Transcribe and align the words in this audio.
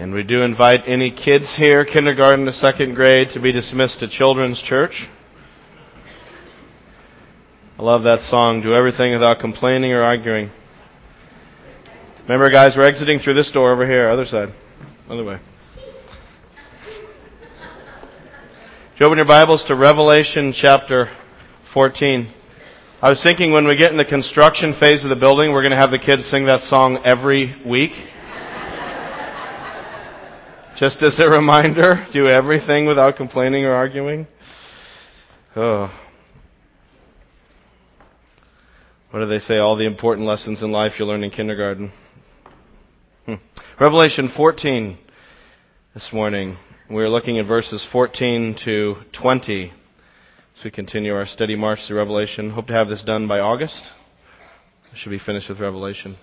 And 0.00 0.14
we 0.14 0.22
do 0.22 0.40
invite 0.40 0.80
any 0.86 1.10
kids 1.14 1.54
here, 1.58 1.84
kindergarten 1.84 2.46
to 2.46 2.54
second 2.54 2.94
grade, 2.94 3.28
to 3.34 3.38
be 3.38 3.52
dismissed 3.52 4.00
to 4.00 4.08
children's 4.08 4.58
church. 4.62 5.06
I 7.78 7.82
love 7.82 8.04
that 8.04 8.20
song, 8.20 8.62
Do 8.62 8.72
Everything 8.72 9.12
Without 9.12 9.40
Complaining 9.40 9.92
or 9.92 10.02
Arguing. 10.02 10.50
Remember 12.22 12.50
guys, 12.50 12.72
we're 12.78 12.88
exiting 12.88 13.18
through 13.18 13.34
this 13.34 13.52
door 13.52 13.72
over 13.72 13.86
here, 13.86 14.08
other 14.08 14.24
side. 14.24 14.48
Other 15.06 15.22
way. 15.22 15.38
If 18.94 19.00
you 19.00 19.04
open 19.04 19.18
your 19.18 19.28
Bibles 19.28 19.66
to 19.66 19.76
Revelation 19.76 20.54
chapter 20.56 21.14
14. 21.74 22.32
I 23.02 23.10
was 23.10 23.22
thinking 23.22 23.52
when 23.52 23.68
we 23.68 23.76
get 23.76 23.90
in 23.90 23.98
the 23.98 24.06
construction 24.06 24.76
phase 24.80 25.04
of 25.04 25.10
the 25.10 25.16
building, 25.16 25.52
we're 25.52 25.60
going 25.60 25.72
to 25.72 25.76
have 25.76 25.90
the 25.90 25.98
kids 25.98 26.24
sing 26.24 26.46
that 26.46 26.62
song 26.62 27.02
every 27.04 27.54
week. 27.66 27.92
Just 30.80 31.02
as 31.02 31.20
a 31.20 31.28
reminder, 31.28 32.06
do 32.10 32.26
everything 32.26 32.86
without 32.86 33.16
complaining 33.16 33.66
or 33.66 33.72
arguing. 33.72 34.26
Oh. 35.54 35.92
What 39.10 39.20
do 39.20 39.26
they 39.26 39.40
say? 39.40 39.58
All 39.58 39.76
the 39.76 39.84
important 39.84 40.26
lessons 40.26 40.62
in 40.62 40.72
life 40.72 40.92
you 40.98 41.04
learn 41.04 41.22
in 41.22 41.32
kindergarten. 41.32 41.92
Hmm. 43.26 43.34
Revelation 43.78 44.32
14 44.34 44.96
this 45.92 46.08
morning. 46.14 46.56
We're 46.88 47.10
looking 47.10 47.38
at 47.38 47.46
verses 47.46 47.86
14 47.92 48.56
to 48.64 48.94
20 49.20 49.66
as 49.66 50.64
we 50.64 50.70
continue 50.70 51.12
our 51.12 51.26
steady 51.26 51.56
march 51.56 51.80
through 51.86 51.98
Revelation. 51.98 52.48
Hope 52.48 52.68
to 52.68 52.72
have 52.72 52.88
this 52.88 53.04
done 53.04 53.28
by 53.28 53.40
August. 53.40 53.82
We 54.90 54.98
should 54.98 55.10
be 55.10 55.18
finished 55.18 55.50
with 55.50 55.60
Revelation. 55.60 56.16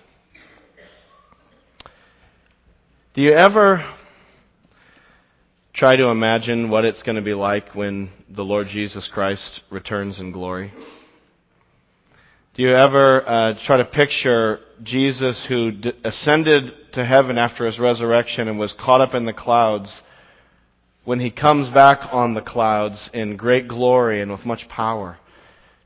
Do 3.14 3.22
you 3.22 3.34
ever 3.34 3.97
try 5.78 5.94
to 5.94 6.08
imagine 6.08 6.70
what 6.70 6.84
it's 6.84 7.04
going 7.04 7.14
to 7.14 7.22
be 7.22 7.34
like 7.34 7.72
when 7.72 8.10
the 8.28 8.42
Lord 8.42 8.66
Jesus 8.66 9.08
Christ 9.14 9.60
returns 9.70 10.18
in 10.18 10.32
glory? 10.32 10.72
Do 12.56 12.64
you 12.64 12.70
ever 12.70 13.22
uh, 13.24 13.54
try 13.64 13.76
to 13.76 13.84
picture 13.84 14.58
Jesus 14.82 15.46
who 15.48 15.70
d- 15.70 15.92
ascended 16.02 16.72
to 16.94 17.04
heaven 17.04 17.38
after 17.38 17.64
his 17.64 17.78
resurrection 17.78 18.48
and 18.48 18.58
was 18.58 18.72
caught 18.72 19.00
up 19.00 19.14
in 19.14 19.24
the 19.24 19.32
clouds 19.32 20.02
when 21.04 21.20
he 21.20 21.30
comes 21.30 21.72
back 21.72 22.00
on 22.10 22.34
the 22.34 22.42
clouds 22.42 23.08
in 23.14 23.36
great 23.36 23.68
glory 23.68 24.20
and 24.20 24.32
with 24.32 24.44
much 24.44 24.68
power? 24.68 25.16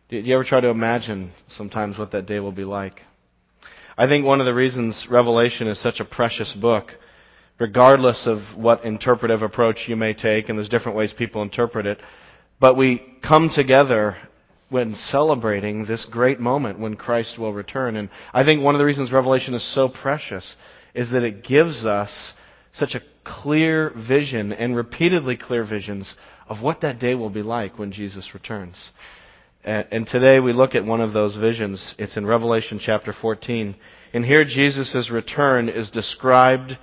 Do 0.08 0.16
you 0.16 0.34
ever 0.34 0.44
try 0.44 0.62
to 0.62 0.68
imagine 0.68 1.32
sometimes 1.50 1.98
what 1.98 2.12
that 2.12 2.24
day 2.24 2.40
will 2.40 2.50
be 2.50 2.64
like? 2.64 3.02
I 3.98 4.06
think 4.06 4.24
one 4.24 4.40
of 4.40 4.46
the 4.46 4.54
reasons 4.54 5.06
Revelation 5.10 5.68
is 5.68 5.78
such 5.82 6.00
a 6.00 6.06
precious 6.06 6.54
book 6.58 6.92
regardless 7.58 8.26
of 8.26 8.38
what 8.56 8.84
interpretive 8.84 9.42
approach 9.42 9.84
you 9.86 9.96
may 9.96 10.14
take, 10.14 10.48
and 10.48 10.58
there's 10.58 10.68
different 10.68 10.96
ways 10.96 11.12
people 11.16 11.42
interpret 11.42 11.86
it. 11.86 11.98
But 12.60 12.76
we 12.76 13.02
come 13.26 13.50
together 13.54 14.16
when 14.68 14.94
celebrating 14.94 15.84
this 15.84 16.06
great 16.10 16.40
moment 16.40 16.78
when 16.78 16.96
Christ 16.96 17.38
will 17.38 17.52
return. 17.52 17.96
And 17.96 18.08
I 18.32 18.44
think 18.44 18.62
one 18.62 18.74
of 18.74 18.78
the 18.78 18.86
reasons 18.86 19.12
Revelation 19.12 19.52
is 19.54 19.74
so 19.74 19.88
precious 19.88 20.56
is 20.94 21.10
that 21.10 21.22
it 21.22 21.44
gives 21.44 21.84
us 21.84 22.32
such 22.72 22.94
a 22.94 23.02
clear 23.24 23.92
vision 24.08 24.52
and 24.52 24.74
repeatedly 24.74 25.36
clear 25.36 25.64
visions 25.64 26.14
of 26.48 26.62
what 26.62 26.80
that 26.80 26.98
day 26.98 27.14
will 27.14 27.30
be 27.30 27.42
like 27.42 27.78
when 27.78 27.92
Jesus 27.92 28.32
returns. 28.32 28.76
And 29.64 30.06
today 30.06 30.40
we 30.40 30.52
look 30.52 30.74
at 30.74 30.84
one 30.84 31.00
of 31.00 31.12
those 31.12 31.36
visions. 31.36 31.94
It's 31.98 32.16
in 32.16 32.26
Revelation 32.26 32.80
chapter 32.82 33.12
14. 33.12 33.76
And 34.14 34.24
here 34.24 34.44
Jesus' 34.44 35.10
return 35.10 35.68
is 35.68 35.90
described 35.90 36.78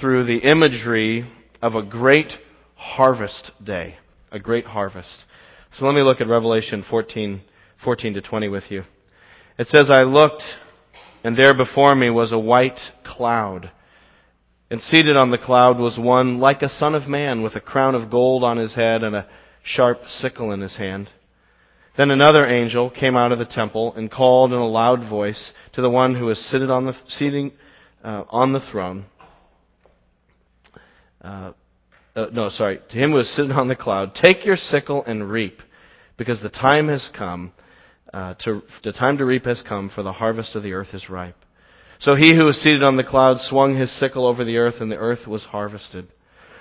through 0.00 0.24
the 0.24 0.38
imagery 0.38 1.30
of 1.62 1.74
a 1.74 1.82
great 1.82 2.32
harvest 2.74 3.50
day. 3.62 3.96
A 4.30 4.38
great 4.38 4.66
harvest. 4.66 5.24
So 5.72 5.86
let 5.86 5.94
me 5.94 6.02
look 6.02 6.20
at 6.20 6.28
Revelation 6.28 6.84
14, 6.88 7.42
14 7.82 8.14
to 8.14 8.20
20 8.20 8.48
with 8.48 8.64
you. 8.70 8.82
It 9.58 9.68
says, 9.68 9.90
I 9.90 10.02
looked, 10.02 10.42
and 11.24 11.36
there 11.36 11.56
before 11.56 11.94
me 11.94 12.10
was 12.10 12.32
a 12.32 12.38
white 12.38 12.80
cloud. 13.04 13.70
And 14.70 14.80
seated 14.80 15.16
on 15.16 15.30
the 15.30 15.38
cloud 15.38 15.78
was 15.78 15.98
one 15.98 16.38
like 16.38 16.62
a 16.62 16.68
son 16.68 16.94
of 16.94 17.08
man 17.08 17.42
with 17.42 17.54
a 17.54 17.60
crown 17.60 17.94
of 17.94 18.10
gold 18.10 18.44
on 18.44 18.56
his 18.56 18.74
head 18.74 19.02
and 19.02 19.14
a 19.14 19.28
sharp 19.62 20.00
sickle 20.08 20.52
in 20.52 20.60
his 20.60 20.76
hand. 20.76 21.08
Then 21.96 22.10
another 22.10 22.46
angel 22.46 22.90
came 22.90 23.16
out 23.16 23.32
of 23.32 23.38
the 23.38 23.46
temple 23.46 23.94
and 23.94 24.10
called 24.10 24.52
in 24.52 24.58
a 24.58 24.66
loud 24.66 25.08
voice 25.08 25.52
to 25.72 25.80
the 25.80 25.88
one 25.88 26.14
who 26.14 26.26
was 26.26 26.38
seated 26.38 26.68
on 26.68 26.84
the, 26.84 26.94
seating, 27.08 27.52
uh, 28.04 28.24
on 28.28 28.52
the 28.52 28.60
throne 28.60 29.06
uh, 31.26 31.52
uh, 32.14 32.26
no, 32.32 32.48
sorry, 32.48 32.80
to 32.90 32.96
him 32.96 33.10
who 33.10 33.18
is 33.18 33.34
sitting 33.34 33.52
on 33.52 33.68
the 33.68 33.76
cloud, 33.76 34.14
take 34.14 34.46
your 34.46 34.56
sickle 34.56 35.04
and 35.04 35.28
reap, 35.28 35.58
because 36.16 36.40
the 36.40 36.48
time 36.48 36.88
has 36.88 37.10
come, 37.16 37.52
uh, 38.14 38.34
to, 38.44 38.62
the 38.84 38.92
time 38.92 39.18
to 39.18 39.24
reap 39.24 39.44
has 39.44 39.62
come, 39.66 39.90
for 39.92 40.02
the 40.02 40.12
harvest 40.12 40.54
of 40.54 40.62
the 40.62 40.72
earth 40.72 40.94
is 40.94 41.10
ripe. 41.10 41.36
So 41.98 42.14
he 42.14 42.34
who 42.34 42.44
was 42.44 42.56
seated 42.56 42.82
on 42.82 42.96
the 42.96 43.04
cloud 43.04 43.40
swung 43.40 43.76
his 43.76 43.90
sickle 43.98 44.26
over 44.26 44.44
the 44.44 44.58
earth, 44.58 44.76
and 44.80 44.90
the 44.90 44.96
earth 44.96 45.26
was 45.26 45.44
harvested. 45.44 46.08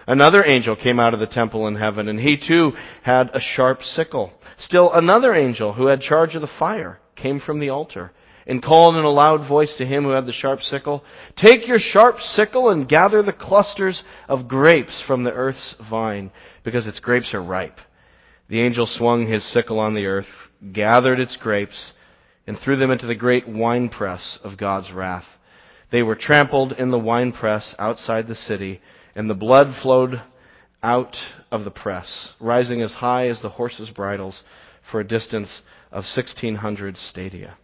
Another 0.08 0.44
angel 0.44 0.76
came 0.76 1.00
out 1.00 1.14
of 1.14 1.20
the 1.20 1.28
temple 1.28 1.68
in 1.68 1.76
heaven, 1.76 2.08
and 2.08 2.20
he 2.20 2.38
too 2.38 2.74
had 3.04 3.30
a 3.34 3.40
sharp 3.40 3.84
sickle. 3.84 4.34
Still 4.58 4.92
another 4.92 5.34
angel 5.34 5.74
who 5.74 5.88
had 5.88 6.02
charge 6.02 6.36
of 6.36 6.42
the 6.42 6.50
fire 6.60 7.00
came 7.16 7.40
from 7.40 7.60
the 7.60 7.70
altar 7.70 8.12
and 8.48 8.62
called 8.62 8.96
in 8.96 9.04
a 9.04 9.10
loud 9.10 9.48
voice 9.48 9.76
to 9.78 9.86
him 9.86 10.04
who 10.04 10.12
had 10.12 10.26
the 10.26 10.32
sharp 10.32 10.62
sickle, 10.62 11.04
Take 11.36 11.68
your 11.68 11.80
sharp 11.80 12.20
sickle 12.20 12.70
and 12.70 12.88
gather 12.88 13.24
the 13.24 13.34
clusters 13.34 14.04
of 14.28 14.48
grapes 14.48 15.04
from 15.06 15.24
the 15.24 15.32
earth's 15.32 15.76
vine, 15.90 16.32
because 16.64 16.86
its 16.86 17.00
grapes 17.00 17.34
are 17.34 17.42
ripe. 17.42 17.80
The 18.48 18.62
angel 18.62 18.86
swung 18.86 19.28
his 19.28 19.44
sickle 19.52 19.80
on 19.80 19.96
the 19.96 20.06
earth, 20.06 20.28
gathered 20.72 21.20
its 21.20 21.36
grapes, 21.38 21.94
and 22.46 22.58
threw 22.58 22.76
them 22.76 22.92
into 22.92 23.08
the 23.08 23.16
great 23.16 23.48
winepress 23.48 24.38
of 24.44 24.58
God's 24.58 24.92
wrath. 24.92 25.26
They 25.92 26.04
were 26.04 26.16
trampled 26.16 26.74
in 26.74 26.92
the 26.92 27.00
winepress 27.00 27.74
outside 27.80 28.28
the 28.28 28.36
city, 28.36 28.82
and 29.16 29.28
the 29.30 29.34
blood 29.34 29.76
flowed 29.82 30.22
out 30.84 31.18
of 31.52 31.64
the 31.64 31.72
press, 31.72 32.34
rising 32.40 32.82
as 32.84 32.94
high 32.94 33.28
as 33.30 33.42
the 33.42 33.50
horses' 33.50 33.90
bridles 33.90 34.44
for 34.92 35.00
a 35.00 35.08
distance 35.08 35.62
of 35.92 36.04
1600 36.04 36.98
stadia. 36.98 37.58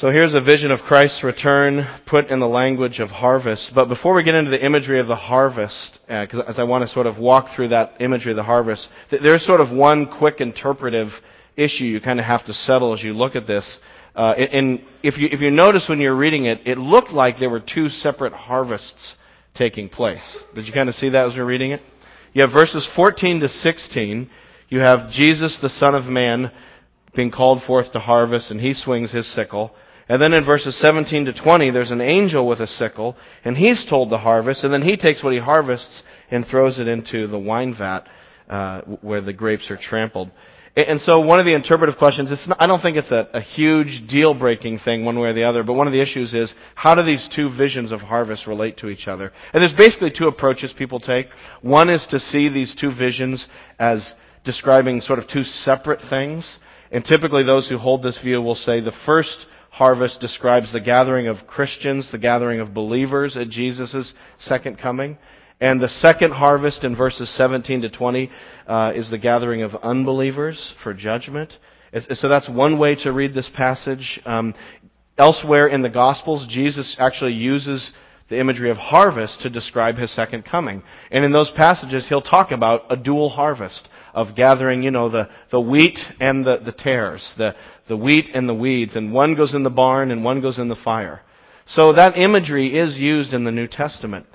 So 0.00 0.08
here's 0.10 0.32
a 0.32 0.40
vision 0.40 0.70
of 0.70 0.80
Christ's 0.80 1.22
return 1.22 1.86
put 2.06 2.28
in 2.28 2.40
the 2.40 2.48
language 2.48 3.00
of 3.00 3.10
harvest. 3.10 3.72
But 3.74 3.88
before 3.88 4.14
we 4.14 4.22
get 4.22 4.34
into 4.34 4.50
the 4.50 4.64
imagery 4.64 4.98
of 4.98 5.08
the 5.08 5.14
harvest, 5.14 5.98
uh, 6.08 6.24
as 6.48 6.58
I 6.58 6.62
want 6.62 6.80
to 6.84 6.88
sort 6.88 7.06
of 7.06 7.18
walk 7.18 7.54
through 7.54 7.68
that 7.68 8.00
imagery 8.00 8.32
of 8.32 8.36
the 8.36 8.42
harvest, 8.42 8.88
th- 9.10 9.20
there's 9.20 9.44
sort 9.44 9.60
of 9.60 9.70
one 9.70 10.06
quick 10.06 10.40
interpretive 10.40 11.08
issue 11.54 11.84
you 11.84 12.00
kind 12.00 12.18
of 12.18 12.24
have 12.24 12.46
to 12.46 12.54
settle 12.54 12.94
as 12.94 13.02
you 13.02 13.12
look 13.12 13.36
at 13.36 13.46
this. 13.46 13.78
Uh, 14.16 14.30
and 14.30 14.82
if 15.02 15.18
you, 15.18 15.28
if 15.30 15.42
you 15.42 15.50
notice 15.50 15.86
when 15.86 16.00
you're 16.00 16.16
reading 16.16 16.46
it, 16.46 16.66
it 16.66 16.78
looked 16.78 17.10
like 17.10 17.38
there 17.38 17.50
were 17.50 17.60
two 17.60 17.90
separate 17.90 18.32
harvests 18.32 19.16
taking 19.54 19.90
place. 19.90 20.42
Did 20.54 20.66
you 20.66 20.72
kind 20.72 20.88
of 20.88 20.94
see 20.94 21.10
that 21.10 21.26
as 21.26 21.34
you're 21.34 21.44
reading 21.44 21.72
it? 21.72 21.82
You 22.32 22.40
have 22.40 22.52
verses 22.52 22.88
14 22.96 23.40
to 23.40 23.50
16. 23.50 24.30
You 24.70 24.78
have 24.78 25.10
Jesus, 25.10 25.58
the 25.60 25.68
Son 25.68 25.94
of 25.94 26.06
Man, 26.06 26.50
being 27.14 27.30
called 27.30 27.62
forth 27.64 27.92
to 27.92 27.98
harvest, 27.98 28.50
and 28.50 28.58
he 28.58 28.72
swings 28.72 29.12
his 29.12 29.30
sickle. 29.30 29.74
And 30.10 30.20
then 30.20 30.32
in 30.32 30.44
verses 30.44 30.76
17 30.80 31.26
to 31.26 31.32
20, 31.32 31.70
there's 31.70 31.92
an 31.92 32.00
angel 32.00 32.44
with 32.44 32.58
a 32.58 32.66
sickle, 32.66 33.16
and 33.44 33.56
he's 33.56 33.86
told 33.88 34.10
to 34.10 34.18
harvest, 34.18 34.64
and 34.64 34.74
then 34.74 34.82
he 34.82 34.96
takes 34.96 35.22
what 35.22 35.32
he 35.32 35.38
harvests 35.38 36.02
and 36.32 36.44
throws 36.44 36.80
it 36.80 36.88
into 36.88 37.28
the 37.28 37.38
wine 37.38 37.76
vat 37.78 38.08
uh, 38.48 38.80
where 39.02 39.20
the 39.20 39.32
grapes 39.32 39.70
are 39.70 39.76
trampled. 39.76 40.32
And 40.76 41.00
so 41.00 41.20
one 41.20 41.38
of 41.38 41.46
the 41.46 41.54
interpretive 41.54 41.96
questions, 41.96 42.32
not, 42.48 42.60
I 42.60 42.66
don't 42.66 42.80
think 42.80 42.96
it's 42.96 43.12
a, 43.12 43.28
a 43.34 43.40
huge 43.40 44.08
deal-breaking 44.08 44.80
thing 44.80 45.04
one 45.04 45.16
way 45.20 45.28
or 45.28 45.32
the 45.32 45.44
other, 45.44 45.62
but 45.62 45.74
one 45.74 45.86
of 45.86 45.92
the 45.92 46.02
issues 46.02 46.34
is 46.34 46.52
how 46.74 46.96
do 46.96 47.04
these 47.04 47.28
two 47.32 47.48
visions 47.56 47.92
of 47.92 48.00
harvest 48.00 48.48
relate 48.48 48.78
to 48.78 48.88
each 48.88 49.06
other? 49.06 49.32
And 49.52 49.62
there's 49.62 49.74
basically 49.74 50.10
two 50.10 50.26
approaches 50.26 50.72
people 50.76 50.98
take. 50.98 51.28
One 51.62 51.88
is 51.88 52.04
to 52.08 52.18
see 52.18 52.48
these 52.48 52.74
two 52.74 52.90
visions 52.92 53.46
as 53.78 54.12
describing 54.42 55.02
sort 55.02 55.20
of 55.20 55.28
two 55.28 55.44
separate 55.44 56.00
things. 56.10 56.58
And 56.90 57.04
typically 57.04 57.44
those 57.44 57.68
who 57.68 57.78
hold 57.78 58.02
this 58.02 58.18
view 58.20 58.42
will 58.42 58.56
say 58.56 58.80
the 58.80 58.90
first 59.06 59.46
harvest 59.70 60.20
describes 60.20 60.72
the 60.72 60.80
gathering 60.80 61.28
of 61.28 61.46
Christians, 61.46 62.10
the 62.10 62.18
gathering 62.18 62.60
of 62.60 62.74
believers 62.74 63.36
at 63.36 63.48
Jesus' 63.48 64.12
second 64.38 64.78
coming. 64.78 65.16
And 65.60 65.80
the 65.80 65.88
second 65.88 66.32
harvest 66.32 66.84
in 66.84 66.96
verses 66.96 67.34
17 67.36 67.82
to 67.82 67.90
20 67.90 68.30
uh, 68.66 68.92
is 68.94 69.10
the 69.10 69.18
gathering 69.18 69.62
of 69.62 69.74
unbelievers 69.74 70.74
for 70.82 70.94
judgment. 70.94 71.52
So 72.12 72.28
that's 72.28 72.48
one 72.48 72.78
way 72.78 72.94
to 72.96 73.12
read 73.12 73.34
this 73.34 73.50
passage. 73.54 74.20
Um, 74.24 74.54
elsewhere 75.18 75.66
in 75.66 75.82
the 75.82 75.90
Gospels, 75.90 76.46
Jesus 76.48 76.96
actually 76.98 77.32
uses 77.32 77.92
the 78.28 78.40
imagery 78.40 78.70
of 78.70 78.76
harvest 78.76 79.42
to 79.42 79.50
describe 79.50 79.98
his 79.98 80.14
second 80.14 80.44
coming. 80.44 80.82
And 81.10 81.24
in 81.24 81.32
those 81.32 81.50
passages, 81.50 82.08
he'll 82.08 82.22
talk 82.22 82.52
about 82.52 82.82
a 82.90 82.96
dual 82.96 83.28
harvest 83.28 83.88
of 84.14 84.34
gathering, 84.34 84.82
you 84.82 84.90
know, 84.90 85.08
the, 85.08 85.28
the 85.50 85.60
wheat 85.60 85.98
and 86.20 86.44
the, 86.44 86.58
the 86.58 86.72
tares, 86.72 87.34
the, 87.38 87.54
the 87.88 87.96
wheat 87.96 88.30
and 88.34 88.48
the 88.48 88.54
weeds, 88.54 88.96
and 88.96 89.12
one 89.12 89.34
goes 89.34 89.54
in 89.54 89.62
the 89.62 89.70
barn 89.70 90.10
and 90.10 90.24
one 90.24 90.40
goes 90.40 90.58
in 90.58 90.68
the 90.68 90.76
fire. 90.76 91.20
So 91.66 91.92
that 91.92 92.16
imagery 92.18 92.76
is 92.78 92.96
used 92.96 93.32
in 93.32 93.44
the 93.44 93.52
New 93.52 93.68
Testament. 93.68 94.26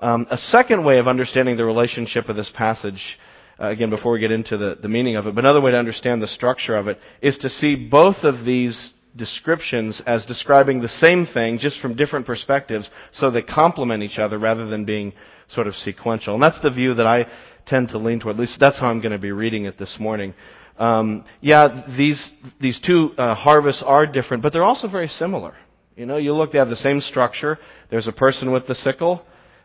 Um, 0.00 0.26
a 0.30 0.38
second 0.38 0.84
way 0.84 0.98
of 0.98 1.08
understanding 1.08 1.56
the 1.56 1.64
relationship 1.64 2.28
of 2.28 2.36
this 2.36 2.50
passage, 2.54 3.18
uh, 3.60 3.68
again, 3.68 3.90
before 3.90 4.12
we 4.12 4.20
get 4.20 4.32
into 4.32 4.56
the, 4.56 4.78
the 4.80 4.88
meaning 4.88 5.16
of 5.16 5.26
it, 5.26 5.34
but 5.34 5.44
another 5.44 5.60
way 5.60 5.70
to 5.72 5.78
understand 5.78 6.22
the 6.22 6.28
structure 6.28 6.74
of 6.74 6.88
it 6.88 6.98
is 7.20 7.36
to 7.38 7.50
see 7.50 7.88
both 7.88 8.16
of 8.22 8.44
these 8.44 8.92
descriptions 9.16 10.00
as 10.06 10.24
describing 10.24 10.80
the 10.80 10.88
same 10.88 11.26
thing 11.26 11.58
just 11.58 11.80
from 11.80 11.96
different 11.96 12.26
perspectives 12.26 12.88
so 13.12 13.30
they 13.30 13.42
complement 13.42 14.02
each 14.02 14.18
other 14.18 14.38
rather 14.38 14.66
than 14.66 14.84
being 14.84 15.12
sort 15.48 15.66
of 15.66 15.74
sequential. 15.74 16.34
And 16.34 16.42
that's 16.42 16.60
the 16.60 16.70
view 16.70 16.94
that 16.94 17.06
I 17.06 17.26
tend 17.70 17.88
to 17.90 17.98
lean 17.98 18.20
toward. 18.20 18.34
At 18.34 18.40
least 18.40 18.58
that's 18.60 18.78
how 18.78 18.88
I'm 18.88 19.00
going 19.00 19.12
to 19.12 19.18
be 19.18 19.32
reading 19.32 19.64
it 19.64 19.78
this 19.78 19.96
morning. 19.98 20.34
Um, 20.76 21.24
yeah, 21.40 21.86
these 21.96 22.30
these 22.60 22.80
two 22.84 23.12
uh, 23.16 23.34
harvests 23.34 23.82
are 23.86 24.06
different, 24.06 24.42
but 24.42 24.52
they're 24.52 24.64
also 24.64 24.88
very 24.88 25.08
similar. 25.08 25.54
You 25.96 26.06
know, 26.06 26.16
you 26.16 26.32
look, 26.32 26.52
they 26.52 26.58
have 26.58 26.68
the 26.68 26.76
same 26.76 27.00
structure. 27.00 27.58
There's 27.90 28.08
a 28.08 28.12
person 28.12 28.52
with 28.52 28.66
the 28.66 28.74
sickle. 28.74 29.22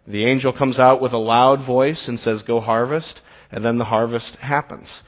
The 0.07 0.25
angel 0.25 0.53
comes 0.53 0.79
out 0.79 1.01
with 1.01 1.13
a 1.13 1.17
loud 1.17 1.65
voice 1.65 2.07
and 2.07 2.19
says, 2.19 2.43
"Go 2.43 2.59
harvest," 2.59 3.21
and 3.51 3.65
then 3.65 3.77
the 3.77 3.85
harvest 3.85 4.35
happens. 4.35 5.01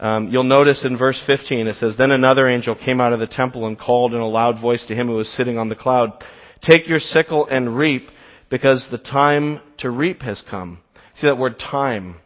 Um, 0.00 0.30
you'll 0.30 0.44
notice 0.44 0.82
in 0.82 0.96
verse 0.96 1.22
15 1.26 1.66
it 1.66 1.76
says, 1.76 1.94
Then 1.98 2.10
another 2.10 2.48
angel 2.48 2.74
came 2.74 3.02
out 3.02 3.12
of 3.12 3.20
the 3.20 3.26
temple 3.26 3.66
and 3.66 3.78
called 3.78 4.14
in 4.14 4.20
a 4.20 4.26
loud 4.26 4.58
voice 4.58 4.86
to 4.86 4.94
him 4.94 5.08
who 5.08 5.16
was 5.16 5.28
sitting 5.28 5.58
on 5.58 5.68
the 5.68 5.76
cloud, 5.76 6.24
Take 6.62 6.88
your 6.88 7.00
sickle 7.00 7.46
and 7.46 7.76
reap, 7.76 8.08
because 8.48 8.88
the 8.90 8.96
time 8.96 9.60
to 9.78 9.90
reap 9.90 10.22
has 10.22 10.42
come. 10.50 10.80
See 11.16 11.26
that 11.26 11.36
word 11.36 11.58
time. 11.58 12.16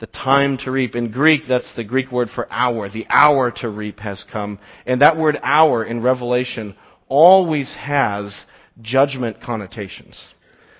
The 0.00 0.06
time 0.06 0.58
to 0.58 0.70
reap. 0.70 0.94
In 0.94 1.10
Greek, 1.10 1.42
that's 1.48 1.74
the 1.74 1.84
Greek 1.84 2.12
word 2.12 2.30
for 2.30 2.46
hour. 2.52 2.88
The 2.88 3.06
hour 3.08 3.50
to 3.62 3.68
reap 3.68 3.98
has 4.00 4.24
come. 4.30 4.60
And 4.86 5.02
that 5.02 5.16
word 5.16 5.38
hour 5.42 5.84
in 5.84 6.02
Revelation 6.02 6.76
always 7.08 7.74
has 7.74 8.44
judgment 8.80 9.42
connotations. 9.42 10.22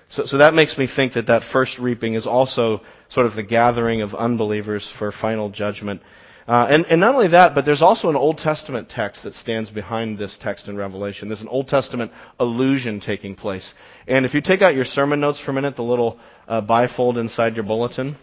So, 0.09 0.25
so 0.25 0.37
that 0.37 0.53
makes 0.53 0.77
me 0.77 0.87
think 0.93 1.13
that 1.13 1.27
that 1.27 1.43
first 1.51 1.77
reaping 1.79 2.13
is 2.13 2.25
also 2.25 2.81
sort 3.09 3.25
of 3.25 3.35
the 3.35 3.43
gathering 3.43 4.01
of 4.01 4.13
unbelievers 4.13 4.89
for 4.97 5.11
final 5.11 5.49
judgment. 5.49 6.01
Uh, 6.47 6.67
and, 6.71 6.85
and 6.87 6.99
not 6.99 7.13
only 7.13 7.27
that, 7.27 7.53
but 7.53 7.63
there's 7.63 7.81
also 7.81 8.09
an 8.09 8.15
Old 8.15 8.39
Testament 8.39 8.89
text 8.89 9.23
that 9.23 9.35
stands 9.35 9.69
behind 9.69 10.17
this 10.17 10.35
text 10.41 10.67
in 10.67 10.77
Revelation. 10.77 11.27
There's 11.27 11.41
an 11.41 11.47
Old 11.47 11.67
Testament 11.67 12.11
allusion 12.39 13.01
taking 13.01 13.35
place. 13.35 13.71
And 14.07 14.25
if 14.25 14.33
you 14.33 14.41
take 14.41 14.63
out 14.63 14.73
your 14.73 14.85
sermon 14.85 15.19
notes 15.19 15.39
for 15.39 15.51
a 15.51 15.53
minute, 15.53 15.75
the 15.75 15.83
little 15.83 16.19
uh, 16.47 16.61
bifold 16.63 17.19
inside 17.19 17.55
your 17.55 17.65
bulletin, 17.65 18.17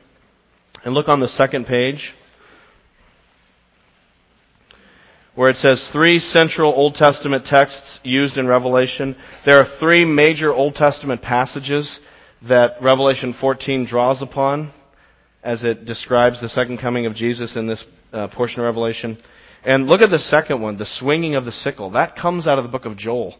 and 0.86 0.94
look 0.94 1.08
on 1.08 1.18
the 1.18 1.26
second 1.26 1.66
page, 1.66 2.14
where 5.34 5.50
it 5.50 5.56
says 5.56 5.86
three 5.92 6.20
central 6.20 6.72
Old 6.72 6.94
Testament 6.94 7.44
texts 7.44 7.98
used 8.04 8.36
in 8.36 8.46
Revelation. 8.46 9.16
There 9.44 9.58
are 9.58 9.78
three 9.80 10.04
major 10.04 10.54
Old 10.54 10.76
Testament 10.76 11.22
passages 11.22 11.98
that 12.48 12.80
Revelation 12.80 13.34
14 13.38 13.84
draws 13.84 14.22
upon 14.22 14.72
as 15.42 15.64
it 15.64 15.86
describes 15.86 16.40
the 16.40 16.48
second 16.48 16.78
coming 16.78 17.06
of 17.06 17.16
Jesus 17.16 17.56
in 17.56 17.66
this 17.66 17.84
uh, 18.12 18.28
portion 18.28 18.60
of 18.60 18.66
Revelation. 18.66 19.18
And 19.64 19.88
look 19.88 20.02
at 20.02 20.10
the 20.10 20.20
second 20.20 20.62
one, 20.62 20.78
the 20.78 20.86
swinging 20.86 21.34
of 21.34 21.44
the 21.44 21.50
sickle. 21.50 21.90
That 21.90 22.14
comes 22.14 22.46
out 22.46 22.58
of 22.58 22.64
the 22.64 22.70
book 22.70 22.84
of 22.84 22.96
Joel. 22.96 23.34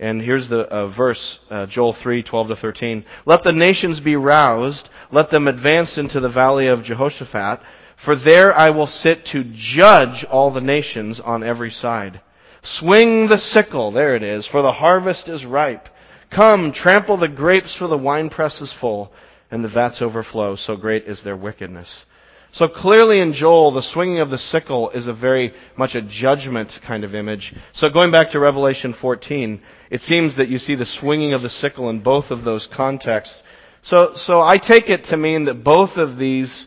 And 0.00 0.22
here's 0.22 0.48
the 0.48 0.60
uh, 0.60 0.88
verse, 0.96 1.38
uh, 1.50 1.66
Joel 1.66 1.94
3, 2.02 2.22
12 2.22 2.48
to 2.48 2.56
13. 2.56 3.04
Let 3.26 3.44
the 3.44 3.52
nations 3.52 4.00
be 4.00 4.16
roused. 4.16 4.88
Let 5.12 5.30
them 5.30 5.46
advance 5.46 5.98
into 5.98 6.20
the 6.20 6.30
valley 6.30 6.68
of 6.68 6.82
Jehoshaphat. 6.82 7.60
For 8.02 8.16
there 8.16 8.56
I 8.56 8.70
will 8.70 8.86
sit 8.86 9.26
to 9.32 9.44
judge 9.54 10.24
all 10.24 10.52
the 10.52 10.62
nations 10.62 11.20
on 11.22 11.44
every 11.44 11.70
side. 11.70 12.22
Swing 12.62 13.28
the 13.28 13.36
sickle, 13.36 13.92
there 13.92 14.16
it 14.16 14.22
is, 14.22 14.46
for 14.46 14.62
the 14.62 14.72
harvest 14.72 15.28
is 15.28 15.44
ripe. 15.44 15.86
Come, 16.34 16.72
trample 16.72 17.18
the 17.18 17.28
grapes, 17.28 17.76
for 17.76 17.86
the 17.86 17.98
winepress 17.98 18.62
is 18.62 18.74
full, 18.80 19.12
and 19.50 19.62
the 19.62 19.68
vats 19.68 20.00
overflow, 20.00 20.56
so 20.56 20.78
great 20.78 21.04
is 21.04 21.22
their 21.22 21.36
wickedness. 21.36 22.06
So 22.52 22.68
clearly 22.68 23.20
in 23.20 23.32
Joel, 23.32 23.72
the 23.72 23.82
swinging 23.82 24.18
of 24.18 24.30
the 24.30 24.38
sickle 24.38 24.90
is 24.90 25.06
a 25.06 25.14
very 25.14 25.54
much 25.76 25.94
a 25.94 26.02
judgment 26.02 26.72
kind 26.84 27.04
of 27.04 27.14
image. 27.14 27.54
So 27.74 27.88
going 27.90 28.10
back 28.10 28.32
to 28.32 28.40
Revelation 28.40 28.94
14, 29.00 29.62
it 29.90 30.00
seems 30.00 30.36
that 30.36 30.48
you 30.48 30.58
see 30.58 30.74
the 30.74 30.86
swinging 30.86 31.32
of 31.32 31.42
the 31.42 31.50
sickle 31.50 31.90
in 31.90 32.00
both 32.00 32.30
of 32.30 32.44
those 32.44 32.68
contexts. 32.74 33.42
So, 33.82 34.12
so 34.16 34.40
I 34.40 34.58
take 34.58 34.88
it 34.88 35.04
to 35.06 35.16
mean 35.16 35.44
that 35.44 35.62
both 35.62 35.96
of 35.96 36.18
these 36.18 36.66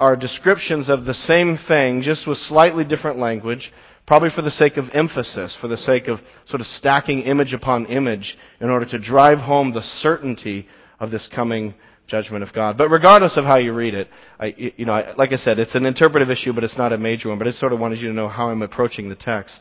are 0.00 0.16
descriptions 0.16 0.88
of 0.88 1.04
the 1.04 1.14
same 1.14 1.58
thing, 1.58 2.02
just 2.02 2.26
with 2.26 2.38
slightly 2.38 2.84
different 2.84 3.18
language, 3.18 3.72
probably 4.06 4.30
for 4.30 4.42
the 4.42 4.50
sake 4.50 4.78
of 4.78 4.90
emphasis, 4.92 5.56
for 5.60 5.68
the 5.68 5.76
sake 5.76 6.08
of 6.08 6.20
sort 6.48 6.60
of 6.60 6.66
stacking 6.66 7.20
image 7.20 7.52
upon 7.52 7.86
image 7.86 8.36
in 8.60 8.68
order 8.68 8.86
to 8.86 8.98
drive 8.98 9.38
home 9.38 9.72
the 9.72 9.82
certainty 9.82 10.66
of 10.98 11.10
this 11.10 11.28
coming 11.32 11.74
judgment 12.10 12.42
of 12.42 12.52
God. 12.52 12.76
But 12.76 12.90
regardless 12.90 13.36
of 13.36 13.44
how 13.44 13.56
you 13.56 13.72
read 13.72 13.94
it, 13.94 14.08
I, 14.38 14.54
you 14.56 14.84
know, 14.84 14.92
I, 14.92 15.14
like 15.14 15.32
I 15.32 15.36
said, 15.36 15.58
it's 15.58 15.74
an 15.74 15.86
interpretive 15.86 16.30
issue, 16.30 16.52
but 16.52 16.64
it's 16.64 16.76
not 16.76 16.92
a 16.92 16.98
major 16.98 17.28
one. 17.28 17.38
But 17.38 17.48
I 17.48 17.52
sort 17.52 17.72
of 17.72 17.78
wanted 17.78 18.00
you 18.00 18.08
to 18.08 18.14
know 18.14 18.28
how 18.28 18.50
I'm 18.50 18.62
approaching 18.62 19.08
the 19.08 19.14
text. 19.14 19.60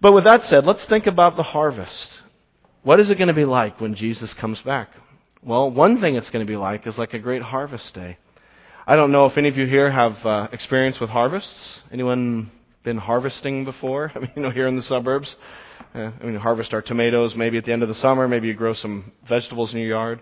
But 0.00 0.12
with 0.12 0.24
that 0.24 0.42
said, 0.42 0.64
let's 0.64 0.86
think 0.88 1.06
about 1.06 1.36
the 1.36 1.42
harvest. 1.42 2.08
What 2.82 3.00
is 3.00 3.10
it 3.10 3.18
going 3.18 3.28
to 3.28 3.34
be 3.34 3.44
like 3.44 3.80
when 3.80 3.94
Jesus 3.94 4.34
comes 4.34 4.60
back? 4.60 4.88
Well, 5.42 5.70
one 5.70 6.00
thing 6.00 6.16
it's 6.16 6.30
going 6.30 6.44
to 6.44 6.50
be 6.50 6.56
like 6.56 6.86
is 6.86 6.98
like 6.98 7.14
a 7.14 7.18
great 7.18 7.42
harvest 7.42 7.94
day. 7.94 8.18
I 8.86 8.96
don't 8.96 9.12
know 9.12 9.26
if 9.26 9.36
any 9.36 9.48
of 9.48 9.56
you 9.56 9.66
here 9.66 9.90
have 9.90 10.12
uh, 10.24 10.48
experience 10.52 10.98
with 11.00 11.10
harvests. 11.10 11.80
Anyone 11.92 12.50
been 12.84 12.96
harvesting 12.96 13.64
before? 13.64 14.10
I 14.14 14.20
mean, 14.20 14.32
you 14.36 14.42
know, 14.42 14.50
here 14.50 14.66
in 14.66 14.76
the 14.76 14.82
suburbs. 14.82 15.36
Uh, 15.94 16.10
I 16.20 16.24
mean, 16.24 16.36
harvest 16.36 16.72
our 16.72 16.82
tomatoes 16.82 17.34
maybe 17.36 17.58
at 17.58 17.64
the 17.64 17.72
end 17.72 17.82
of 17.82 17.88
the 17.88 17.94
summer. 17.94 18.26
Maybe 18.28 18.48
you 18.48 18.54
grow 18.54 18.74
some 18.74 19.12
vegetables 19.28 19.72
in 19.72 19.80
your 19.80 19.88
yard. 19.88 20.20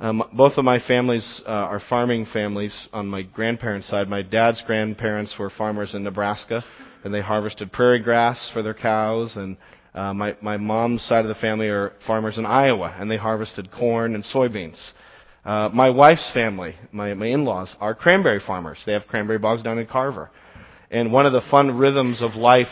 Um, 0.00 0.22
both 0.32 0.56
of 0.56 0.64
my 0.64 0.78
families 0.78 1.40
uh, 1.44 1.50
are 1.50 1.80
farming 1.80 2.26
families 2.32 2.88
on 2.92 3.08
my 3.08 3.22
grandparents' 3.22 3.88
side. 3.88 4.08
My 4.08 4.22
dad's 4.22 4.62
grandparents 4.62 5.34
were 5.36 5.50
farmers 5.50 5.92
in 5.92 6.04
Nebraska, 6.04 6.64
and 7.02 7.12
they 7.12 7.20
harvested 7.20 7.72
prairie 7.72 8.00
grass 8.00 8.48
for 8.52 8.62
their 8.62 8.74
cows. 8.74 9.32
And 9.34 9.56
uh, 9.94 10.14
my 10.14 10.36
my 10.40 10.56
mom's 10.56 11.02
side 11.02 11.24
of 11.24 11.28
the 11.28 11.34
family 11.34 11.66
are 11.66 11.94
farmers 12.06 12.38
in 12.38 12.46
Iowa, 12.46 12.94
and 12.96 13.10
they 13.10 13.16
harvested 13.16 13.72
corn 13.72 14.14
and 14.14 14.22
soybeans. 14.22 14.92
Uh, 15.44 15.68
my 15.72 15.90
wife's 15.90 16.30
family, 16.32 16.76
my, 16.92 17.14
my 17.14 17.26
in-laws, 17.26 17.74
are 17.80 17.94
cranberry 17.94 18.40
farmers. 18.46 18.78
They 18.86 18.92
have 18.92 19.06
cranberry 19.08 19.38
bogs 19.38 19.62
down 19.62 19.78
in 19.78 19.86
Carver. 19.86 20.30
And 20.90 21.12
one 21.12 21.26
of 21.26 21.32
the 21.32 21.40
fun 21.50 21.76
rhythms 21.76 22.22
of 22.22 22.34
life 22.34 22.68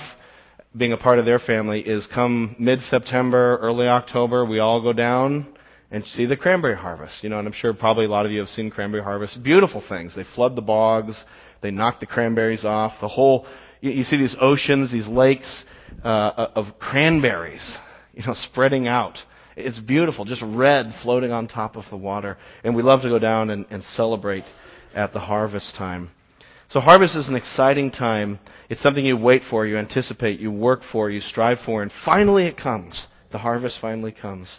being 0.77 0.93
a 0.93 0.97
part 0.99 1.19
of 1.19 1.25
their 1.25 1.39
family 1.39 1.81
is 1.81 2.07
come 2.07 2.55
mid-September, 2.59 3.57
early 3.63 3.89
October, 3.89 4.45
we 4.45 4.59
all 4.59 4.83
go 4.83 4.93
down 4.93 5.56
and 5.91 6.05
see 6.05 6.27
the 6.27 6.37
cranberry 6.37 6.77
harvest. 6.77 7.23
You 7.23 7.31
know, 7.31 7.39
and 7.39 7.47
I'm 7.47 7.55
sure 7.55 7.73
probably 7.75 8.07
a 8.07 8.09
lot 8.09 8.27
of 8.27 8.33
you 8.33 8.41
have 8.41 8.49
seen 8.49 8.71
cranberry 8.71 9.03
harvest. 9.03 9.43
Beautiful 9.43 9.83
things. 9.87 10.15
They 10.15 10.25
flood 10.35 10.57
the 10.57 10.63
bogs. 10.63 11.25
They 11.63 11.71
knock 11.71 12.01
the 12.01 12.07
cranberries 12.07 12.65
off. 12.65 12.93
The 13.01 13.09
whole, 13.09 13.47
you, 13.81 13.91
you 13.91 14.05
see 14.05 14.17
these 14.17 14.37
oceans, 14.41 14.93
these 14.93 15.07
lakes 15.07 15.65
uh, 16.05 16.49
of 16.55 16.79
cranberries, 16.79 17.77
you 18.15 18.27
know, 18.27 18.35
spreading 18.35 18.89
out. 18.89 19.19
It's 19.57 19.79
beautiful, 19.79 20.27
just 20.27 20.43
red 20.43 20.93
floating 21.03 21.33
on 21.33 21.49
top 21.49 21.77
of 21.77 21.85
the 21.91 21.97
water. 21.97 22.37
And 22.63 22.77
we 22.77 22.83
love 22.83 23.03
to 23.03 23.09
go 23.09 23.19
down 23.19 23.51
and, 23.51 23.65
and 23.71 23.83
celebrate 23.83 24.45
at 24.95 25.13
the 25.15 25.21
harvest 25.21 25.75
time. 25.77 26.11
So 26.69 26.81
harvest 26.81 27.17
is 27.17 27.29
an 27.29 27.37
exciting 27.37 27.91
time. 27.91 28.39
It's 28.69 28.83
something 28.83 29.05
you 29.05 29.17
wait 29.17 29.43
for, 29.49 29.67
you 29.67 29.79
anticipate, 29.79 30.41
you 30.41 30.51
work 30.51 30.81
for, 30.93 31.09
you 31.11 31.21
strive 31.21 31.59
for, 31.65 31.83
and 31.83 31.93
finally 32.05 32.47
it 32.47 32.57
comes. 32.57 33.07
The 33.31 33.39
harvest 33.39 33.79
finally 33.81 34.13
comes. 34.13 34.59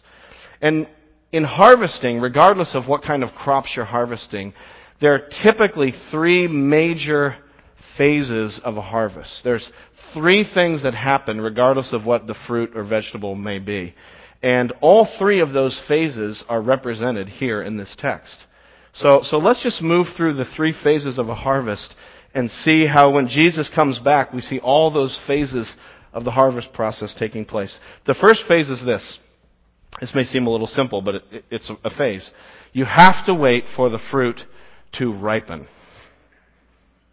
And 0.62 0.88
in 1.32 1.44
harvesting, 1.44 2.22
regardless 2.22 2.76
of 2.76 2.88
what 2.88 3.04
kind 3.04 3.24
of 3.24 3.34
crops 3.34 3.70
you're 3.76 3.86
harvesting, 3.86 4.54
there 5.02 5.14
are 5.14 5.30
typically 5.44 5.94
three 6.12 6.48
major 6.48 7.36
phases 7.98 8.60
of 8.64 8.78
a 8.78 8.82
harvest. 8.82 9.42
There's 9.44 9.70
three 10.14 10.44
things 10.52 10.84
that 10.84 10.94
happen 10.94 11.42
regardless 11.42 11.94
of 11.94 12.06
what 12.06 12.28
the 12.28 12.36
fruit 12.48 12.72
or 12.76 12.84
vegetable 12.84 13.36
may 13.36 13.60
be. 13.60 13.94
And 14.42 14.72
all 14.82 15.08
three 15.18 15.40
of 15.40 15.52
those 15.52 15.82
phases 15.88 16.44
are 16.48 16.62
represented 16.62 17.28
here 17.28 17.62
in 17.62 17.78
this 17.78 17.96
text. 17.98 18.38
So, 18.94 19.22
so 19.24 19.38
let's 19.38 19.62
just 19.62 19.82
move 19.82 20.08
through 20.16 20.34
the 20.34 20.46
three 20.46 20.74
phases 20.84 21.20
of 21.20 21.30
a 21.30 21.36
harvest 21.36 21.94
and 22.34 22.50
see 22.50 22.86
how 22.86 23.12
when 23.12 23.28
Jesus 23.28 23.70
comes 23.70 24.00
back, 24.00 24.34
we 24.34 24.42
see 24.42 24.60
all 24.60 24.92
those 24.92 25.20
phases 25.28 25.76
of 26.14 26.24
the 26.24 26.32
harvest 26.32 26.72
process 26.74 27.16
taking 27.18 27.46
place. 27.46 27.78
The 28.06 28.14
first 28.16 28.44
phase 28.48 28.70
is 28.70 28.84
this. 28.86 29.20
This 30.00 30.14
may 30.14 30.24
seem 30.24 30.48
a 30.48 30.50
little 30.50 30.68
simple, 30.68 31.02
but 31.02 31.16
it, 31.16 31.46
it's 31.50 31.72
a 31.84 31.90
phase. 31.90 32.30
You 32.74 32.86
have 32.86 33.26
to 33.26 33.34
wait 33.34 33.66
for 33.76 33.90
the 33.90 34.00
fruit 34.12 34.42
to 34.94 35.12
ripen. 35.12 35.68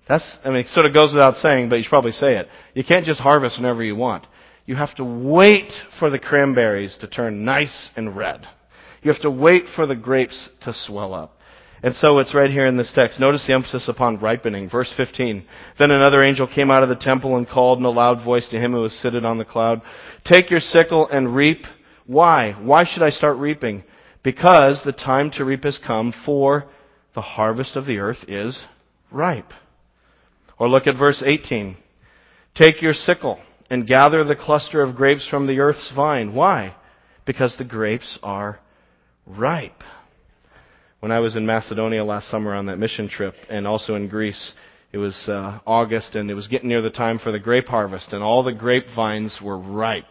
That's, 0.09 0.37
I 0.45 0.49
mean, 0.49 0.59
it 0.59 0.69
sort 0.69 0.87
of 0.87 0.93
goes 0.93 1.13
without 1.13 1.37
saying, 1.37 1.71
but 1.71 1.77
you 1.77 1.85
should 1.85 1.91
probably 1.91 2.13
say 2.13 2.37
it. 2.37 2.49
You 2.75 2.85
can't 2.85 3.07
just 3.07 3.21
harvest 3.21 3.57
whenever 3.57 3.83
you 3.83 3.97
want. 3.97 4.27
You 4.67 4.77
have 4.77 4.95
to 4.97 5.05
wait 5.05 5.73
for 5.99 6.11
the 6.11 6.19
cranberries 6.19 6.97
to 6.99 7.07
turn 7.07 7.45
nice 7.45 7.91
and 7.97 8.15
red. 8.15 8.47
You 9.03 9.13
have 9.13 9.23
to 9.23 9.31
wait 9.31 9.65
for 9.75 9.87
the 9.87 9.95
grapes 9.95 10.51
to 10.63 10.75
swell 10.75 11.15
up. 11.15 11.39
And 11.83 11.95
so 11.95 12.19
it's 12.19 12.35
right 12.35 12.51
here 12.51 12.67
in 12.67 12.79
this 12.79 12.93
text. 12.95 13.21
Notice 13.21 13.47
the 13.47 13.53
emphasis 13.53 13.89
upon 13.89 14.19
ripening. 14.19 14.71
Verse 14.71 14.91
15. 14.97 15.45
Then 15.79 15.91
another 15.91 16.23
angel 16.23 16.47
came 16.47 16.71
out 16.71 16.83
of 16.83 16.89
the 16.89 16.97
temple 16.97 17.37
and 17.37 17.47
called 17.47 17.79
in 17.79 17.85
a 17.85 17.91
loud 17.91 18.25
voice 18.25 18.49
to 18.49 18.59
him 18.59 18.73
who 18.73 18.81
was 18.81 18.95
seated 18.95 19.27
on 19.27 19.37
the 19.37 19.45
cloud, 19.45 19.83
Take 20.25 20.51
your 20.51 20.61
sickle 20.61 21.07
and 21.09 21.35
reap 21.35 21.65
Why? 22.07 22.53
Why 22.53 22.85
should 22.85 23.03
I 23.03 23.11
start 23.11 23.39
reaping? 23.39 23.85
Because 24.23 24.83
the 24.83 24.93
time 24.93 25.31
to 25.33 25.45
reap 25.45 25.65
has 25.65 25.79
come 25.79 26.13
for 26.25 26.67
the 27.15 27.21
harvest 27.21 27.77
of 27.77 27.87
the 27.87 27.99
earth 27.99 28.25
is 28.29 28.59
ripe. 29.11 29.53
Or 30.59 30.69
look 30.69 30.87
at 30.87 30.99
verse 30.99 31.23
18. 31.25 31.77
Take 32.55 32.83
your 32.83 32.95
sickle 32.95 33.41
and 33.71 33.87
gather 33.87 34.25
the 34.25 34.37
cluster 34.37 34.83
of 34.83 34.97
grapes 34.97 35.27
from 35.29 35.47
the 35.47 35.61
earth's 35.61 35.91
vine. 35.95 36.35
Why? 36.35 36.77
Because 37.25 37.57
the 37.57 37.65
grapes 37.65 38.19
are 38.23 38.61
ripe. 39.27 39.83
When 41.01 41.13
I 41.13 41.21
was 41.21 41.37
in 41.37 41.47
Macedonia 41.47 42.05
last 42.05 42.31
summer 42.31 42.55
on 42.55 42.67
that 42.67 42.79
mission 42.79 43.09
trip 43.09 43.35
and 43.51 43.67
also 43.67 43.95
in 43.95 44.09
Greece, 44.09 44.53
it 44.93 44.99
was 44.99 45.29
uh, 45.29 45.59
August 45.67 46.15
and 46.15 46.31
it 46.31 46.35
was 46.35 46.49
getting 46.49 46.69
near 46.69 46.83
the 46.83 46.91
time 46.91 47.19
for 47.19 47.33
the 47.33 47.41
grape 47.41 47.67
harvest 47.67 48.13
and 48.13 48.23
all 48.23 48.43
the 48.43 48.55
grapevines 48.55 49.39
were 49.43 49.59
ripe. 49.59 50.11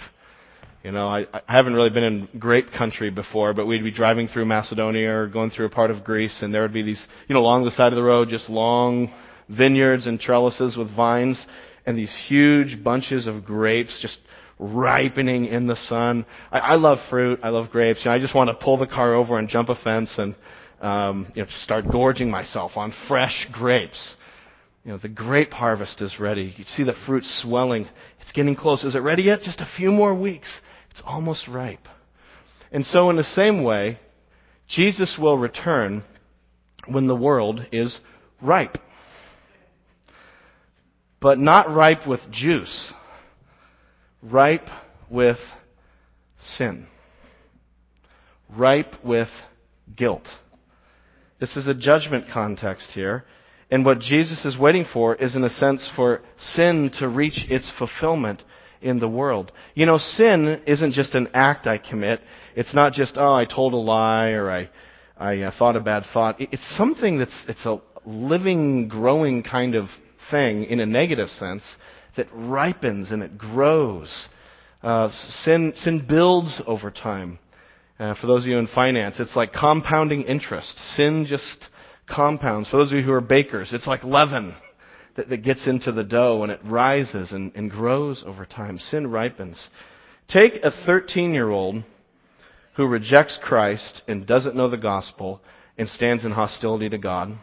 You 0.84 0.92
know, 0.92 1.08
I, 1.08 1.26
I 1.34 1.42
haven't 1.48 1.76
really 1.76 1.90
been 1.90 2.04
in 2.04 2.28
grape 2.38 2.72
country 2.72 3.10
before, 3.10 3.54
but 3.54 3.66
we'd 3.66 3.86
be 3.86 3.92
driving 3.92 4.28
through 4.28 4.46
Macedonia 4.46 5.16
or 5.16 5.28
going 5.28 5.50
through 5.50 5.68
a 5.68 5.70
part 5.70 5.92
of 5.92 6.04
Greece 6.04 6.42
and 6.42 6.54
there 6.54 6.62
would 6.62 6.74
be 6.74 6.84
these, 6.84 7.08
you 7.30 7.34
know, 7.34 7.40
along 7.40 7.64
the 7.64 7.72
side 7.72 7.94
of 7.94 7.96
the 7.96 8.04
road, 8.04 8.28
just 8.28 8.50
long 8.50 9.14
vineyards 9.48 10.08
and 10.08 10.20
trellises 10.20 10.76
with 10.76 10.94
vines 10.94 11.48
and 11.86 11.98
these 11.98 12.14
huge 12.28 12.84
bunches 12.84 13.28
of 13.28 13.46
grapes 13.46 13.98
just 14.02 14.20
ripening 14.60 15.46
in 15.46 15.68
the 15.68 15.76
sun. 15.76 16.26
I, 16.52 16.60
I 16.60 16.76
love 16.76 16.98
fruit. 17.10 17.40
I 17.44 17.50
love 17.50 17.70
grapes. 17.70 18.04
You 18.04 18.12
know, 18.12 18.16
I 18.16 18.20
just 18.20 18.36
want 18.36 18.50
to 18.50 18.54
pull 18.54 18.78
the 18.78 18.88
car 18.88 19.14
over 19.14 19.40
and 19.40 19.48
jump 19.48 19.70
a 19.70 19.76
fence 19.76 20.14
and 20.18 20.36
um, 20.82 21.32
you 21.34 21.44
know, 21.44 21.50
start 21.62 21.86
gorging 21.90 22.30
myself 22.30 22.74
on 22.76 22.94
fresh 23.08 23.48
grapes. 23.54 24.16
You 24.84 24.92
know, 24.92 24.98
the 24.98 25.08
grape 25.08 25.52
harvest 25.52 26.02
is 26.02 26.20
ready. 26.20 26.54
You 26.58 26.66
see 26.76 26.84
the 26.84 26.96
fruit 27.06 27.24
swelling. 27.24 27.88
It's 28.22 28.34
getting 28.34 28.58
close. 28.58 28.84
Is 28.84 28.96
it 28.96 29.00
ready 29.00 29.24
yet? 29.24 29.42
Just 29.42 29.62
a 29.62 29.70
few 29.78 29.92
more 29.92 30.14
weeks. 30.14 30.60
It's 30.94 31.02
almost 31.04 31.48
ripe. 31.48 31.88
And 32.72 32.86
so, 32.86 33.10
in 33.10 33.16
the 33.16 33.24
same 33.24 33.64
way, 33.64 34.00
Jesus 34.68 35.18
will 35.20 35.40
return 35.40 36.04
when 36.88 37.08
the 37.08 37.16
world 37.16 37.66
is 37.72 38.00
ripe. 38.44 38.78
But 41.20 41.40
not 41.40 41.74
ripe 41.74 42.08
with 42.08 42.20
juice, 42.30 42.94
ripe 44.22 44.68
with 45.10 45.38
sin, 46.44 46.86
ripe 48.56 49.04
with 49.04 49.30
guilt. 49.96 50.28
This 51.40 51.58
is 51.58 51.68
a 51.68 51.74
judgment 51.74 52.26
context 52.32 52.92
here. 52.94 53.26
And 53.72 53.84
what 53.84 54.00
Jesus 54.00 54.46
is 54.46 54.60
waiting 54.60 54.86
for 54.94 55.16
is, 55.16 55.36
in 55.36 55.44
a 55.44 55.50
sense, 55.50 55.90
for 55.96 56.22
sin 56.38 56.92
to 57.00 57.08
reach 57.08 57.46
its 57.50 57.72
fulfillment 57.80 58.44
in 58.84 59.00
the 59.00 59.08
world. 59.08 59.52
You 59.74 59.86
know, 59.86 59.98
sin 59.98 60.62
isn't 60.68 60.94
just 60.94 61.16
an 61.16 61.30
act 61.34 61.66
I 61.68 61.78
commit. 61.78 62.22
It's 62.56 62.76
not 62.76 62.94
just, 62.94 63.18
oh, 63.18 63.34
I 63.34 63.46
told 63.46 63.74
a 63.74 63.78
lie 63.78 64.32
or 64.32 64.52
I, 64.52 64.70
I 65.18 65.42
uh, 65.42 65.52
thought 65.58 65.76
a 65.76 65.82
bad 65.82 66.04
thought. 66.14 66.36
It's 66.40 66.78
something 66.78 67.18
that's, 67.18 67.46
it's 67.48 67.66
a 67.66 67.82
living, 68.06 68.88
growing 68.88 69.44
kind 69.44 69.76
of 69.76 69.88
thing 70.30 70.66
in 70.66 70.80
a 70.80 70.86
negative 70.86 71.30
sense 71.30 71.78
that 72.18 72.28
ripens 72.34 73.12
and 73.12 73.24
it 73.24 73.38
grows. 73.38 74.28
Uh, 74.82 75.10
sin, 75.12 75.74
sin 75.78 76.06
builds 76.08 76.62
over 76.68 76.92
time. 76.92 77.40
Uh, 78.00 78.14
for 78.20 78.28
those 78.28 78.44
of 78.44 78.50
you 78.50 78.58
in 78.58 78.68
finance, 78.68 79.20
it's 79.20 79.36
like 79.36 79.54
compounding 79.54 80.24
interest. 80.24 80.78
Sin 80.96 81.26
just 81.28 81.68
compounds. 82.10 82.70
For 82.70 82.78
those 82.78 82.92
of 82.92 82.98
you 82.98 83.04
who 83.04 83.14
are 83.14 83.22
bakers, 83.22 83.70
it's 83.72 83.88
like 83.88 84.04
leaven 84.04 84.56
that, 85.16 85.30
that 85.30 85.44
gets 85.44 85.68
into 85.68 85.92
the 85.92 86.04
dough 86.04 86.44
and 86.44 86.52
it 86.52 86.60
rises 86.64 87.32
and, 87.32 87.52
and 87.56 87.70
grows 87.70 88.24
over 88.26 88.46
time. 88.46 88.80
Sin 88.80 89.08
ripens. 89.08 89.70
Take 90.28 90.56
a 90.64 90.72
13 90.86 91.34
year 91.34 91.50
old 91.50 91.84
who 92.76 92.88
rejects 92.88 93.38
Christ 93.42 94.02
and 94.08 94.26
doesn't 94.26 94.56
know 94.56 94.70
the 94.70 94.78
gospel 94.78 95.42
and 95.78 95.88
stands 95.88 96.26
in 96.26 96.32
hostility 96.32 96.90
to 96.90 96.98
God. 96.98 97.38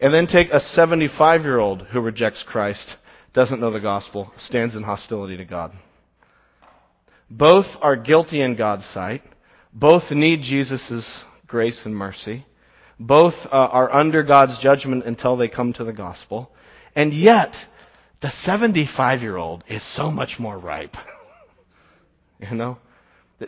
And 0.00 0.14
then 0.14 0.26
take 0.26 0.48
a 0.50 0.60
75 0.60 1.42
year 1.42 1.58
old 1.58 1.82
who 1.82 2.00
rejects 2.00 2.42
Christ, 2.46 2.96
doesn't 3.34 3.60
know 3.60 3.70
the 3.70 3.80
gospel, 3.80 4.32
stands 4.38 4.74
in 4.74 4.82
hostility 4.82 5.36
to 5.36 5.44
God. 5.44 5.72
Both 7.30 7.66
are 7.80 7.96
guilty 7.96 8.42
in 8.42 8.56
God's 8.56 8.86
sight. 8.86 9.22
Both 9.72 10.10
need 10.10 10.40
Jesus' 10.42 11.24
grace 11.46 11.82
and 11.84 11.94
mercy. 11.94 12.44
Both 12.98 13.34
uh, 13.44 13.48
are 13.50 13.92
under 13.92 14.22
God's 14.22 14.58
judgment 14.58 15.04
until 15.04 15.36
they 15.36 15.48
come 15.48 15.72
to 15.74 15.84
the 15.84 15.92
gospel. 15.92 16.50
And 16.94 17.12
yet, 17.12 17.54
the 18.22 18.30
75 18.30 19.22
year 19.22 19.36
old 19.36 19.64
is 19.68 19.82
so 19.96 20.10
much 20.10 20.36
more 20.38 20.58
ripe. 20.58 20.96
you 22.40 22.56
know? 22.56 22.78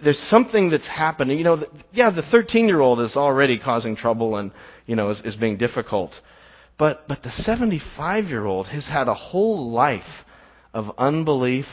There's 0.02 0.18
something 0.18 0.70
that's 0.70 0.88
happening. 0.88 1.36
You 1.36 1.44
know, 1.44 1.66
yeah, 1.92 2.10
the 2.10 2.22
13 2.22 2.66
year 2.66 2.80
old 2.80 3.00
is 3.00 3.16
already 3.16 3.58
causing 3.58 3.94
trouble 3.94 4.36
and, 4.36 4.52
you 4.86 4.96
know, 4.96 5.10
is, 5.10 5.20
is 5.22 5.36
being 5.36 5.58
difficult. 5.58 6.12
But, 6.78 7.06
but 7.06 7.22
the 7.22 7.30
75 7.30 8.24
year 8.24 8.46
old 8.46 8.68
has 8.68 8.88
had 8.88 9.08
a 9.08 9.14
whole 9.14 9.70
life 9.70 10.24
of 10.72 10.86
unbelief, 10.96 11.66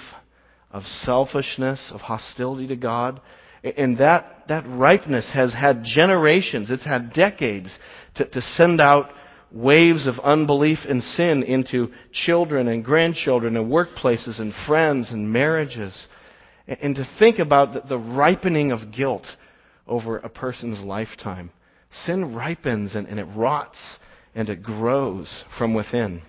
of 0.72 0.84
selfishness, 0.84 1.92
of 1.94 2.02
hostility 2.02 2.68
to 2.68 2.76
God. 2.76 3.22
And 3.64 3.98
that, 4.00 4.44
that 4.50 4.66
ripeness 4.68 5.32
has 5.34 5.54
had 5.54 5.84
generations, 5.84 6.70
it's 6.70 6.86
had 6.86 7.14
decades 7.14 7.78
to, 8.16 8.26
to 8.26 8.42
send 8.42 8.82
out 8.82 9.10
waves 9.52 10.08
of 10.08 10.20
unbelief 10.20 10.80
and 10.88 11.04
sin 11.04 11.44
into 11.44 11.92
children 12.12 12.68
and 12.68 12.84
grandchildren 12.84 13.58
and 13.58 13.72
workplaces 13.72 14.40
and 14.40 14.54
friends 14.68 15.12
and 15.12 15.32
marriages. 15.32 16.08
And 16.68 16.96
to 16.96 17.10
think 17.18 17.40
about 17.40 17.90
the 17.90 17.98
ripening 17.98 18.72
of 18.72 18.92
guilt 18.92 19.26
over 19.88 20.18
a 20.18 20.30
person's 20.30 20.80
lifetime. 20.80 21.52
Sin 21.92 22.36
ripens 22.36 22.96
and, 22.96 23.08
it 23.20 23.28
rots 23.36 23.98
and 24.36 24.50
it 24.50 24.62
grows 24.62 25.44
from 25.58 25.74
within. 25.74 26.22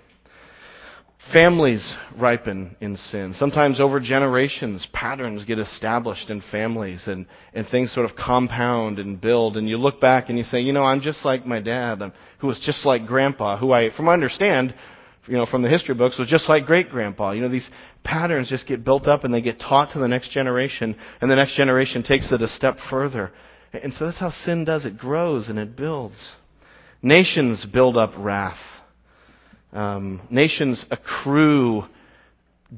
Families 1.33 1.97
ripen 2.19 2.77
in 2.81 2.97
sin. 2.97 3.35
Sometimes 3.35 3.79
over 3.79 4.01
generations, 4.01 4.89
patterns 4.93 5.45
get 5.45 5.61
established 5.61 6.29
in 6.29 6.43
families 6.51 7.07
and, 7.07 7.27
and 7.55 7.69
things 7.69 7.95
sort 7.95 8.11
of 8.11 8.17
compound 8.17 8.99
and 8.99 9.21
build. 9.21 9.57
And 9.57 9.69
you 9.69 9.77
look 9.77 10.01
back 10.01 10.29
and 10.29 10.37
you 10.37 10.43
say, 10.43 10.61
you 10.61 10.73
know, 10.73 10.83
I'm 10.83 11.03
just 11.03 11.25
like 11.25 11.47
my 11.47 11.61
dad, 11.61 12.03
um, 12.03 12.13
who 12.39 12.49
was 12.49 12.59
just 12.59 12.85
like 12.85 13.07
grandpa, 13.07 13.59
who 13.59 13.71
I, 13.71 13.91
from 13.95 14.07
what 14.07 14.13
I 14.13 14.15
understand, 14.15 14.75
you 15.27 15.35
know, 15.35 15.47
from 15.47 15.63
the 15.63 15.69
history 15.69 15.95
books, 15.95 16.19
was 16.19 16.27
just 16.27 16.49
like 16.49 16.67
great 16.67 16.89
grandpa. 16.89 17.31
You 17.31 17.43
know, 17.43 17.49
these 17.49 17.71
patterns 18.03 18.49
just 18.49 18.67
get 18.67 18.83
built 18.83 19.07
up 19.07 19.23
and 19.23 19.33
they 19.33 19.43
get 19.43 19.61
taught 19.61 19.93
to 19.93 20.01
the 20.01 20.09
next 20.09 20.31
generation, 20.31 20.97
and 21.21 21.31
the 21.31 21.37
next 21.37 21.55
generation 21.55 22.03
takes 22.03 22.33
it 22.33 22.43
a 22.43 22.49
step 22.49 22.79
further. 22.89 23.31
And 23.73 23.93
so 23.95 24.07
that's 24.07 24.19
how 24.19 24.31
sin 24.31 24.65
does. 24.65 24.85
It 24.85 24.99
grows 24.99 25.49
and 25.49 25.59
it 25.59 25.77
builds. 25.77 26.33
Nations 27.03 27.65
build 27.65 27.97
up 27.97 28.15
wrath. 28.17 28.59
Um, 29.73 30.23
nations 30.31 30.85
accrue 30.91 31.85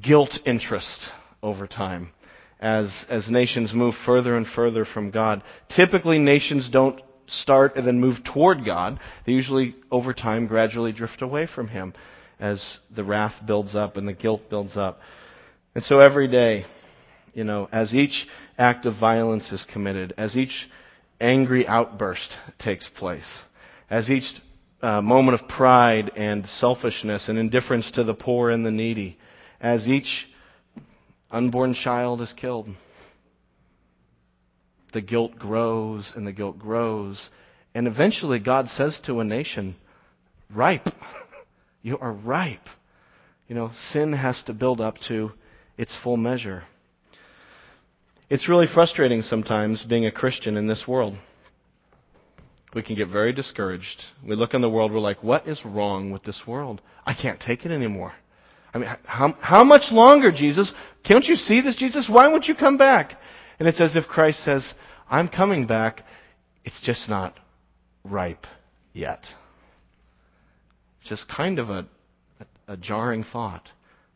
guilt 0.00 0.38
interest 0.44 1.06
over 1.42 1.66
time 1.66 2.12
as, 2.62 3.04
as 3.08 3.28
nations 3.28 3.74
move 3.74 3.94
further 4.06 4.36
and 4.36 4.46
further 4.46 4.84
from 4.84 5.10
God. 5.10 5.42
Typically, 5.74 6.18
nations 6.18 6.70
don't 6.70 7.00
start 7.26 7.76
and 7.76 7.86
then 7.86 8.00
move 8.00 8.18
toward 8.24 8.64
God. 8.64 9.00
They 9.26 9.32
usually, 9.32 9.74
over 9.90 10.14
time, 10.14 10.46
gradually 10.46 10.92
drift 10.92 11.22
away 11.22 11.48
from 11.52 11.68
Him 11.68 11.92
as 12.38 12.78
the 12.94 13.04
wrath 13.04 13.34
builds 13.44 13.74
up 13.74 13.96
and 13.96 14.06
the 14.06 14.12
guilt 14.12 14.42
builds 14.48 14.76
up. 14.76 15.00
And 15.74 15.82
so 15.82 15.98
every 15.98 16.28
day, 16.28 16.64
you 17.34 17.44
know, 17.44 17.68
as 17.72 17.94
each 17.94 18.26
act 18.56 18.86
of 18.86 18.98
violence 18.98 19.50
is 19.50 19.66
committed, 19.72 20.14
as 20.16 20.36
each 20.36 20.68
angry 21.20 21.66
outburst 21.66 22.36
takes 22.58 22.88
place, 22.88 23.40
as 23.90 24.08
each 24.08 24.30
uh, 24.82 25.00
moment 25.00 25.40
of 25.40 25.48
pride 25.48 26.10
and 26.16 26.46
selfishness 26.48 27.28
and 27.28 27.38
indifference 27.38 27.90
to 27.92 28.04
the 28.04 28.14
poor 28.14 28.50
and 28.50 28.66
the 28.66 28.70
needy 28.70 29.16
as 29.60 29.86
each 29.86 30.26
unborn 31.30 31.74
child 31.74 32.20
is 32.20 32.32
killed. 32.32 32.68
The 34.92 35.00
guilt 35.00 35.38
grows 35.38 36.12
and 36.16 36.26
the 36.26 36.32
guilt 36.32 36.58
grows. 36.58 37.30
And 37.74 37.86
eventually 37.86 38.40
God 38.40 38.68
says 38.68 39.00
to 39.06 39.20
a 39.20 39.24
nation, 39.24 39.76
ripe. 40.54 40.88
You 41.84 41.98
are 41.98 42.12
ripe. 42.12 42.68
You 43.48 43.56
know, 43.56 43.72
sin 43.90 44.12
has 44.12 44.40
to 44.44 44.52
build 44.52 44.80
up 44.80 44.98
to 45.08 45.32
its 45.76 45.92
full 46.04 46.16
measure. 46.16 46.62
It's 48.30 48.48
really 48.48 48.68
frustrating 48.72 49.22
sometimes 49.22 49.82
being 49.82 50.06
a 50.06 50.12
Christian 50.12 50.56
in 50.56 50.68
this 50.68 50.84
world 50.86 51.16
we 52.74 52.82
can 52.82 52.96
get 52.96 53.08
very 53.08 53.32
discouraged. 53.32 54.02
We 54.26 54.34
look 54.34 54.54
in 54.54 54.62
the 54.62 54.70
world, 54.70 54.92
we're 54.92 55.00
like, 55.00 55.22
what 55.22 55.46
is 55.46 55.64
wrong 55.64 56.10
with 56.10 56.24
this 56.24 56.42
world? 56.46 56.80
I 57.04 57.14
can't 57.14 57.40
take 57.40 57.64
it 57.64 57.70
anymore. 57.70 58.12
I 58.72 58.78
mean, 58.78 58.88
how, 59.04 59.36
how 59.40 59.64
much 59.64 59.92
longer, 59.92 60.32
Jesus? 60.32 60.72
Can't 61.04 61.24
you 61.26 61.36
see 61.36 61.60
this, 61.60 61.76
Jesus? 61.76 62.08
Why 62.08 62.28
won't 62.28 62.46
you 62.46 62.54
come 62.54 62.78
back? 62.78 63.18
And 63.58 63.68
it's 63.68 63.80
as 63.80 63.96
if 63.96 64.06
Christ 64.06 64.42
says, 64.44 64.72
I'm 65.10 65.28
coming 65.28 65.66
back. 65.66 66.02
It's 66.64 66.80
just 66.80 67.08
not 67.08 67.38
ripe 68.04 68.46
yet. 68.94 69.24
Just 71.04 71.28
kind 71.28 71.58
of 71.58 71.68
a, 71.68 71.86
a, 72.40 72.72
a 72.72 72.76
jarring 72.76 73.24
thought 73.24 73.68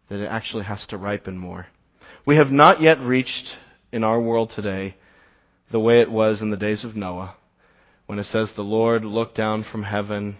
that 0.09 0.21
it 0.21 0.27
actually 0.27 0.65
has 0.65 0.87
to 0.87 0.97
ripen 0.97 1.37
more. 1.37 1.67
We 2.25 2.37
have 2.37 2.51
not 2.51 2.81
yet 2.81 3.01
reached 3.01 3.57
in 3.93 4.05
our 4.05 4.21
world 4.21 4.53
today 4.55 4.97
the 5.71 5.81
way 5.81 6.01
it 6.01 6.11
was 6.11 6.41
in 6.41 6.51
the 6.51 6.57
days 6.57 6.85
of 6.85 6.97
Noah, 6.97 7.37
when 8.07 8.19
it 8.19 8.25
says 8.25 8.53
the 8.55 8.63
Lord 8.63 9.05
looked 9.05 9.37
down 9.37 9.65
from 9.71 9.83
heaven 9.83 10.39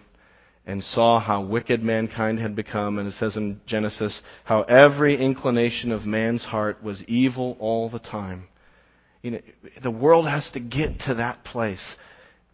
and 0.65 0.83
saw 0.83 1.19
how 1.19 1.43
wicked 1.43 1.81
mankind 1.81 2.39
had 2.39 2.55
become, 2.55 2.99
and 2.99 3.07
it 3.07 3.13
says 3.13 3.37
in 3.37 3.61
Genesis 3.65 4.21
how 4.43 4.63
every 4.63 5.15
inclination 5.15 5.91
of 5.91 6.05
man's 6.05 6.43
heart 6.43 6.83
was 6.83 7.01
evil 7.07 7.55
all 7.59 7.89
the 7.89 7.99
time. 7.99 8.47
You 9.21 9.31
know, 9.31 9.39
the 9.81 9.91
world 9.91 10.27
has 10.27 10.49
to 10.51 10.59
get 10.59 10.99
to 11.01 11.15
that 11.15 11.45
place, 11.45 11.95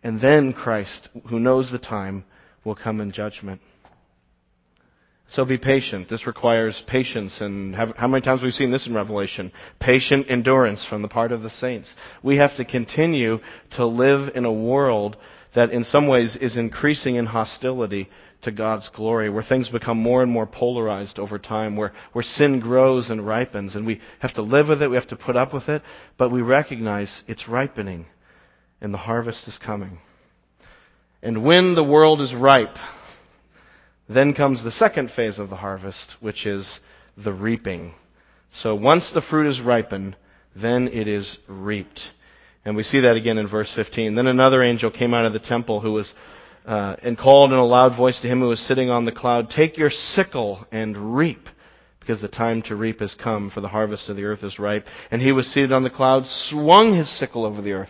and 0.03 0.21
then 0.21 0.53
Christ, 0.53 1.09
who 1.29 1.39
knows 1.39 1.71
the 1.71 1.79
time, 1.79 2.25
will 2.63 2.75
come 2.75 3.01
in 3.01 3.11
judgment. 3.11 3.61
So 5.29 5.45
be 5.45 5.57
patient. 5.57 6.09
This 6.09 6.27
requires 6.27 6.83
patience. 6.87 7.41
And 7.41 7.75
have, 7.75 7.95
how 7.95 8.07
many 8.07 8.21
times 8.21 8.43
we've 8.43 8.53
seen 8.53 8.71
this 8.71 8.85
in 8.85 8.93
Revelation? 8.93 9.51
Patient 9.79 10.27
endurance 10.29 10.85
from 10.87 11.01
the 11.01 11.07
part 11.07 11.31
of 11.31 11.41
the 11.41 11.49
saints. 11.49 11.93
We 12.21 12.37
have 12.37 12.55
to 12.57 12.65
continue 12.65 13.39
to 13.71 13.85
live 13.85 14.35
in 14.35 14.45
a 14.45 14.53
world 14.53 15.17
that 15.55 15.71
in 15.71 15.83
some 15.83 16.07
ways 16.07 16.37
is 16.39 16.57
increasing 16.57 17.15
in 17.15 17.25
hostility 17.25 18.09
to 18.43 18.51
God's 18.51 18.89
glory, 18.89 19.29
where 19.29 19.43
things 19.43 19.69
become 19.69 19.97
more 19.97 20.21
and 20.21 20.31
more 20.31 20.45
polarized 20.45 21.17
over 21.17 21.39
time, 21.39 21.75
where, 21.75 21.93
where 22.11 22.23
sin 22.23 22.59
grows 22.59 23.09
and 23.09 23.25
ripens, 23.25 23.75
and 23.75 23.85
we 23.85 24.01
have 24.19 24.33
to 24.33 24.41
live 24.41 24.67
with 24.67 24.81
it, 24.81 24.89
we 24.89 24.97
have 24.97 25.07
to 25.07 25.15
put 25.15 25.35
up 25.35 25.53
with 25.53 25.69
it, 25.69 25.81
but 26.17 26.31
we 26.31 26.41
recognize 26.41 27.23
it's 27.27 27.47
ripening, 27.47 28.05
and 28.81 28.93
the 28.93 28.97
harvest 28.97 29.47
is 29.47 29.57
coming. 29.65 29.99
And 31.21 31.43
when 31.43 31.75
the 31.75 31.83
world 31.83 32.19
is 32.19 32.33
ripe, 32.33 32.75
then 34.09 34.33
comes 34.33 34.63
the 34.63 34.71
second 34.71 35.11
phase 35.11 35.39
of 35.39 35.49
the 35.49 35.55
harvest, 35.55 36.15
which 36.19 36.45
is 36.45 36.79
the 37.17 37.33
reaping. 37.33 37.93
So 38.53 38.75
once 38.75 39.11
the 39.13 39.21
fruit 39.21 39.47
is 39.49 39.61
ripened, 39.61 40.15
then 40.55 40.87
it 40.87 41.07
is 41.07 41.37
reaped. 41.47 42.01
And 42.65 42.75
we 42.75 42.83
see 42.83 43.01
that 43.01 43.15
again 43.15 43.37
in 43.37 43.47
verse 43.47 43.71
15. 43.75 44.15
Then 44.15 44.27
another 44.27 44.63
angel 44.63 44.91
came 44.91 45.13
out 45.13 45.25
of 45.25 45.33
the 45.33 45.39
temple 45.39 45.79
who 45.79 45.93
was, 45.93 46.13
uh, 46.65 46.95
and 47.01 47.17
called 47.17 47.51
in 47.51 47.57
a 47.57 47.65
loud 47.65 47.97
voice 47.97 48.19
to 48.21 48.27
him 48.27 48.39
who 48.39 48.49
was 48.49 48.59
sitting 48.59 48.89
on 48.89 49.05
the 49.05 49.11
cloud, 49.11 49.49
Take 49.49 49.77
your 49.77 49.89
sickle 49.89 50.65
and 50.71 51.15
reap, 51.15 51.47
because 51.99 52.21
the 52.21 52.27
time 52.27 52.61
to 52.63 52.75
reap 52.75 52.99
has 52.99 53.15
come, 53.15 53.49
for 53.49 53.61
the 53.61 53.69
harvest 53.69 54.09
of 54.09 54.15
the 54.15 54.25
earth 54.25 54.43
is 54.43 54.59
ripe. 54.59 54.85
And 55.11 55.21
he 55.21 55.31
was 55.31 55.47
seated 55.47 55.71
on 55.71 55.83
the 55.83 55.89
cloud, 55.89 56.25
swung 56.25 56.95
his 56.95 57.09
sickle 57.19 57.45
over 57.45 57.61
the 57.61 57.73
earth 57.73 57.89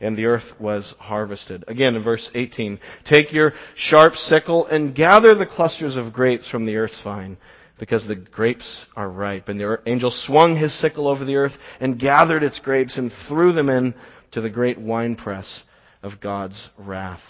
and 0.00 0.16
the 0.16 0.24
earth 0.24 0.52
was 0.58 0.94
harvested. 0.98 1.64
Again, 1.68 1.94
in 1.94 2.02
verse 2.02 2.30
18, 2.34 2.80
take 3.04 3.32
your 3.32 3.52
sharp 3.76 4.14
sickle 4.14 4.66
and 4.66 4.94
gather 4.94 5.34
the 5.34 5.46
clusters 5.46 5.96
of 5.96 6.12
grapes 6.12 6.48
from 6.48 6.64
the 6.64 6.76
earth's 6.76 7.00
vine, 7.02 7.36
because 7.78 8.06
the 8.06 8.16
grapes 8.16 8.86
are 8.96 9.10
ripe. 9.10 9.48
And 9.48 9.60
the 9.60 9.78
angel 9.86 10.10
swung 10.10 10.56
his 10.56 10.78
sickle 10.78 11.06
over 11.06 11.24
the 11.24 11.36
earth 11.36 11.52
and 11.80 11.98
gathered 11.98 12.42
its 12.42 12.58
grapes 12.60 12.96
and 12.96 13.12
threw 13.28 13.52
them 13.52 13.68
in 13.68 13.94
to 14.32 14.40
the 14.40 14.50
great 14.50 14.78
winepress 14.78 15.62
of 16.02 16.20
God's 16.20 16.70
wrath. 16.78 17.20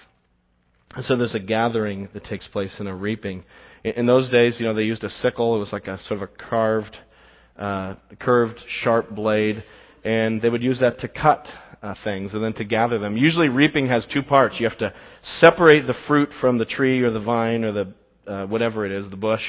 And 0.94 1.04
so 1.04 1.16
there's 1.16 1.34
a 1.34 1.40
gathering 1.40 2.08
that 2.14 2.24
takes 2.24 2.48
place 2.48 2.76
and 2.78 2.88
a 2.88 2.94
reaping. 2.94 3.44
In 3.84 4.06
those 4.06 4.28
days, 4.28 4.58
you 4.58 4.66
know, 4.66 4.74
they 4.74 4.82
used 4.82 5.04
a 5.04 5.10
sickle. 5.10 5.56
It 5.56 5.60
was 5.60 5.72
like 5.72 5.86
a 5.86 5.98
sort 6.00 6.20
of 6.20 6.28
a 6.28 6.48
carved, 6.48 6.98
uh, 7.56 7.94
curved, 8.18 8.62
sharp 8.68 9.10
blade, 9.10 9.64
and 10.04 10.42
they 10.42 10.50
would 10.50 10.62
use 10.62 10.80
that 10.80 10.98
to 11.00 11.08
cut 11.08 11.46
uh, 11.82 11.94
things 12.04 12.34
and 12.34 12.42
then 12.42 12.52
to 12.54 12.64
gather 12.64 12.98
them. 12.98 13.16
Usually 13.16 13.48
reaping 13.48 13.86
has 13.88 14.06
two 14.06 14.22
parts. 14.22 14.60
You 14.60 14.68
have 14.68 14.78
to 14.78 14.94
separate 15.22 15.86
the 15.86 15.94
fruit 16.06 16.30
from 16.40 16.58
the 16.58 16.64
tree 16.64 17.00
or 17.00 17.10
the 17.10 17.20
vine 17.20 17.64
or 17.64 17.72
the 17.72 17.94
uh, 18.26 18.46
whatever 18.46 18.86
it 18.86 18.92
is, 18.92 19.08
the 19.10 19.16
bush, 19.16 19.42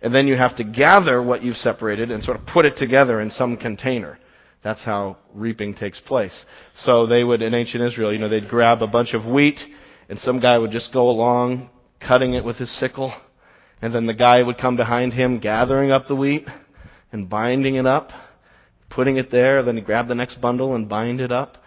and 0.00 0.14
then 0.14 0.26
you 0.26 0.36
have 0.36 0.56
to 0.56 0.64
gather 0.64 1.22
what 1.22 1.42
you've 1.42 1.56
separated 1.56 2.10
and 2.10 2.22
sort 2.22 2.38
of 2.38 2.46
put 2.46 2.64
it 2.64 2.76
together 2.76 3.20
in 3.20 3.30
some 3.30 3.56
container. 3.56 4.18
That's 4.62 4.84
how 4.84 5.16
reaping 5.34 5.74
takes 5.74 5.98
place. 5.98 6.44
So 6.76 7.06
they 7.06 7.24
would, 7.24 7.42
in 7.42 7.52
ancient 7.52 7.82
Israel, 7.82 8.12
you 8.12 8.18
know, 8.18 8.28
they'd 8.28 8.48
grab 8.48 8.80
a 8.80 8.86
bunch 8.86 9.12
of 9.14 9.26
wheat 9.26 9.58
and 10.08 10.18
some 10.18 10.38
guy 10.38 10.56
would 10.56 10.70
just 10.70 10.92
go 10.92 11.10
along 11.10 11.70
cutting 12.00 12.34
it 12.34 12.44
with 12.44 12.56
his 12.56 12.70
sickle 12.78 13.12
and 13.80 13.92
then 13.92 14.06
the 14.06 14.14
guy 14.14 14.42
would 14.42 14.58
come 14.58 14.76
behind 14.76 15.12
him 15.12 15.40
gathering 15.40 15.90
up 15.90 16.06
the 16.06 16.14
wheat 16.14 16.46
and 17.10 17.28
binding 17.28 17.74
it 17.74 17.86
up, 17.86 18.10
putting 18.88 19.16
it 19.16 19.30
there, 19.30 19.62
then 19.62 19.76
he'd 19.76 19.84
grab 19.84 20.06
the 20.06 20.14
next 20.14 20.40
bundle 20.40 20.74
and 20.76 20.88
bind 20.88 21.20
it 21.20 21.32
up. 21.32 21.58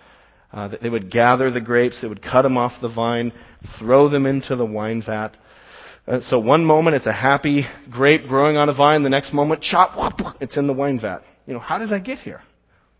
Uh, 0.55 0.69
they 0.81 0.89
would 0.89 1.11
gather 1.11 1.51
the 1.51 1.59
grapes, 1.59 2.01
they 2.01 2.07
would 2.07 2.23
cut 2.23 2.43
them 2.43 2.57
off 2.57 2.71
the 2.81 2.87
vine, 2.87 3.33
throw 3.77 4.07
them 4.07 4.25
into 4.25 4.55
the 4.55 4.65
wine 4.65 5.03
vat. 5.05 5.31
Uh, 6.07 6.21
so 6.21 6.39
one 6.39 6.63
moment 6.63 6.95
it's 6.95 7.05
a 7.05 7.11
happy 7.11 7.65
grape 7.91 8.25
growing 8.29 8.55
on 8.55 8.69
a 8.69 8.73
vine, 8.73 9.03
the 9.03 9.09
next 9.09 9.33
moment, 9.33 9.61
chop, 9.61 9.91
whop, 9.97 10.37
it's 10.39 10.55
in 10.55 10.65
the 10.65 10.73
wine 10.73 10.97
vat. 10.97 11.19
You 11.45 11.55
know, 11.55 11.59
how 11.59 11.77
did 11.77 11.91
I 11.91 11.99
get 11.99 12.19
here? 12.19 12.41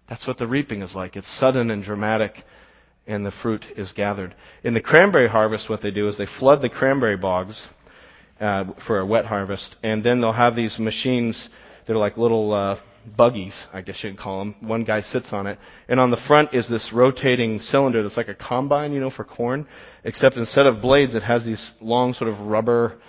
That's 0.10 0.28
what 0.28 0.38
the 0.38 0.46
reaping 0.46 0.82
is 0.82 0.94
like. 0.94 1.16
It's 1.16 1.40
sudden 1.40 1.72
and 1.72 1.82
dramatic, 1.82 2.34
and 3.08 3.26
the 3.26 3.32
fruit 3.42 3.64
is 3.78 3.94
gathered. 3.94 4.36
In 4.66 4.74
the 4.74 4.82
cranberry 4.82 5.30
harvest, 5.30 5.70
what 5.70 5.82
they 5.82 5.92
do 5.92 6.10
is 6.10 6.18
they 6.18 6.28
flood 6.40 6.62
the 6.62 6.70
cranberry 6.70 7.16
bogs 7.16 7.68
uh, 8.42 8.66
for 8.86 9.00
a 9.00 9.06
wet 9.06 9.26
harvest, 9.26 9.78
and 9.82 10.04
then 10.04 10.20
they'll 10.20 10.34
have 10.34 10.58
these 10.58 10.78
machines. 10.78 11.50
They're 11.88 11.96
like 11.96 12.18
little 12.18 12.52
uh, 12.52 12.82
buggies, 13.18 13.66
I 13.74 13.82
guess 13.82 14.04
you'd 14.04 14.18
call 14.18 14.40
them. 14.40 14.56
One 14.62 14.84
guy 14.84 15.02
sits 15.02 15.32
on 15.32 15.48
it. 15.48 15.60
And 15.88 16.00
on 16.00 16.12
the 16.12 16.20
front 16.28 16.54
is 16.54 16.70
this 16.70 16.92
rotating 16.94 17.60
cylinder 17.60 18.04
that's 18.04 18.18
like 18.18 18.28
a 18.28 18.36
combine, 18.36 18.94
you 18.94 19.00
know, 19.00 19.10
for 19.10 19.24
corn. 19.24 19.68
Except 20.04 20.36
instead 20.36 20.66
of 20.66 20.82
blades, 20.82 21.16
it 21.16 21.24
has 21.24 21.46
these 21.46 21.72
long 21.82 22.14
sort 22.14 22.30
of 22.30 22.40
rubber 22.40 23.00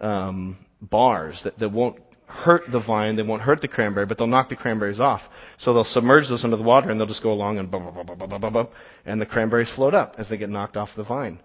um, 0.00 0.58
bars 0.80 1.40
that, 1.44 1.58
that 1.58 1.70
won't 1.70 2.00
hurt 2.26 2.62
the 2.70 2.80
vine, 2.80 3.16
they 3.16 3.22
won't 3.22 3.42
hurt 3.42 3.60
the 3.60 3.68
cranberry, 3.68 4.06
but 4.06 4.16
they'll 4.16 4.26
knock 4.26 4.48
the 4.48 4.56
cranberries 4.56 5.00
off. 5.00 5.20
So 5.58 5.74
they'll 5.74 5.84
submerge 5.84 6.28
those 6.28 6.44
into 6.44 6.56
the 6.56 6.62
water 6.62 6.90
and 6.90 6.98
they'll 6.98 7.06
just 7.06 7.22
go 7.22 7.32
along 7.32 7.58
and 7.58 7.70
bum, 7.70 7.84
bum, 7.84 8.06
bum, 8.06 8.18
bum, 8.18 8.40
bum, 8.40 8.52
bum, 8.52 8.68
and 9.04 9.20
the 9.20 9.26
cranberries 9.26 9.70
float 9.74 9.94
up 9.94 10.14
as 10.16 10.28
they 10.28 10.36
get 10.36 10.48
knocked 10.48 10.76
off 10.76 10.90
the 10.96 11.04
vine. 11.04 11.40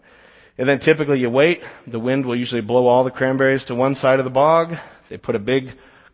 And 0.58 0.70
then 0.70 0.80
typically 0.80 1.20
you 1.20 1.30
wait. 1.30 1.62
The 1.88 2.00
wind 2.00 2.26
will 2.26 2.36
usually 2.36 2.62
blow 2.62 2.88
all 2.88 3.04
the 3.04 3.12
cranberries 3.12 3.66
to 3.66 3.76
one 3.76 3.96
side 3.96 4.20
of 4.20 4.26
the 4.26 4.32
bog. 4.32 4.74
They 5.10 5.18
put 5.18 5.36
a 5.36 5.40
big 5.40 5.66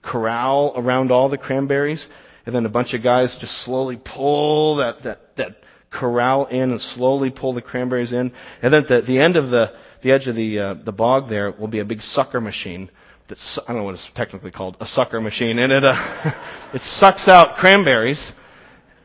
corral 0.04 0.74
around 0.76 1.12
all 1.12 1.30
the 1.30 1.38
cranberries, 1.38 2.08
and 2.46 2.56
then 2.56 2.66
a 2.66 2.70
bunch 2.70 2.94
of 2.94 3.04
guys 3.04 3.38
just 3.40 3.64
slowly 3.66 4.00
pull 4.04 4.78
that, 4.78 5.04
that, 5.04 5.20
that 5.38 5.58
corral 5.92 6.48
in 6.48 6.72
and 6.72 6.82
slowly 6.82 7.30
pull 7.30 7.54
the 7.54 7.62
cranberries 7.62 8.12
in. 8.12 8.34
And 8.62 8.74
then 8.74 8.84
at 8.84 8.88
the, 8.88 9.02
the 9.02 9.20
end 9.20 9.38
of 9.38 9.50
the, 9.50 9.72
the 10.04 10.12
edge 10.12 10.28
of 10.28 10.36
the, 10.36 10.60
uh, 10.60 10.74
the 10.84 10.92
bog 10.92 11.30
there 11.30 11.52
will 11.52 11.68
be 11.68 11.80
a 11.80 11.86
big 11.86 12.02
sucker 12.02 12.42
machine 12.42 12.90
that, 13.30 13.38
I 13.68 13.74
don't 13.74 13.78
know 13.78 13.84
what 13.86 13.94
it's 13.96 14.10
technically 14.16 14.52
called, 14.52 14.78
a 14.80 14.86
sucker 14.86 15.22
machine, 15.22 15.60
and 15.60 15.72
it, 15.72 15.84
uh, 15.84 15.94
it 16.74 16.82
sucks 16.82 17.28
out 17.28 17.58
cranberries, 17.58 18.32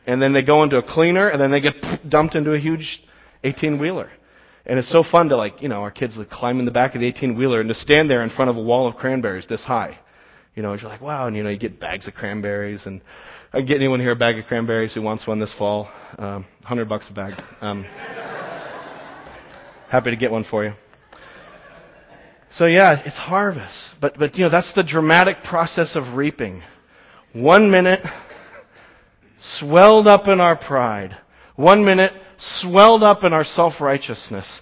and 0.06 0.20
then 0.20 0.32
they 0.32 0.42
go 0.42 0.62
into 0.62 0.78
a 0.78 0.82
cleaner, 0.82 1.28
and 1.28 1.40
then 1.40 1.50
they 1.50 1.60
get 1.60 1.74
dumped 2.08 2.34
into 2.34 2.52
a 2.52 2.58
huge 2.58 3.02
18 3.44 3.78
wheeler. 3.78 4.10
And 4.66 4.80
it's 4.80 4.90
so 4.90 5.04
fun 5.04 5.28
to 5.28 5.36
like, 5.36 5.62
you 5.62 5.68
know, 5.68 5.82
our 5.82 5.92
kids 5.92 6.16
would 6.16 6.28
climb 6.28 6.58
in 6.58 6.64
the 6.64 6.72
back 6.72 6.94
of 6.94 7.00
the 7.00 7.06
18 7.06 7.36
wheeler 7.36 7.60
and 7.60 7.68
to 7.68 7.74
stand 7.74 8.10
there 8.10 8.22
in 8.22 8.30
front 8.30 8.50
of 8.50 8.56
a 8.56 8.62
wall 8.62 8.88
of 8.88 8.96
cranberries 8.96 9.46
this 9.46 9.64
high. 9.64 9.98
You 10.56 10.62
know, 10.62 10.72
you're 10.72 10.88
like, 10.88 11.02
wow, 11.02 11.26
and 11.26 11.36
you 11.36 11.42
know, 11.42 11.50
you 11.50 11.58
get 11.58 11.78
bags 11.78 12.08
of 12.08 12.14
cranberries, 12.14 12.86
and 12.86 13.02
I 13.52 13.60
get 13.60 13.76
anyone 13.76 14.00
here 14.00 14.12
a 14.12 14.16
bag 14.16 14.38
of 14.38 14.46
cranberries 14.46 14.94
who 14.94 15.02
wants 15.02 15.26
one 15.26 15.38
this 15.38 15.52
fall. 15.56 15.88
Um, 16.18 16.46
Hundred 16.64 16.88
bucks 16.88 17.06
a 17.10 17.12
bag. 17.12 17.34
Um, 17.60 17.84
happy 19.90 20.10
to 20.10 20.16
get 20.16 20.30
one 20.30 20.44
for 20.44 20.64
you. 20.64 20.72
So 22.52 22.64
yeah, 22.64 23.02
it's 23.04 23.18
harvest, 23.18 23.94
but 24.00 24.18
but 24.18 24.34
you 24.36 24.44
know 24.44 24.50
that's 24.50 24.72
the 24.72 24.82
dramatic 24.82 25.42
process 25.44 25.94
of 25.94 26.16
reaping. 26.16 26.62
One 27.34 27.70
minute, 27.70 28.00
swelled 29.38 30.06
up 30.06 30.26
in 30.26 30.40
our 30.40 30.56
pride. 30.56 31.18
One 31.56 31.84
minute, 31.84 32.12
swelled 32.38 33.02
up 33.02 33.24
in 33.24 33.32
our 33.32 33.44
self-righteousness, 33.44 34.60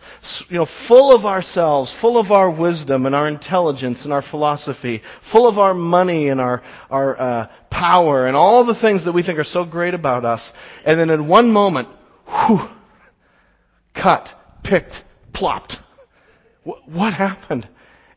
you 0.48 0.58
know, 0.58 0.66
full 0.88 1.14
of 1.14 1.24
ourselves, 1.24 1.94
full 2.00 2.18
of 2.18 2.30
our 2.30 2.50
wisdom 2.50 3.06
and 3.06 3.14
our 3.14 3.28
intelligence 3.28 4.04
and 4.04 4.12
our 4.12 4.22
philosophy, 4.22 5.02
full 5.32 5.48
of 5.48 5.58
our 5.58 5.74
money 5.74 6.28
and 6.28 6.40
our, 6.40 6.62
our 6.90 7.20
uh, 7.20 7.46
power 7.70 8.26
and 8.26 8.36
all 8.36 8.64
the 8.64 8.80
things 8.80 9.04
that 9.04 9.12
we 9.12 9.22
think 9.22 9.38
are 9.38 9.44
so 9.44 9.64
great 9.64 9.94
about 9.94 10.24
us. 10.24 10.52
And 10.84 10.98
then 10.98 11.10
in 11.10 11.28
one 11.28 11.52
moment, 11.52 11.88
whew, 12.26 12.60
cut, 13.94 14.28
picked, 14.62 14.94
plopped. 15.32 15.76
what 16.62 17.12
happened? 17.12 17.68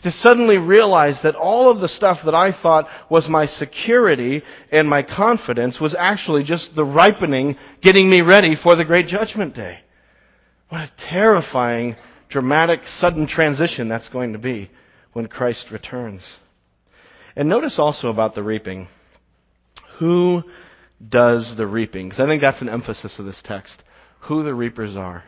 To 0.03 0.11
suddenly 0.11 0.57
realize 0.57 1.19
that 1.23 1.35
all 1.35 1.71
of 1.71 1.79
the 1.79 1.89
stuff 1.89 2.19
that 2.25 2.35
I 2.35 2.51
thought 2.51 2.87
was 3.09 3.27
my 3.27 3.45
security 3.45 4.43
and 4.71 4.89
my 4.89 5.03
confidence 5.03 5.79
was 5.79 5.95
actually 5.97 6.43
just 6.43 6.75
the 6.75 6.85
ripening 6.85 7.57
getting 7.81 8.09
me 8.09 8.21
ready 8.21 8.55
for 8.55 8.75
the 8.75 8.85
great 8.85 9.07
judgment 9.07 9.55
day. 9.55 9.79
What 10.69 10.81
a 10.81 10.91
terrifying, 11.09 11.95
dramatic, 12.29 12.81
sudden 12.85 13.27
transition 13.27 13.87
that's 13.87 14.09
going 14.09 14.33
to 14.33 14.39
be 14.39 14.69
when 15.13 15.27
Christ 15.27 15.71
returns. 15.71 16.21
And 17.35 17.49
notice 17.49 17.75
also 17.77 18.09
about 18.09 18.35
the 18.35 18.43
reaping. 18.43 18.87
Who 19.99 20.43
does 21.07 21.55
the 21.57 21.67
reaping? 21.67 22.09
Because 22.09 22.19
I 22.19 22.27
think 22.27 22.41
that's 22.41 22.61
an 22.61 22.69
emphasis 22.69 23.17
of 23.17 23.25
this 23.25 23.41
text. 23.43 23.81
Who 24.21 24.43
the 24.43 24.53
reapers 24.53 24.95
are. 24.95 25.23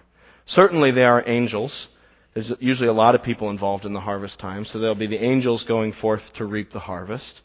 Certainly 0.46 0.92
they 0.92 1.04
are 1.04 1.24
angels. 1.28 1.88
There's 2.40 2.54
usually 2.62 2.88
a 2.88 2.94
lot 2.94 3.16
of 3.16 3.24
people 3.24 3.50
involved 3.50 3.84
in 3.84 3.92
the 3.92 4.00
harvest 4.00 4.40
time, 4.40 4.64
so 4.64 4.80
there'll 4.80 4.96
be 4.96 5.08
the 5.08 5.22
angels 5.22 5.66
going 5.66 5.92
forth 5.92 6.22
to 6.38 6.46
reap 6.46 6.72
the 6.72 6.80
harvest. 6.80 7.42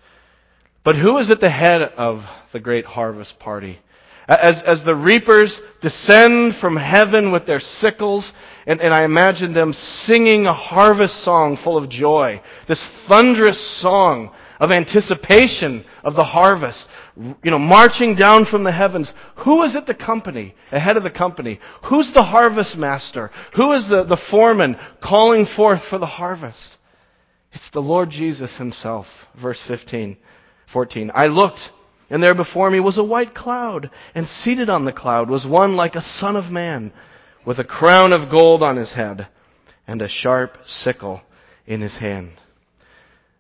But 0.85 0.95
who 0.95 1.19
is 1.19 1.31
at 1.31 1.41
the 1.41 1.51
head 1.51 1.83
of 1.83 2.21
the 2.53 2.61
great 2.61 2.85
harvest 2.85 3.41
party? 3.41 3.81
As, 4.29 4.63
as 4.65 4.85
the 4.85 4.95
reapers 4.95 5.61
descend 5.83 6.55
from 6.61 6.77
heaven 6.77 7.33
with 7.33 7.45
their 7.45 7.59
sickles, 7.59 8.33
and, 8.69 8.81
and 8.81 8.95
I 8.95 9.03
imagine 9.03 9.53
them 9.53 9.73
singing 9.73 10.47
a 10.47 10.55
harvest 10.55 11.25
song 11.25 11.59
full 11.65 11.77
of 11.77 11.91
joy. 11.91 12.41
This 12.69 12.89
thunderous 13.09 13.81
song 13.83 14.33
of 14.61 14.71
anticipation 14.71 15.85
of 16.03 16.15
the 16.15 16.25
harvest. 16.25 16.87
You 17.17 17.51
know, 17.51 17.59
marching 17.59 18.17
down 18.17 18.47
from 18.47 18.65
the 18.65 18.73
heavens. 18.73 19.13
Who 19.45 19.63
is 19.63 19.77
at 19.77 19.87
the 19.87 19.95
company, 19.95 20.55
ahead 20.71 20.97
of 20.97 21.03
the 21.03 21.11
company? 21.11 21.61
Who's 21.89 22.13
the 22.13 22.23
harvest 22.23 22.77
master? 22.77 23.31
Who 23.57 23.73
is 23.73 23.89
the, 23.89 24.05
the 24.05 24.21
foreman 24.31 24.77
calling 25.03 25.47
forth 25.47 25.81
for 25.89 25.99
the 25.99 26.07
harvest? 26.07 26.77
It's 27.53 27.71
the 27.73 27.81
Lord 27.81 28.11
Jesus 28.11 28.57
himself. 28.57 29.07
Verse 29.41 29.63
15, 29.67 30.17
14. 30.73 31.11
I 31.15 31.27
looked, 31.27 31.61
and 32.11 32.23
there 32.23 32.35
before 32.35 32.71
me 32.71 32.81
was 32.81 32.99
a 32.99 33.05
white 33.05 33.35
cloud, 33.35 33.91
and 34.15 34.27
seated 34.27 34.69
on 34.69 34.85
the 34.85 34.93
cloud 34.93 35.31
was 35.31 35.47
one 35.47 35.77
like 35.77 35.95
a 35.95 36.03
son 36.03 36.37
of 36.37 36.51
man, 36.51 36.93
with 37.47 37.59
a 37.59 37.65
crown 37.65 38.13
of 38.13 38.31
gold 38.31 38.63
on 38.63 38.77
his 38.77 38.95
head, 38.95 39.29
and 39.87 40.03
a 40.03 40.09
sharp 40.09 40.57
sickle 40.67 41.23
in 41.67 41.81
his 41.81 41.99
hand. 41.99 42.41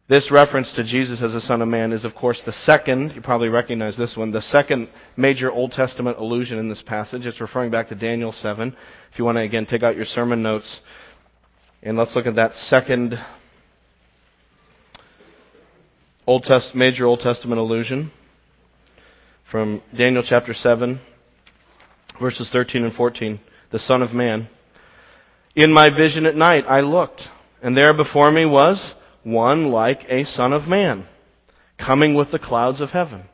This 0.07 0.31
reference 0.31 0.71
to 0.75 0.85
Jesus 0.85 1.23
as 1.23 1.33
the 1.33 1.40
Son 1.40 1.62
of 1.62 1.69
Man 1.69 1.90
is, 1.90 2.05
of 2.05 2.14
course, 2.14 2.43
the 2.45 2.53
second, 2.53 3.12
you 3.14 3.23
probably 3.23 3.49
recognize 3.49 3.97
this 3.97 4.14
one, 4.19 4.33
the 4.33 4.43
second 4.43 4.90
major 5.17 5.51
Old 5.51 5.73
Testament 5.73 6.19
allusion 6.19 6.59
in 6.59 6.69
this 6.69 6.83
passage. 6.83 7.25
It's 7.25 7.40
referring 7.40 7.71
back 7.71 7.88
to 7.88 7.95
Daniel 7.95 8.31
7. 8.31 8.77
If 9.11 9.19
you 9.19 9.25
want 9.25 9.38
to, 9.38 9.43
again, 9.43 9.64
take 9.64 9.83
out 9.83 9.97
your 9.97 10.05
sermon 10.05 10.43
notes, 10.43 10.81
and 11.83 11.97
let's 11.97 12.14
look 12.14 12.27
at 12.27 12.37
that 12.37 12.53
second 12.53 13.19
Old 16.27 16.43
Test, 16.43 16.75
major 16.75 17.07
Old 17.07 17.21
Testament 17.21 17.59
allusion 17.59 18.12
from 19.51 19.83
Daniel 19.97 20.23
chapter 20.23 20.53
7, 20.53 21.01
verses 22.21 22.51
13 22.53 22.85
and 22.85 22.93
14. 22.93 23.40
The 23.73 23.79
Son 23.79 24.03
of 24.03 24.12
Man. 24.12 24.51
In 25.57 25.73
my 25.73 25.88
vision 25.88 26.27
at 26.27 26.35
night 26.35 26.64
I 26.69 26.81
looked, 26.81 27.23
and 27.62 27.75
there 27.75 27.97
before 27.97 28.31
me 28.31 28.45
was 28.45 28.95
one 29.25 29.71
like 29.71 30.05
a 30.09 30.25
son 30.25 30.53
of 30.53 30.69
man, 30.69 31.09
coming 31.79 32.15
with 32.15 32.31
the 32.31 32.39
clouds 32.39 32.81
of 32.81 32.91
heaven. 32.91 33.25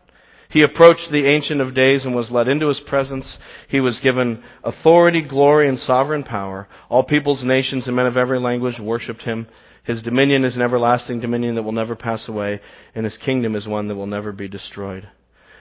He 0.48 0.62
approached 0.62 1.12
the 1.12 1.26
Ancient 1.29 1.61
of 1.61 1.74
Days 1.74 2.05
and 2.05 2.14
was 2.14 2.31
led 2.31 2.48
into 2.48 2.66
his 2.66 2.81
presence. 2.81 3.38
He 3.68 3.79
was 3.79 4.00
given 4.00 4.42
authority, 4.64 5.22
glory, 5.22 5.68
and 5.68 5.79
sovereign 5.79 6.24
power. 6.24 6.66
All 6.88 7.05
peoples, 7.05 7.44
nations, 7.44 7.87
and 7.87 7.94
men 7.94 8.07
of 8.07 8.16
every 8.16 8.40
language 8.40 8.81
worshipped 8.81 9.22
him. 9.22 9.46
His 9.85 10.03
dominion 10.03 10.44
is 10.44 10.57
an 10.57 10.62
everlasting 10.62 11.20
dominion 11.20 11.55
that 11.55 11.62
will 11.62 11.72
never 11.72 11.94
pass 11.94 12.29
away, 12.29 12.61
and 12.96 13.05
his 13.05 13.16
kingdom 13.16 13.55
is 13.55 13.68
one 13.68 13.87
that 13.88 13.94
will 13.94 14.07
never 14.07 14.33
be 14.33 14.48
destroyed. 14.48 15.09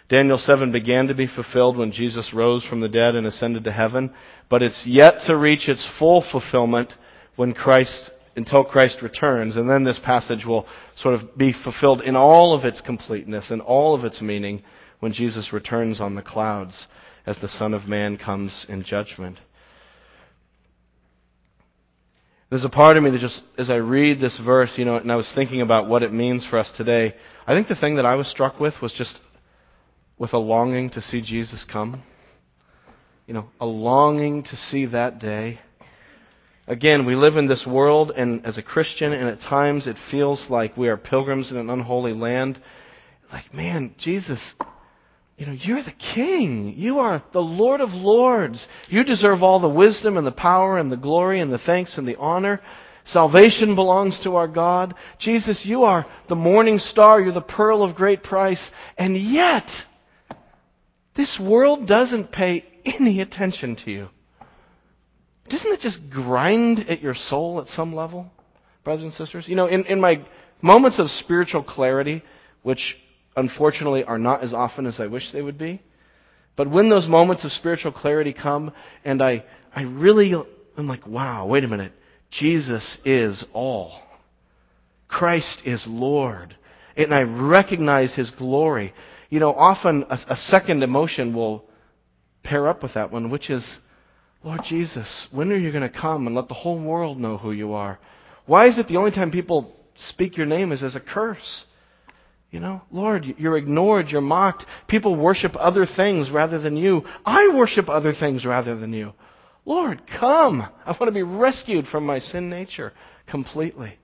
Daniel 0.10 0.39
7 0.39 0.72
began 0.72 1.08
to 1.08 1.13
be 1.13 1.28
fulfilled 1.28 1.78
when 1.78 1.92
Jesus 1.92 2.34
rose 2.34 2.65
from 2.65 2.82
the 2.82 2.89
dead 2.89 3.15
and 3.15 3.28
ascended 3.28 3.63
to 3.65 3.72
heaven, 3.72 4.12
but 4.50 4.63
it's 4.63 4.88
yet 4.88 5.22
to 5.28 5.38
reach 5.38 5.70
its 5.70 5.88
full 6.00 6.24
fulfillment 6.32 6.92
when 7.36 7.54
Christ 7.54 8.10
until 8.36 8.63
Christ 8.63 9.02
returns. 9.02 9.56
And 9.56 9.70
then 9.70 9.84
this 9.84 10.00
passage 10.00 10.46
will 10.46 10.68
sort 10.98 11.15
of 11.15 11.38
be 11.38 11.54
fulfilled 11.54 12.02
in 12.02 12.15
all 12.15 12.54
of 12.54 12.65
its 12.65 12.82
completeness 12.82 13.52
and 13.52 13.62
all 13.62 13.96
of 13.96 14.06
its 14.06 14.22
meaning 14.22 14.63
when 15.00 15.13
Jesus 15.13 15.54
returns 15.54 16.02
on 16.02 16.15
the 16.15 16.22
clouds 16.22 16.88
as 17.26 17.38
the 17.39 17.50
Son 17.50 17.74
of 17.74 17.88
Man 17.88 18.18
comes 18.18 18.65
in 18.70 18.84
judgment. 18.84 19.38
There's 22.50 22.65
a 22.65 22.70
part 22.70 22.98
of 22.98 23.04
me 23.04 23.12
that 23.12 23.22
just, 23.22 23.44
as 23.60 23.70
I 23.70 23.76
read 23.76 24.20
this 24.20 24.39
verse, 24.44 24.74
you 24.76 24.84
know, 24.84 24.96
and 24.96 25.12
I 25.12 25.15
was 25.15 25.32
thinking 25.36 25.62
about 25.62 25.88
what 25.88 26.02
it 26.02 26.12
means 26.12 26.46
for 26.50 26.58
us 26.58 26.72
today, 26.76 27.13
I 27.46 27.54
think 27.54 27.68
the 27.68 27.76
thing 27.76 27.98
that 27.98 28.08
I 28.08 28.15
was 28.15 28.28
struck 28.28 28.60
with 28.60 28.74
was 28.82 28.92
just 28.92 29.20
with 30.18 30.34
a 30.34 30.39
longing 30.39 30.89
to 30.92 31.02
see 31.02 31.22
Jesus 31.22 31.63
come. 31.72 32.04
You 33.28 33.36
know, 33.36 33.50
a 33.60 33.68
longing 33.68 34.44
to 34.46 34.56
see 34.56 34.88
that 34.88 35.20
day. 35.20 35.60
Again, 36.69 37.08
we 37.08 37.15
live 37.15 37.36
in 37.36 37.47
this 37.47 37.65
world 37.65 38.12
and 38.15 38.45
as 38.45 38.60
a 38.60 38.62
Christian 38.62 39.12
and 39.12 39.27
at 39.27 39.41
times 39.41 39.88
it 39.88 39.97
feels 40.12 40.51
like 40.51 40.77
we 40.77 40.88
are 40.88 40.97
pilgrims 40.97 41.49
in 41.49 41.58
an 41.58 41.67
unholy 41.67 42.13
land. 42.13 42.62
Like, 43.34 43.51
man, 43.51 43.95
Jesus, 43.97 44.53
you 45.36 45.47
know, 45.47 45.53
you're 45.53 45.82
the 45.82 45.95
King. 46.13 46.75
You 46.77 46.99
are 46.99 47.23
the 47.34 47.39
Lord 47.39 47.82
of 47.82 47.89
Lords. 47.89 48.67
You 48.88 49.03
deserve 49.03 49.41
all 49.41 49.60
the 49.60 49.67
wisdom 49.67 50.15
and 50.15 50.27
the 50.27 50.32
power 50.32 50.77
and 50.77 50.91
the 50.91 50.95
glory 50.95 51.39
and 51.41 51.51
the 51.51 51.58
thanks 51.58 51.97
and 51.97 52.08
the 52.08 52.17
honor. 52.17 52.62
Salvation 53.03 53.73
belongs 53.73 54.19
to 54.19 54.36
our 54.36 54.47
God. 54.47 54.93
Jesus, 55.17 55.63
you 55.65 55.86
are 55.86 56.05
the 56.27 56.36
morning 56.36 56.77
star. 56.77 57.19
You're 57.19 57.34
the 57.34 57.41
pearl 57.41 57.82
of 57.82 57.95
great 57.95 58.21
price. 58.21 58.69
And 58.95 59.17
yet, 59.17 59.67
this 61.15 61.41
world 61.41 61.88
doesn't 61.88 62.32
pay 62.32 62.63
any 62.86 63.21
attention 63.21 63.75
to 63.86 63.89
you. 63.89 64.10
Doesn't 65.50 65.72
it 65.72 65.80
just 65.80 66.00
grind 66.10 66.80
at 66.90 67.02
your 67.02 67.16
soul 67.16 67.62
at 67.62 67.68
some 67.70 67.96
level, 67.96 68.28
brothers 68.84 69.04
and 69.04 69.14
sisters? 69.14 69.48
You 69.48 69.56
know, 69.56 69.68
in, 69.68 69.86
in 69.86 70.00
my 70.00 70.26
moments 70.62 71.00
of 71.00 71.10
spiritual 71.10 71.64
clarity, 71.64 72.24
which 72.64 72.96
unfortunately 73.36 74.04
are 74.04 74.18
not 74.18 74.44
as 74.44 74.54
often 74.54 74.86
as 74.86 75.00
I 75.00 75.08
wish 75.08 75.32
they 75.32 75.42
would 75.42 75.58
be, 75.58 75.82
but 76.56 76.70
when 76.70 76.90
those 76.90 77.08
moments 77.08 77.46
of 77.46 77.52
spiritual 77.52 77.94
clarity 77.94 78.34
come 78.34 78.74
and 79.06 79.22
I, 79.22 79.46
I 79.74 79.84
really, 79.84 80.34
I'm 80.78 80.88
like, 80.88 81.08
wow, 81.08 81.48
wait 81.48 81.64
a 81.64 81.68
minute. 81.68 81.94
Jesus 82.32 82.98
is 83.06 83.44
all. 83.54 84.02
Christ 85.08 85.62
is 85.66 85.84
Lord. 85.88 86.56
And 86.96 87.14
I 87.14 87.22
recognize 87.22 88.14
His 88.14 88.30
glory. 88.32 88.94
You 89.30 89.40
know, 89.40 89.54
often 89.54 90.06
a, 90.10 90.20
a 90.30 90.36
second 90.36 90.84
emotion 90.84 91.34
will 91.34 91.64
pair 92.44 92.68
up 92.68 92.84
with 92.84 92.96
that 92.96 93.12
one, 93.12 93.30
which 93.30 93.50
is, 93.50 93.78
Lord 94.43 94.62
Jesus, 94.63 95.28
when 95.32 95.52
are 95.52 95.58
you 95.58 95.71
going 95.71 95.89
to 95.89 95.99
come 95.99 96.25
and 96.25 96.36
let 96.36 96.47
the 96.47 96.54
whole 96.54 96.80
world 96.80 97.19
know 97.19 97.38
who 97.38 97.52
you 97.52 97.73
are? 97.73 97.99
Why 98.45 98.67
is 98.67 98.80
it 98.80 98.88
the 98.88 98.97
only 98.97 99.12
time 99.12 99.32
people 99.32 99.75
speak 99.95 100.38
your 100.38 100.45
name 100.45 100.71
is 100.71 100.82
as 100.82 100.95
a 100.95 101.02
curse? 101.02 101.65
You 102.49 102.60
know, 102.60 102.82
Lord, 102.89 103.25
you're 103.38 103.58
ignored, 103.58 104.08
you're 104.10 104.21
mocked. 104.21 104.65
People 104.88 105.15
worship 105.15 105.56
other 105.56 105.86
things 105.86 106.32
rather 106.32 106.58
than 106.58 106.78
you. 106.78 107.04
I 107.25 107.54
worship 107.54 107.89
other 107.89 108.13
things 108.13 108.45
rather 108.45 108.75
than 108.75 108.93
you. 108.93 109.13
Lord, 109.65 110.02
come. 110.19 110.62
I 110.86 110.91
want 110.91 111.06
to 111.06 111.12
be 111.12 111.21
rescued 111.21 111.86
from 111.86 112.06
my 112.06 112.19
sin 112.19 112.49
nature 112.49 112.93
completely. 113.28 113.99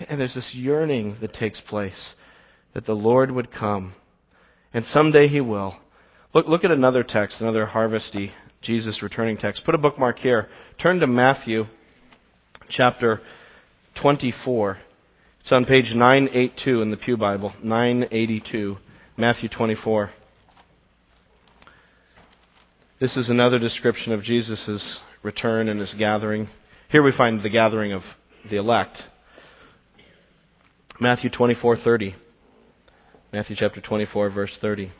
And 0.00 0.20
there's 0.20 0.34
this 0.34 0.52
yearning 0.54 1.18
that 1.20 1.34
takes 1.34 1.60
place 1.60 2.14
that 2.72 2.86
the 2.86 2.94
Lord 2.94 3.30
would 3.30 3.52
come. 3.52 3.94
And 4.72 4.84
someday 4.84 5.28
He 5.28 5.40
will. 5.40 5.76
Look, 6.32 6.48
look 6.48 6.64
at 6.64 6.70
another 6.70 7.04
text, 7.04 7.40
another 7.40 7.66
harvesty 7.66 8.32
Jesus' 8.62 9.02
returning 9.02 9.38
text. 9.38 9.64
Put 9.64 9.74
a 9.74 9.78
bookmark 9.78 10.18
here. 10.18 10.48
Turn 10.78 11.00
to 11.00 11.06
Matthew 11.06 11.64
chapter 12.68 13.20
24. 14.02 14.78
It's 15.40 15.52
on 15.52 15.64
page 15.64 15.94
982 15.94 16.82
in 16.82 16.90
the 16.90 16.98
Pew 16.98 17.16
Bible. 17.16 17.54
982. 17.62 18.76
Matthew 19.16 19.48
24. 19.48 20.10
This 23.00 23.16
is 23.16 23.30
another 23.30 23.58
description 23.58 24.12
of 24.12 24.22
Jesus' 24.22 24.98
return 25.22 25.70
and 25.70 25.80
his 25.80 25.94
gathering. 25.94 26.48
Here 26.90 27.02
we 27.02 27.12
find 27.16 27.42
the 27.42 27.48
gathering 27.48 27.92
of 27.92 28.02
the 28.50 28.56
elect. 28.56 29.02
Matthew 31.00 31.30
24:30. 31.30 32.14
Matthew 33.32 33.56
chapter 33.56 33.80
24 33.80 34.28
verse 34.28 34.58
30. 34.60 34.92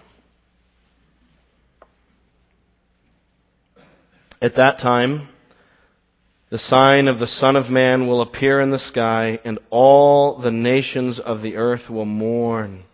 At 4.43 4.57
that 4.57 4.79
time, 4.79 5.29
the 6.49 6.59
sign 6.59 7.09
of 7.09 7.19
the 7.19 7.27
Son 7.27 7.57
of 7.57 7.69
Man 7.69 8.07
will 8.07 8.23
appear 8.23 8.59
in 8.61 8.71
the 8.71 8.79
sky, 8.79 9.39
and 9.45 9.59
all 9.69 10.41
the 10.41 10.51
nations 10.51 11.21
of 11.21 11.43
the 11.43 11.57
earth 11.57 11.91
will 11.91 12.07
mourn. 12.07 12.85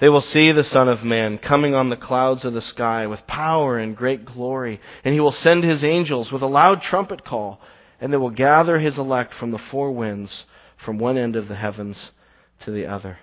They 0.00 0.08
will 0.08 0.20
see 0.20 0.50
the 0.50 0.64
Son 0.64 0.88
of 0.88 1.04
Man 1.04 1.38
coming 1.38 1.74
on 1.74 1.88
the 1.88 1.96
clouds 1.96 2.44
of 2.44 2.52
the 2.52 2.60
sky 2.60 3.06
with 3.06 3.28
power 3.28 3.78
and 3.78 3.96
great 3.96 4.26
glory, 4.26 4.80
and 5.04 5.14
he 5.14 5.20
will 5.20 5.30
send 5.30 5.62
his 5.62 5.84
angels 5.84 6.32
with 6.32 6.42
a 6.42 6.46
loud 6.46 6.82
trumpet 6.82 7.24
call, 7.24 7.60
and 8.00 8.12
they 8.12 8.18
will 8.18 8.30
gather 8.30 8.80
his 8.80 8.98
elect 8.98 9.34
from 9.34 9.52
the 9.52 9.62
four 9.70 9.92
winds, 9.92 10.44
from 10.84 10.98
one 10.98 11.16
end 11.16 11.36
of 11.36 11.46
the 11.46 11.54
heavens 11.54 12.10
to 12.64 12.72
the 12.72 12.86
other. 12.86 13.18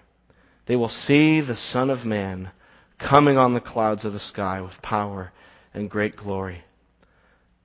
They 0.65 0.77
will 0.77 0.89
see 0.89 1.41
the 1.41 1.57
Son 1.57 1.89
of 1.89 2.05
Man 2.05 2.51
coming 2.97 3.37
on 3.37 3.53
the 3.53 3.59
clouds 3.59 4.05
of 4.05 4.13
the 4.13 4.19
sky 4.19 4.61
with 4.61 4.81
power 4.81 5.33
and 5.73 5.89
great 5.89 6.15
glory. 6.15 6.63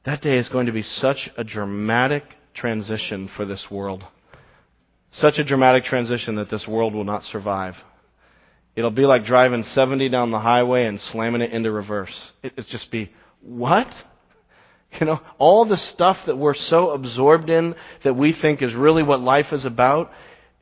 That 0.04 0.22
day 0.22 0.38
is 0.38 0.48
going 0.48 0.66
to 0.66 0.72
be 0.72 0.82
such 0.82 1.30
a 1.37 1.44
dramatic 1.44 2.24
transition 2.54 3.28
for 3.37 3.44
this 3.44 3.66
world. 3.70 4.04
Such 5.12 5.38
a 5.38 5.44
dramatic 5.44 5.84
transition 5.84 6.37
that 6.37 6.50
this 6.50 6.66
world 6.68 6.94
will 6.94 7.04
not 7.04 7.24
survive. 7.24 7.74
It'll 8.76 8.90
be 8.90 9.06
like 9.06 9.24
driving 9.24 9.64
70 9.64 10.08
down 10.08 10.30
the 10.30 10.38
highway 10.38 10.84
and 10.84 11.00
slamming 11.00 11.40
it 11.40 11.52
into 11.52 11.72
reverse. 11.72 12.32
It'll 12.42 12.64
just 12.64 12.90
be, 12.90 13.11
what? 13.40 13.88
You 14.98 15.04
know, 15.04 15.20
all 15.37 15.66
the 15.66 15.76
stuff 15.76 16.16
that 16.26 16.38
we're 16.38 16.54
so 16.54 16.92
absorbed 16.92 17.50
in 17.50 17.74
that 18.04 18.16
we 18.16 18.32
think 18.32 18.62
is 18.62 18.74
really 18.74 19.02
what 19.02 19.20
life 19.20 19.52
is 19.52 19.66
about, 19.66 20.11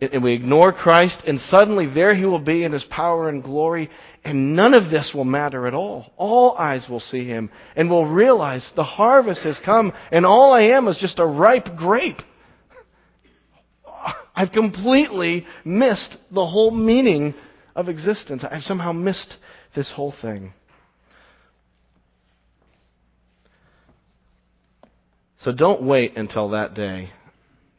and 0.01 0.23
we 0.23 0.35
ignore 0.35 0.73
Christ, 0.73 1.23
and 1.27 1.41
suddenly 1.41 1.87
there 1.87 2.15
he 2.15 2.27
will 2.27 2.39
be 2.39 2.65
in 2.65 2.73
his 2.73 2.85
power 2.85 3.29
and 3.31 3.43
glory, 3.43 3.89
and 4.25 4.55
none 4.55 4.75
of 4.75 4.91
this 4.91 5.13
will 5.15 5.25
matter 5.25 5.67
at 5.67 5.73
all. 5.73 6.13
All 6.19 6.55
eyes 6.57 6.87
will 6.89 7.01
see 7.01 7.25
him, 7.25 7.51
and 7.75 7.89
will 7.89 8.05
realize 8.05 8.71
the 8.77 8.85
harvest 8.85 9.43
has 9.45 9.59
come, 9.65 9.93
and 10.13 10.27
all 10.27 10.53
I 10.53 10.63
am 10.77 10.87
is 10.89 10.99
just 10.99 11.19
a 11.19 11.27
ripe 11.27 11.77
grape. 11.77 12.21
I've 14.37 14.53
completely 14.53 15.47
missed 15.65 16.19
the 16.31 16.47
whole 16.47 16.71
meaning 16.71 17.35
of 17.75 17.89
existence. 17.89 18.45
I've 18.45 18.65
somehow 18.65 18.93
missed 18.93 19.37
this 19.75 19.91
whole 19.91 20.13
thing. 20.21 20.53
So 25.39 25.53
don't 25.53 25.83
wait 25.83 26.17
until 26.17 26.51
that 26.51 26.75
day 26.75 27.11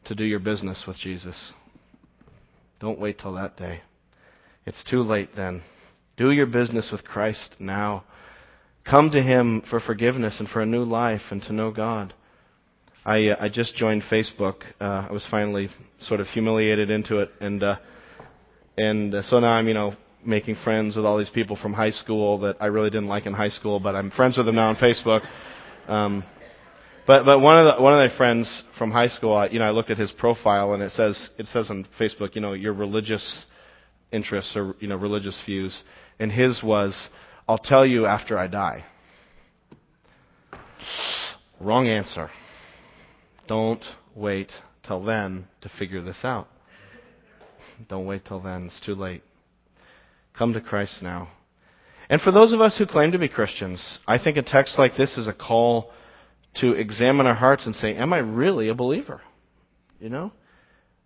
to 0.06 0.14
do 0.16 0.24
your 0.24 0.38
business 0.40 0.84
with 0.86 0.96
Jesus. 0.96 1.52
Don't 2.80 3.00
wait 3.00 3.18
till 3.18 3.34
that 3.34 3.56
day. 3.56 3.80
It's 4.66 4.84
too 4.84 5.02
late 5.02 5.30
then. 5.34 5.62
Do 6.16 6.30
your 6.30 6.46
business 6.46 6.90
with 6.92 7.04
Christ 7.04 7.54
now. 7.58 8.04
Come 8.88 9.10
to 9.10 9.22
Him 9.22 9.62
for 9.68 9.80
forgiveness 9.80 10.40
and 10.40 10.48
for 10.48 10.60
a 10.60 10.66
new 10.66 10.84
life 10.84 11.22
and 11.30 11.42
to 11.44 11.52
know 11.52 11.70
God. 11.70 12.14
I, 13.04 13.28
uh, 13.28 13.36
I 13.40 13.48
just 13.48 13.74
joined 13.74 14.02
Facebook. 14.02 14.62
Uh, 14.80 15.06
I 15.08 15.12
was 15.12 15.26
finally 15.30 15.70
sort 16.00 16.20
of 16.20 16.26
humiliated 16.26 16.90
into 16.90 17.18
it, 17.20 17.30
and 17.40 17.62
uh, 17.62 17.76
and 18.76 19.14
uh, 19.14 19.22
so 19.22 19.38
now 19.38 19.52
I'm 19.52 19.66
you 19.66 19.74
know 19.74 19.94
making 20.24 20.56
friends 20.62 20.96
with 20.96 21.04
all 21.04 21.16
these 21.16 21.30
people 21.30 21.56
from 21.56 21.72
high 21.72 21.90
school 21.90 22.38
that 22.40 22.56
I 22.60 22.66
really 22.66 22.90
didn't 22.90 23.08
like 23.08 23.26
in 23.26 23.32
high 23.32 23.48
school, 23.48 23.80
but 23.80 23.94
I'm 23.94 24.10
friends 24.10 24.36
with 24.36 24.46
them 24.46 24.56
now 24.56 24.68
on 24.68 24.76
Facebook. 24.76 25.26
Um, 25.86 26.22
but 27.08 27.24
but 27.24 27.40
one 27.40 27.58
of 27.58 27.74
the, 27.74 27.82
one 27.82 27.94
of 27.94 28.10
my 28.10 28.14
friends 28.18 28.62
from 28.76 28.90
high 28.90 29.08
school, 29.08 29.34
I, 29.34 29.48
you 29.48 29.58
know, 29.58 29.64
I 29.64 29.70
looked 29.70 29.88
at 29.88 29.96
his 29.96 30.12
profile 30.12 30.74
and 30.74 30.82
it 30.82 30.92
says 30.92 31.30
it 31.38 31.46
says 31.46 31.70
on 31.70 31.88
Facebook, 31.98 32.34
you 32.34 32.42
know, 32.42 32.52
your 32.52 32.74
religious 32.74 33.46
interests 34.12 34.54
or 34.54 34.76
you 34.78 34.88
know 34.88 34.96
religious 34.96 35.40
views, 35.46 35.82
and 36.20 36.30
his 36.30 36.62
was, 36.62 37.08
I'll 37.48 37.56
tell 37.56 37.86
you 37.86 38.04
after 38.04 38.36
I 38.36 38.46
die. 38.46 38.84
Wrong 41.58 41.88
answer. 41.88 42.28
Don't 43.48 43.82
wait 44.14 44.52
till 44.86 45.02
then 45.02 45.48
to 45.62 45.70
figure 45.78 46.02
this 46.02 46.20
out. 46.24 46.46
Don't 47.88 48.04
wait 48.04 48.26
till 48.26 48.40
then. 48.40 48.66
It's 48.66 48.80
too 48.84 48.94
late. 48.94 49.22
Come 50.36 50.52
to 50.52 50.60
Christ 50.60 51.02
now. 51.02 51.30
And 52.10 52.20
for 52.20 52.32
those 52.32 52.52
of 52.52 52.60
us 52.60 52.76
who 52.76 52.84
claim 52.84 53.12
to 53.12 53.18
be 53.18 53.28
Christians, 53.28 53.98
I 54.06 54.18
think 54.22 54.36
a 54.36 54.42
text 54.42 54.78
like 54.78 54.96
this 54.96 55.16
is 55.16 55.26
a 55.26 55.32
call 55.32 55.90
to 56.56 56.72
examine 56.72 57.26
our 57.26 57.34
hearts 57.34 57.66
and 57.66 57.74
say, 57.74 57.94
Am 57.96 58.12
I 58.12 58.18
really 58.18 58.68
a 58.68 58.74
believer? 58.74 59.20
You 60.00 60.08
know? 60.08 60.32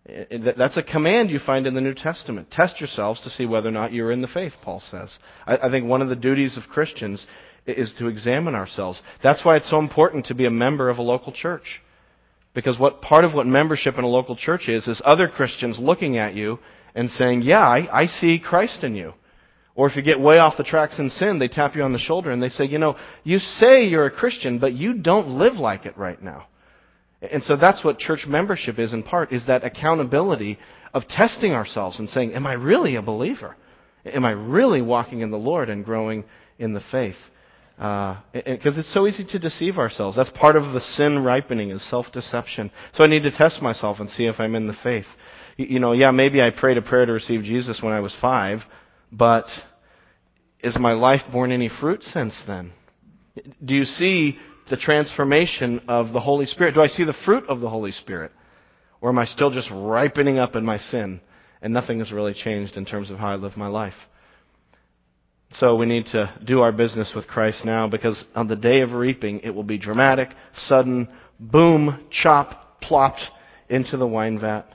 That's 0.05 0.77
a 0.77 0.83
command 0.83 1.31
you 1.31 1.39
find 1.39 1.67
in 1.67 1.75
the 1.75 1.81
New 1.81 1.95
Testament. 1.95 2.51
Test 2.51 2.81
yourselves 2.81 3.21
to 3.23 3.31
see 3.31 3.47
whether 3.47 3.69
or 3.69 3.73
not 3.73 3.93
you're 3.93 4.11
in 4.11 4.21
the 4.21 4.27
faith, 4.27 4.55
Paul 4.61 4.83
says. 4.91 5.17
I 5.47 5.71
think 5.71 5.87
one 5.87 6.03
of 6.03 6.09
the 6.09 6.17
duties 6.17 6.57
of 6.57 6.65
Christians 6.65 7.25
is 7.67 7.95
to 7.99 8.09
examine 8.09 8.57
ourselves. 8.57 9.01
That's 9.23 9.45
why 9.45 9.57
it's 9.57 9.71
so 9.71 9.79
important 9.79 10.27
to 10.27 10.35
be 10.35 10.45
a 10.45 10.51
member 10.51 10.89
of 10.89 10.99
a 10.99 11.03
local 11.03 11.33
church. 11.33 11.81
Because 12.53 12.79
what 12.81 13.01
part 13.01 13.25
of 13.25 13.33
what 13.33 13.47
membership 13.47 13.97
in 13.97 14.05
a 14.05 14.09
local 14.09 14.37
church 14.37 14.69
is, 14.69 14.89
is 14.89 15.01
other 15.05 15.29
Christians 15.29 15.79
looking 15.79 16.19
at 16.19 16.35
you 16.35 16.59
and 16.95 17.09
saying, 17.09 17.43
Yeah, 17.43 17.61
I, 17.61 18.03
I 18.03 18.07
see 18.07 18.41
Christ 18.41 18.83
in 18.83 18.97
you. 18.97 19.15
Or 19.75 19.89
if 19.89 19.97
you 19.97 20.03
get 20.03 20.21
way 20.21 20.39
off 20.39 20.59
the 20.59 20.65
tracks 20.65 20.99
in 20.99 21.09
sin, 21.09 21.39
they 21.39 21.49
tap 21.49 21.75
you 21.75 21.83
on 21.83 21.93
the 21.93 21.99
shoulder 21.99 22.31
and 22.31 22.43
they 22.43 22.51
say, 22.51 22.67
you 22.67 22.79
know, 22.79 22.97
you 23.25 23.39
say 23.39 23.85
you're 23.85 24.07
a 24.07 24.11
Christian, 24.11 24.59
but 24.59 24.75
you 24.75 24.95
don't 24.95 25.39
live 25.39 25.55
like 25.55 25.87
it 25.87 25.97
right 25.97 26.21
now. 26.23 26.47
And 27.23 27.43
so 27.43 27.57
that's 27.57 27.83
what 27.83 27.99
church 27.99 28.27
membership 28.27 28.79
is 28.79 28.93
in 28.93 29.03
part, 29.03 29.33
is 29.33 29.47
that 29.47 29.65
accountability 29.65 30.59
of 30.93 31.09
testing 31.09 31.53
ourselves 31.53 31.99
and 31.99 32.09
saying, 32.09 32.35
am 32.35 32.47
I 32.47 32.55
really 32.55 32.97
a 32.97 33.03
believer? 33.03 33.57
Am 34.05 34.25
I 34.25 34.33
really 34.33 34.83
walking 34.83 35.21
in 35.21 35.31
the 35.31 35.39
Lord 35.39 35.71
and 35.71 35.85
growing 35.85 36.25
in 36.59 36.75
the 36.75 36.83
faith? 36.91 37.17
Because 37.77 38.77
uh, 38.77 38.81
it's 38.81 38.93
so 38.93 39.07
easy 39.07 39.25
to 39.25 39.39
deceive 39.39 39.79
ourselves. 39.79 40.17
That's 40.17 40.31
part 40.31 40.57
of 40.57 40.75
the 40.75 40.81
sin 40.81 41.25
ripening 41.25 41.71
is 41.71 41.89
self-deception. 41.89 42.71
So 42.95 43.05
I 43.05 43.07
need 43.07 43.23
to 43.23 43.31
test 43.31 43.63
myself 43.63 44.01
and 44.01 44.11
see 44.11 44.27
if 44.27 44.39
I'm 44.39 44.55
in 44.55 44.67
the 44.67 44.77
faith. 44.83 45.07
You 45.57 45.81
know, 45.81 45.93
yeah, 45.93 46.11
maybe 46.11 46.43
I 46.43 46.51
prayed 46.51 46.77
a 46.77 46.83
prayer 46.83 47.07
to 47.07 47.13
receive 47.13 47.43
Jesus 47.43 47.81
when 47.83 47.93
I 47.93 48.01
was 48.01 48.15
five, 48.21 48.61
but 49.13 49.47
is 50.63 50.79
my 50.79 50.95
life 50.95 51.21
borne 51.31 51.53
any 51.53 51.69
fruit 51.69 52.03
since 52.03 52.43
then? 52.47 52.73
Do 53.65 53.75
you 53.75 53.85
see 53.85 54.39
the 54.71 54.77
transformation 54.77 55.83
of 55.87 56.13
the 56.13 56.21
Holy 56.21 56.47
Spirit? 56.47 56.75
Do 56.75 56.81
I 56.81 56.87
see 56.87 57.05
the 57.05 57.15
fruit 57.25 57.45
of 57.49 57.61
the 57.61 57.69
Holy 57.69 57.93
Spirit? 57.93 58.33
Or 59.01 59.11
am 59.11 59.19
I 59.19 59.27
still 59.27 59.51
just 59.51 59.71
ripening 59.71 60.39
up 60.39 60.57
in 60.57 60.65
my 60.65 60.79
sin 60.79 61.21
and 61.61 61.73
nothing 61.75 61.99
has 61.99 62.11
really 62.11 62.35
changed 62.35 62.77
in 62.77 62.87
terms 62.87 63.11
of 63.11 63.19
how 63.19 63.29
I 63.29 63.37
live 63.37 63.57
my 63.57 63.67
life? 63.67 63.95
So 65.55 65.77
we 65.77 65.85
need 65.85 66.07
to 66.07 66.33
do 66.43 66.61
our 66.61 66.73
business 66.73 67.13
with 67.15 67.27
Christ 67.27 67.65
now 67.65 67.87
because 67.87 68.25
on 68.35 68.49
the 68.49 68.57
day 68.57 68.81
of 68.81 68.93
reaping, 68.93 69.41
it 69.41 69.51
will 69.51 69.65
be 69.65 69.77
dramatic, 69.77 70.31
sudden, 70.57 71.09
boom, 71.39 72.07
chop, 72.11 72.81
plopped 72.81 73.23
into 73.69 73.99
the 73.99 74.07
wine 74.07 74.39
vat, 74.39 74.67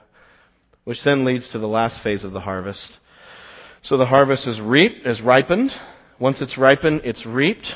which 0.84 1.04
then 1.04 1.26
leads 1.26 1.50
to 1.52 1.60
the 1.60 1.68
last 1.68 2.04
phase 2.04 2.24
of 2.24 2.34
the 2.34 2.40
harvest 2.40 3.00
so 3.84 3.98
the 3.98 4.06
harvest 4.06 4.48
is 4.48 4.60
reaped, 4.60 5.06
is 5.06 5.22
ripened. 5.22 5.72
Once 6.20 6.42
it's 6.42 6.58
ripened, 6.58 7.02
it's 7.04 7.26
reaped. 7.26 7.68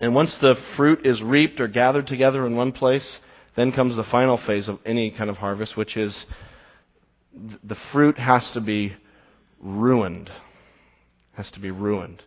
And 0.00 0.14
once 0.14 0.36
the 0.40 0.54
fruit 0.76 1.06
is 1.06 1.22
reaped 1.22 1.60
or 1.60 1.68
gathered 1.68 2.06
together 2.06 2.46
in 2.46 2.56
one 2.56 2.72
place, 2.72 3.20
then 3.56 3.72
comes 3.72 3.96
the 3.96 4.04
final 4.04 4.38
phase 4.38 4.68
of 4.68 4.78
any 4.86 5.10
kind 5.10 5.28
of 5.28 5.36
harvest, 5.36 5.76
which 5.76 5.96
is 5.96 6.24
the 7.34 7.76
fruit 7.92 8.18
has 8.18 8.50
to 8.52 8.60
be 8.60 8.94
ruined. 9.60 10.30
Has 11.32 11.50
to 11.52 11.60
be 11.60 11.70
ruined. 11.70 12.22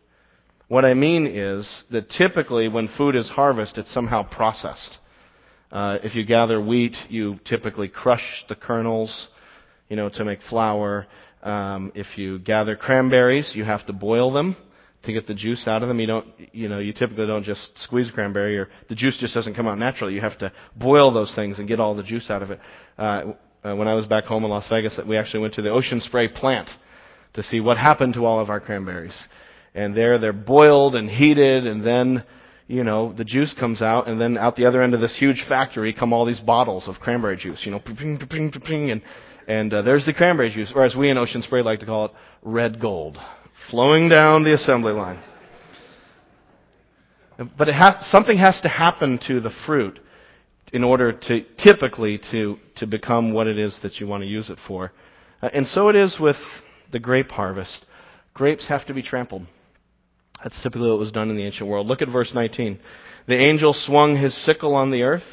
What 0.68 0.86
I 0.86 0.94
mean 0.94 1.28
is 1.28 1.84
that 1.92 2.10
typically 2.10 2.68
when 2.68 2.88
food 2.88 3.16
is 3.16 3.30
harvested, 3.30 3.80
it's 3.80 3.94
somehow 3.94 4.24
processed. 4.24 4.98
Uh, 5.72 5.98
if 6.04 6.16
you 6.16 6.24
gather 6.24 6.62
wheat, 6.62 6.96
you 7.10 7.40
typically 7.46 7.88
crush 7.88 8.46
the 8.48 8.56
kernels, 8.56 9.28
you 9.90 9.96
know, 9.96 10.10
to 10.10 10.24
make 10.24 10.40
flour. 10.50 11.08
Um, 11.44 11.92
if 11.94 12.18
you 12.18 12.40
gather 12.40 12.78
cranberries, 12.78 13.52
you 13.54 13.66
have 13.66 13.86
to 13.88 13.94
boil 13.94 14.32
them 14.32 14.56
to 15.04 15.12
get 15.12 15.28
the 15.28 15.34
juice 15.34 15.68
out 15.68 15.84
of 15.84 15.90
them. 15.90 16.00
You 16.00 16.08
don't, 16.08 16.28
you 16.54 16.70
know, 16.70 16.80
you 16.80 16.94
typically 16.94 17.28
don't 17.28 17.44
just 17.44 17.78
squeeze 17.78 18.10
a 18.10 18.14
cranberry 18.14 18.58
or 18.58 18.70
the 18.88 18.96
juice 18.96 19.18
just 19.18 19.34
doesn't 19.34 19.54
come 19.54 19.68
out 19.68 19.78
naturally. 19.78 20.14
You 20.14 20.22
have 20.22 20.38
to 20.40 20.54
boil 20.76 21.12
those 21.12 21.36
things 21.36 21.60
and 21.60 21.68
get 21.68 21.82
all 21.82 21.96
the 21.96 22.04
juice 22.04 22.30
out 22.30 22.42
of 22.42 22.52
it. 22.52 22.60
Uh, 22.98 23.34
uh, 23.64 23.76
when 23.76 23.90
I 23.90 23.94
was 23.94 24.06
back 24.06 24.24
home 24.24 24.46
in 24.46 24.50
Las 24.50 24.68
Vegas, 24.70 24.98
we 25.06 25.18
actually 25.18 25.42
went 25.42 25.56
to 25.56 25.62
the 25.62 25.72
Ocean 25.72 26.00
Spray 26.00 26.30
plant 26.30 26.70
to 27.34 27.44
see 27.44 27.60
what 27.60 27.78
happened 27.78 28.14
to 28.14 28.26
all 28.26 28.40
of 28.40 28.50
our 28.50 28.62
cranberries. 28.62 29.28
And 29.76 29.96
there 29.96 30.18
they're 30.20 30.32
boiled 30.32 30.96
and 30.96 31.10
heated 31.10 31.68
and 31.68 31.86
then, 31.86 32.24
you 32.68 32.86
know, 32.86 33.12
the 33.12 33.26
juice 33.26 33.54
comes 33.54 33.82
out 33.82 34.08
and 34.08 34.22
then 34.22 34.38
out 34.38 34.56
the 34.56 34.66
other 34.66 34.82
end 34.82 34.94
of 34.94 35.02
this 35.02 35.18
huge 35.18 35.44
factory 35.50 35.92
come 35.92 36.14
all 36.14 36.26
these 36.26 36.40
bottles 36.40 36.88
of 36.88 37.02
cranberry 37.02 37.36
juice, 37.36 37.66
you 37.66 37.72
know, 37.72 37.80
ping, 37.80 37.96
ping, 37.96 38.28
ping, 38.30 38.52
ping, 38.62 38.92
and 38.92 39.02
and 39.48 39.74
uh, 39.74 39.82
there's 39.82 40.06
the 40.06 40.14
cranberry 40.14 40.50
juice, 40.50 40.72
or 40.76 40.84
as 40.84 40.96
we 40.96 41.10
in 41.10 41.18
Ocean 41.18 41.42
Spray 41.42 41.62
like 41.62 41.80
to 41.82 41.86
call 41.86 42.06
it, 42.06 42.12
red 42.42 42.80
gold, 42.80 43.18
flowing 43.70 44.10
down 44.10 44.44
the 44.44 44.54
assembly 44.54 44.94
line. 44.94 45.22
But 47.58 47.68
it 47.68 47.74
has, 47.74 48.06
something 48.10 48.38
has 48.38 48.60
to 48.62 48.70
happen 48.70 49.20
to 49.28 49.40
the 49.40 49.52
fruit 49.66 50.00
in 50.72 50.84
order 50.84 51.12
to 51.12 51.42
typically 51.58 52.20
to 52.32 52.58
to 52.78 52.88
become 52.88 53.34
what 53.34 53.48
it 53.48 53.58
is 53.58 53.80
that 53.84 54.00
you 54.00 54.08
want 54.08 54.24
to 54.24 54.28
use 54.28 54.50
it 54.50 54.60
for. 54.68 54.92
Uh, 55.42 55.50
and 55.54 55.68
so 55.68 55.90
it 55.90 55.96
is 55.96 56.18
with 56.20 56.38
the 56.92 57.00
grape 57.00 57.30
harvest. 57.30 57.86
Grapes 58.34 58.68
have 58.68 58.86
to 58.88 58.94
be 58.94 59.02
trampled. 59.02 59.46
That's 60.44 60.62
typically 60.62 60.90
what 60.90 61.00
was 61.00 61.12
done 61.12 61.30
in 61.30 61.38
the 61.38 61.46
ancient 61.46 61.70
world. 61.70 61.88
Look 61.88 62.02
at 62.02 62.10
verse 62.10 62.34
19. 62.34 62.80
The 63.28 63.38
angel 63.38 63.74
swung 63.74 64.18
his 64.18 64.36
sickle 64.46 64.76
on 64.76 64.92
the 64.92 65.04
earth 65.04 65.24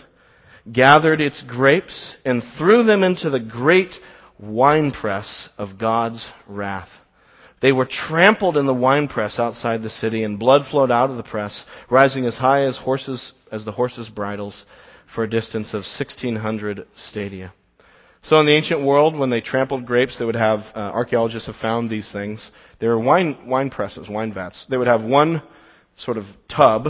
gathered 0.71 1.21
its 1.21 1.43
grapes, 1.43 2.17
and 2.25 2.43
threw 2.59 2.83
them 2.83 3.03
into 3.03 3.31
the 3.31 3.41
great 3.41 3.93
winepress 4.39 5.49
of 5.59 5.79
God's 5.79 6.29
wrath. 6.47 6.89
They 7.61 7.73
were 7.73 7.87
trampled 7.87 8.57
in 8.57 8.67
the 8.67 8.75
winepress 8.75 9.39
outside 9.39 9.83
the 9.83 9.91
city, 9.91 10.25
and 10.25 10.39
blood 10.39 10.63
flowed 10.71 10.91
out 10.91 11.11
of 11.11 11.17
the 11.17 11.23
press, 11.23 11.65
rising 11.91 12.25
as 12.25 12.39
high 12.39 12.65
as 12.65 12.79
horses 12.79 13.33
as 13.53 13.65
the 13.65 13.73
horses' 13.73 14.09
bridles, 14.09 14.65
for 15.15 15.25
a 15.25 15.31
distance 15.31 15.75
of 15.75 15.83
1,600 15.83 16.87
stadia. 16.95 17.53
So 18.23 18.39
in 18.39 18.47
the 18.47 18.55
ancient 18.55 18.85
world, 18.85 19.17
when 19.17 19.31
they 19.31 19.41
trampled 19.41 19.87
grapes, 19.87 20.19
they 20.19 20.25
would 20.25 20.37
have 20.37 20.61
uh, 20.75 20.79
archaeologists 20.79 21.47
have 21.47 21.57
found 21.57 21.91
these 21.91 22.11
things. 22.13 22.51
They 22.79 22.87
were 22.87 22.99
wine 22.99 23.47
wine 23.47 23.71
presses, 23.71 24.09
wine 24.09 24.33
vats. 24.33 24.67
They 24.69 24.77
would 24.77 24.87
have 24.87 25.03
one 25.03 25.43
sort 25.97 26.17
of 26.17 26.25
tub, 26.49 26.89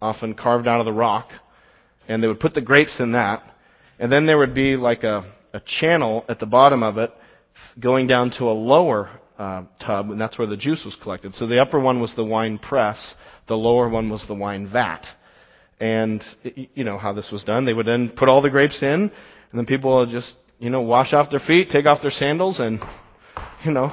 often 0.00 0.34
carved 0.34 0.66
out 0.66 0.80
of 0.80 0.86
the 0.86 0.92
rock, 0.92 1.28
and 2.08 2.22
they 2.22 2.28
would 2.28 2.40
put 2.40 2.54
the 2.54 2.60
grapes 2.60 3.00
in 3.00 3.12
that, 3.12 3.42
and 3.98 4.10
then 4.10 4.26
there 4.26 4.38
would 4.38 4.54
be 4.54 4.76
like 4.76 5.04
a, 5.04 5.32
a 5.52 5.60
channel 5.60 6.24
at 6.28 6.40
the 6.40 6.46
bottom 6.46 6.82
of 6.82 6.98
it 6.98 7.10
going 7.78 8.06
down 8.06 8.30
to 8.32 8.44
a 8.44 8.52
lower 8.52 9.10
uh, 9.38 9.64
tub, 9.84 10.10
and 10.10 10.20
that's 10.20 10.38
where 10.38 10.46
the 10.46 10.56
juice 10.56 10.84
was 10.84 10.96
collected. 10.96 11.34
So 11.34 11.46
the 11.46 11.60
upper 11.60 11.80
one 11.80 12.00
was 12.00 12.14
the 12.14 12.24
wine 12.24 12.58
press, 12.58 13.14
the 13.48 13.56
lower 13.56 13.88
one 13.88 14.10
was 14.10 14.24
the 14.26 14.34
wine 14.34 14.68
vat. 14.70 15.06
And 15.80 16.22
you 16.42 16.84
know 16.84 16.98
how 16.98 17.12
this 17.12 17.30
was 17.32 17.42
done. 17.44 17.64
They 17.64 17.74
would 17.74 17.86
then 17.86 18.10
put 18.16 18.28
all 18.28 18.40
the 18.40 18.50
grapes 18.50 18.80
in, 18.82 18.88
and 18.88 19.10
then 19.52 19.66
people 19.66 19.98
would 19.98 20.10
just 20.10 20.36
you 20.58 20.70
know, 20.70 20.80
wash 20.80 21.12
off 21.12 21.30
their 21.30 21.40
feet, 21.40 21.68
take 21.70 21.86
off 21.86 22.00
their 22.02 22.10
sandals, 22.10 22.60
and, 22.60 22.80
you 23.64 23.72
know, 23.72 23.92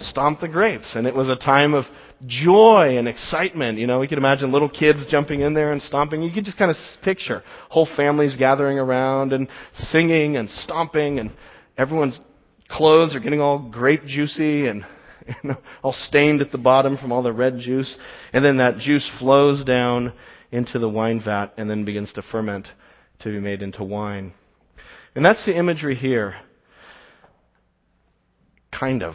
stomp 0.00 0.40
the 0.40 0.48
grapes. 0.48 0.94
And 0.94 1.06
it 1.06 1.14
was 1.14 1.28
a 1.28 1.36
time 1.36 1.74
of 1.74 1.84
joy 2.26 2.96
and 2.98 3.08
excitement. 3.08 3.78
You 3.78 3.86
know, 3.86 4.00
we 4.00 4.08
could 4.08 4.18
imagine 4.18 4.52
little 4.52 4.68
kids 4.68 5.06
jumping 5.06 5.40
in 5.40 5.54
there 5.54 5.72
and 5.72 5.80
stomping. 5.80 6.22
You 6.22 6.32
could 6.32 6.44
just 6.44 6.58
kind 6.58 6.70
of 6.70 6.76
picture 7.02 7.42
whole 7.68 7.88
families 7.96 8.36
gathering 8.36 8.78
around 8.78 9.32
and 9.32 9.48
singing 9.74 10.36
and 10.36 10.50
stomping, 10.50 11.18
and 11.18 11.32
everyone's 11.78 12.20
clothes 12.68 13.14
are 13.16 13.20
getting 13.20 13.40
all 13.40 13.58
grape 13.58 14.04
juicy 14.04 14.66
and 14.66 14.84
you 15.26 15.50
know, 15.50 15.56
all 15.82 15.92
stained 15.92 16.40
at 16.40 16.52
the 16.52 16.58
bottom 16.58 16.96
from 16.96 17.12
all 17.12 17.22
the 17.22 17.32
red 17.32 17.58
juice. 17.58 17.96
And 18.32 18.44
then 18.44 18.58
that 18.58 18.78
juice 18.78 19.08
flows 19.18 19.64
down 19.64 20.12
into 20.50 20.78
the 20.78 20.88
wine 20.88 21.22
vat 21.24 21.52
and 21.56 21.70
then 21.70 21.84
begins 21.84 22.12
to 22.14 22.22
ferment 22.22 22.68
to 23.20 23.28
be 23.28 23.40
made 23.40 23.62
into 23.62 23.84
wine. 23.84 24.34
And 25.14 25.24
that's 25.24 25.44
the 25.44 25.56
imagery 25.56 25.94
here. 25.94 26.34
Kind 28.72 29.02
of. 29.02 29.14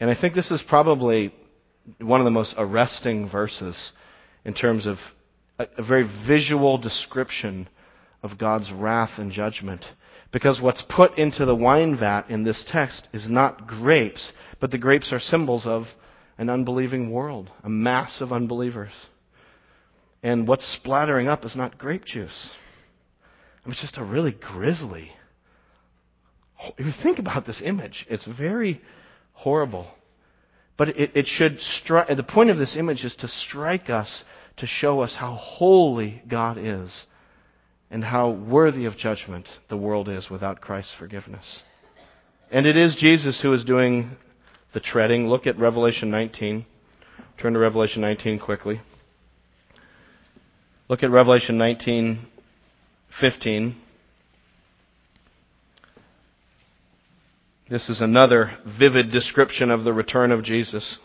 And 0.00 0.10
I 0.10 0.18
think 0.18 0.34
this 0.34 0.50
is 0.50 0.64
probably 0.66 1.32
one 2.00 2.20
of 2.20 2.24
the 2.24 2.30
most 2.30 2.54
arresting 2.56 3.28
verses 3.28 3.92
in 4.44 4.54
terms 4.54 4.86
of 4.86 4.96
a, 5.58 5.66
a 5.78 5.82
very 5.82 6.08
visual 6.26 6.78
description 6.78 7.68
of 8.22 8.38
God's 8.38 8.72
wrath 8.72 9.18
and 9.18 9.30
judgment. 9.30 9.84
Because 10.32 10.60
what's 10.60 10.82
put 10.88 11.18
into 11.18 11.44
the 11.44 11.54
wine 11.54 11.98
vat 11.98 12.30
in 12.30 12.44
this 12.44 12.64
text 12.70 13.08
is 13.12 13.28
not 13.28 13.66
grapes, 13.66 14.32
but 14.60 14.70
the 14.70 14.78
grapes 14.78 15.12
are 15.12 15.20
symbols 15.20 15.66
of 15.66 15.84
an 16.38 16.48
unbelieving 16.48 17.10
world, 17.10 17.50
a 17.62 17.68
mass 17.68 18.20
of 18.20 18.32
unbelievers. 18.32 18.92
And 20.22 20.46
what's 20.48 20.66
splattering 20.66 21.28
up 21.28 21.44
is 21.44 21.56
not 21.56 21.78
grape 21.78 22.04
juice. 22.04 22.50
It's 23.66 23.80
just 23.80 23.98
a 23.98 24.04
really 24.04 24.32
grisly. 24.32 25.10
If 26.78 26.86
you 26.86 26.92
think 27.02 27.18
about 27.18 27.46
this 27.46 27.60
image, 27.64 28.06
it's 28.08 28.26
very 28.26 28.80
horrible. 29.40 29.86
But 30.76 30.90
it, 30.90 31.10
it 31.14 31.26
should 31.26 31.60
strike, 31.60 32.08
the 32.14 32.22
point 32.22 32.50
of 32.50 32.58
this 32.58 32.76
image 32.76 33.04
is 33.04 33.14
to 33.16 33.28
strike 33.28 33.90
us, 33.90 34.24
to 34.58 34.66
show 34.66 35.00
us 35.00 35.14
how 35.18 35.34
holy 35.34 36.22
God 36.28 36.58
is 36.58 37.04
and 37.90 38.04
how 38.04 38.30
worthy 38.30 38.84
of 38.84 38.96
judgment 38.96 39.48
the 39.68 39.76
world 39.76 40.08
is 40.08 40.30
without 40.30 40.60
Christ's 40.60 40.94
forgiveness. 40.98 41.62
And 42.50 42.66
it 42.66 42.76
is 42.76 42.96
Jesus 42.96 43.40
who 43.40 43.52
is 43.52 43.64
doing 43.64 44.16
the 44.74 44.80
treading. 44.80 45.28
Look 45.28 45.46
at 45.46 45.58
Revelation 45.58 46.10
19. 46.10 46.66
Turn 47.40 47.54
to 47.54 47.58
Revelation 47.58 48.02
19 48.02 48.38
quickly. 48.38 48.80
Look 50.88 51.02
at 51.02 51.10
Revelation 51.10 51.56
19, 51.56 52.26
15. 53.20 53.76
This 57.70 57.88
is 57.88 58.00
another 58.00 58.58
vivid 58.80 59.12
description 59.12 59.70
of 59.70 59.84
the 59.84 59.92
return 59.92 60.32
of 60.32 60.42
Jesus. 60.42 60.98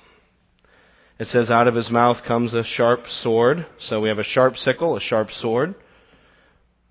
It 1.19 1.27
says, 1.27 1.51
out 1.51 1.67
of 1.67 1.75
his 1.75 1.91
mouth 1.91 2.25
comes 2.27 2.55
a 2.55 2.63
sharp 2.63 3.01
sword. 3.07 3.67
So 3.79 4.01
we 4.01 4.09
have 4.09 4.17
a 4.17 4.23
sharp 4.23 4.57
sickle, 4.57 4.97
a 4.97 4.99
sharp 4.99 5.29
sword 5.29 5.75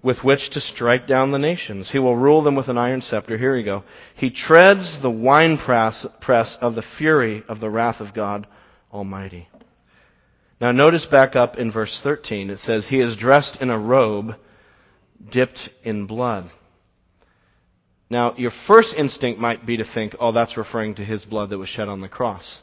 with 0.00 0.18
which 0.22 0.50
to 0.50 0.60
strike 0.60 1.08
down 1.08 1.32
the 1.32 1.38
nations. 1.38 1.90
He 1.90 1.98
will 1.98 2.14
rule 2.14 2.42
them 2.42 2.54
with 2.54 2.68
an 2.68 2.78
iron 2.78 3.00
scepter. 3.00 3.36
Here 3.36 3.56
we 3.56 3.64
go. 3.64 3.82
He 4.14 4.30
treads 4.30 4.98
the 5.02 5.10
winepress 5.10 6.06
press 6.20 6.56
of 6.60 6.76
the 6.76 6.84
fury 6.96 7.42
of 7.48 7.58
the 7.58 7.70
wrath 7.70 8.00
of 8.00 8.14
God 8.14 8.46
Almighty. 8.92 9.48
Now 10.60 10.70
notice 10.70 11.06
back 11.06 11.34
up 11.34 11.56
in 11.56 11.72
verse 11.72 11.98
13. 12.04 12.50
It 12.50 12.60
says, 12.60 12.86
He 12.86 13.00
is 13.00 13.16
dressed 13.16 13.58
in 13.60 13.70
a 13.70 13.78
robe 13.78 14.36
dipped 15.32 15.70
in 15.82 16.06
blood. 16.06 16.50
Now, 18.10 18.34
your 18.36 18.52
first 18.66 18.94
instinct 18.96 19.40
might 19.40 19.66
be 19.66 19.78
to 19.78 19.84
think, 19.84 20.14
oh, 20.20 20.32
that's 20.32 20.56
referring 20.56 20.96
to 20.96 21.04
his 21.04 21.24
blood 21.24 21.50
that 21.50 21.58
was 21.58 21.68
shed 21.68 21.88
on 21.88 22.00
the 22.00 22.08
cross. 22.08 22.58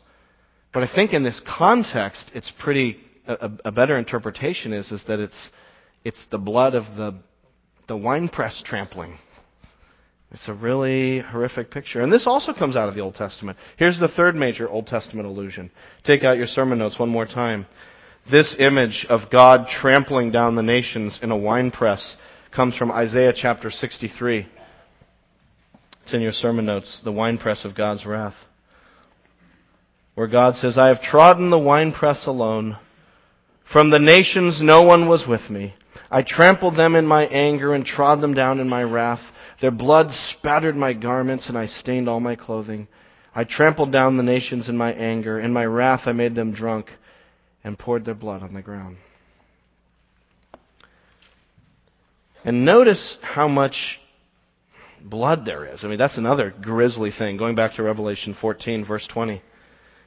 But 0.74 0.84
I 0.84 0.94
think 0.94 1.14
in 1.14 1.24
this 1.24 1.42
context, 1.46 2.32
it's 2.34 2.52
pretty, 2.60 2.98
a, 3.28 3.52
a 3.66 3.72
better 3.72 3.98
interpretation 3.98 4.72
is, 4.72 4.92
is 4.92 5.04
that 5.08 5.20
it's, 5.20 5.50
it's 6.06 6.26
the 6.32 6.38
blood 6.38 6.76
of 6.76 6.84
the 6.96 7.16
the 7.92 7.98
winepress 7.98 8.62
trampling. 8.66 9.20
It's 10.32 10.48
a 10.48 10.54
really 10.54 11.20
horrific 11.20 11.72
picture. 11.72 12.00
And 12.00 12.12
this 12.12 12.26
also 12.26 12.54
comes 12.54 12.78
out 12.78 12.88
of 12.88 12.96
the 12.96 13.02
Old 13.02 13.16
Testament. 13.16 13.58
Here's 13.76 14.00
the 14.00 14.08
third 14.08 14.34
major 14.34 14.70
Old 14.70 14.88
Testament 14.88 15.28
allusion. 15.28 15.72
Take 16.06 16.24
out 16.24 16.38
your 16.38 16.48
sermon 16.48 16.80
notes 16.80 16.98
one 16.98 17.10
more 17.10 17.26
time. 17.26 17.66
This 18.32 18.56
image 18.58 19.06
of 19.10 19.30
God 19.30 19.68
trampling 19.68 20.32
down 20.32 20.56
the 20.56 20.64
nations 20.64 21.20
in 21.22 21.32
a 21.32 21.38
winepress 21.38 22.16
comes 22.56 22.78
from 22.78 22.94
Isaiah 22.94 23.34
chapter 23.36 23.70
63. 23.70 24.48
It's 26.12 26.16
in 26.18 26.22
your 26.22 26.34
sermon 26.34 26.66
notes, 26.66 27.00
the 27.06 27.12
winepress 27.14 27.64
of 27.64 27.74
God's 27.74 28.06
wrath. 28.06 28.34
Where 30.14 30.28
God 30.28 30.58
says, 30.58 30.78
I 30.78 30.88
have 30.88 31.02
trodden 31.02 31.50
the 31.50 31.58
winepress 31.58 32.28
alone. 32.28 32.78
From 33.72 33.92
the 33.92 33.98
nations 33.98 34.60
no 34.62 34.82
one 34.82 35.08
was 35.08 35.24
with 35.26 35.50
me. 35.50 35.74
I 36.12 36.24
trampled 36.24 36.76
them 36.76 36.98
in 36.98 37.08
my 37.08 37.28
anger 37.28 37.74
and 37.74 37.86
trod 37.86 38.20
them 38.20 38.34
down 38.34 38.60
in 38.60 38.68
my 38.68 38.84
wrath. 38.84 39.22
Their 39.62 39.72
blood 39.72 40.08
spattered 40.12 40.76
my 40.76 40.92
garments 40.92 41.48
and 41.48 41.58
I 41.58 41.68
stained 41.68 42.10
all 42.10 42.20
my 42.20 42.36
clothing. 42.36 42.90
I 43.34 43.46
trampled 43.46 43.94
down 43.94 44.18
the 44.18 44.24
nations 44.24 44.68
in 44.68 44.76
my 44.76 44.92
anger. 44.92 45.40
In 45.40 45.54
my 45.54 45.64
wrath 45.64 46.02
I 46.08 46.12
made 46.12 46.36
them 46.36 46.52
drunk 46.54 46.88
and 47.64 47.80
poured 47.80 48.04
their 48.04 48.16
blood 48.16 48.44
on 48.44 48.54
the 48.54 48.62
ground. 48.62 48.98
And 52.44 52.66
notice 52.66 53.18
how 53.22 53.48
much 53.48 54.01
blood 55.04 55.46
there 55.46 55.66
is. 55.66 55.84
I 55.84 55.88
mean, 55.88 55.98
that's 55.98 56.18
another 56.18 56.54
grisly 56.62 57.12
thing. 57.12 57.38
Going 57.38 57.56
back 57.56 57.76
to 57.76 57.84
Revelation 57.84 58.36
14, 58.40 58.86
verse 58.86 59.08
20. 59.08 59.42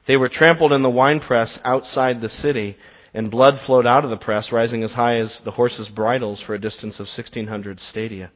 They 0.06 0.16
were 0.16 0.28
trampled 0.28 0.72
in 0.72 0.82
the 0.82 0.90
winepress 0.90 1.58
outside 1.64 2.20
the 2.20 2.28
city, 2.28 2.76
and 3.14 3.30
blood 3.30 3.54
flowed 3.64 3.86
out 3.86 4.04
of 4.04 4.10
the 4.10 4.16
press, 4.16 4.52
rising 4.52 4.82
as 4.82 4.92
high 4.92 5.16
as 5.16 5.40
the 5.44 5.50
horses' 5.50 5.88
bridles 5.88 6.42
for 6.42 6.54
a 6.54 6.60
distance 6.60 6.94
of 6.94 7.06
1600 7.06 7.80
stadia. 7.80 8.30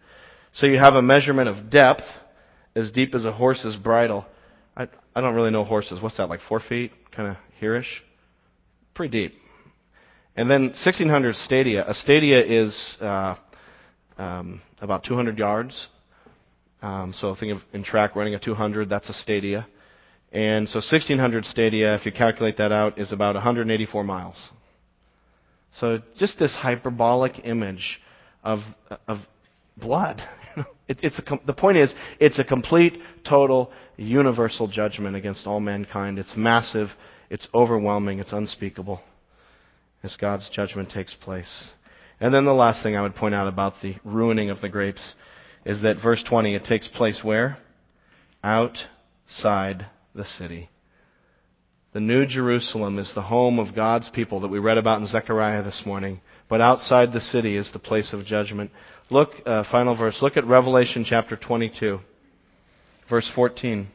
So 0.53 0.67
you 0.67 0.79
have 0.79 0.95
a 0.95 1.03
measurement 1.03 1.49
of 1.49 1.71
depth 1.71 2.05
as 2.75 2.91
deep 2.91 3.15
as 3.15 3.25
a 3.25 3.33
horse's 3.33 3.77
bridle. 3.77 4.25
I, 4.77 4.89
I 5.15 5.21
don't 5.21 5.35
really 5.35 5.51
know 5.51 5.65
horses. 5.65 6.01
What's 6.01 6.17
that, 6.17 6.29
like 6.29 6.41
four 6.49 6.61
feet? 6.61 6.93
Kind 7.15 7.29
of 7.29 7.37
hereish? 7.61 8.03
Pretty 8.95 9.29
deep. 9.29 9.39
And 10.37 10.51
then 10.51 10.63
1600 10.69 11.35
stadia. 11.35 11.85
A 11.87 11.95
stadia 11.95 12.45
is 12.45 12.97
uh, 13.01 13.35
um, 14.17 14.63
about 14.81 15.05
200 15.05 15.37
yards. 15.39 15.89
Um, 16.81 17.15
so 17.19 17.35
think 17.35 17.53
of 17.53 17.63
in 17.73 17.83
track 17.83 18.15
running 18.15 18.35
a 18.35 18.39
200, 18.39 18.89
that's 18.89 19.09
a 19.09 19.15
stadia. 19.15 19.67
And 20.33 20.69
so 20.69 20.77
1600 20.77 21.45
stadia, 21.47 21.95
if 21.95 22.05
you 22.05 22.13
calculate 22.13 22.59
that 22.59 22.71
out, 22.71 22.99
is 22.99 23.13
about 23.13 23.35
184 23.35 24.05
miles. 24.05 24.37
So 25.77 26.01
just 26.19 26.39
this 26.39 26.55
hyperbolic 26.55 27.41
image 27.45 28.01
of, 28.45 28.61
of 29.07 29.19
blood. 29.77 30.23
it, 30.89 30.99
it's 31.03 31.19
a, 31.19 31.41
the 31.47 31.53
point 31.53 31.79
is, 31.79 31.95
it's 32.21 32.39
a 32.39 32.45
complete, 32.45 32.99
total, 33.27 33.71
universal 33.97 34.69
judgment 34.69 35.17
against 35.17 35.47
all 35.47 35.61
mankind. 35.61 36.19
It's 36.19 36.37
massive, 36.37 36.91
it's 37.31 37.49
overwhelming, 37.55 38.19
it's 38.19 38.33
unspeakable 38.33 39.01
as 40.03 40.17
God's 40.17 40.49
judgment 40.51 40.91
takes 40.91 41.15
place. 41.15 41.69
And 42.21 42.35
then 42.35 42.45
the 42.45 42.53
last 42.53 42.83
thing 42.83 42.97
I 42.97 43.03
would 43.03 43.15
point 43.15 43.35
out 43.35 43.49
about 43.49 43.75
the 43.83 43.97
ruining 44.05 44.51
of 44.51 44.61
the 44.61 44.69
grapes 44.69 45.15
is 45.69 45.83
that 45.83 46.01
verse 46.03 46.25
20, 46.27 46.55
it 46.55 46.65
takes 46.65 46.89
place 46.89 47.21
where? 47.23 47.59
Outside 48.43 49.87
the 50.15 50.25
city. 50.25 50.71
The 51.93 52.01
New 52.01 52.25
Jerusalem 52.25 52.99
is 52.99 53.13
the 53.15 53.21
home 53.21 53.59
of 53.59 53.75
God's 53.75 54.09
people 54.09 54.41
that 54.41 54.49
we 54.49 54.59
read 54.59 54.79
about 54.79 55.03
in 55.03 55.07
Zechariah 55.07 55.63
this 55.63 55.83
morning. 55.85 56.23
But 56.49 56.63
outside 56.63 57.13
the 57.13 57.21
city 57.21 57.55
is 57.55 57.71
the 57.71 57.79
place 57.79 58.15
of 58.15 58.25
judgment. 58.25 58.71
Look, 59.11 59.29
uh, 59.45 59.65
final 59.71 59.95
verse. 59.95 60.23
Look 60.23 60.39
at 60.39 60.47
Revelation 60.47 61.05
chapter 61.07 61.37
22, 61.37 62.01
verse 63.11 63.31
14. 63.35 63.89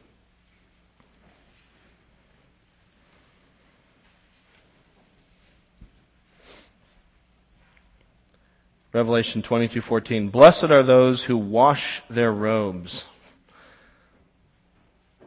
Revelation 8.94 9.42
22:14 9.42 10.30
Blessed 10.30 10.70
are 10.70 10.84
those 10.84 11.24
who 11.24 11.36
wash 11.36 12.00
their 12.08 12.32
robes 12.32 13.02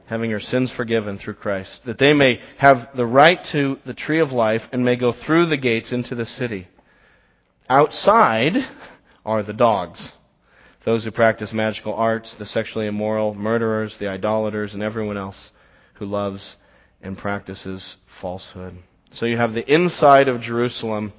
having 0.06 0.30
your 0.30 0.40
sins 0.40 0.72
forgiven 0.72 1.18
through 1.18 1.34
Christ, 1.34 1.82
that 1.86 2.00
they 2.00 2.14
may 2.14 2.40
have 2.58 2.96
the 2.96 3.06
right 3.06 3.40
to 3.52 3.78
the 3.86 3.94
tree 3.94 4.22
of 4.22 4.32
life 4.32 4.62
and 4.72 4.86
may 4.86 4.96
go 4.96 5.12
through 5.12 5.48
the 5.48 5.58
gates 5.58 5.92
into 5.92 6.16
the 6.16 6.26
city. 6.26 6.66
Outside 7.68 8.54
are 9.26 9.44
the 9.44 9.52
dogs, 9.52 10.14
those 10.86 11.04
who 11.04 11.12
practice 11.12 11.52
magical 11.52 11.94
arts, 11.94 12.34
the 12.40 12.46
sexually 12.46 12.88
immoral, 12.88 13.34
murderers, 13.34 13.98
the 14.00 14.08
idolaters, 14.08 14.74
and 14.74 14.82
everyone 14.82 15.18
else 15.18 15.52
who 15.96 16.06
loves 16.06 16.56
and 17.02 17.18
practices 17.18 17.98
falsehood. 18.22 18.78
So 19.12 19.26
you 19.26 19.36
have 19.36 19.52
the 19.52 19.74
inside 19.74 20.30
of 20.30 20.40
Jerusalem 20.40 21.12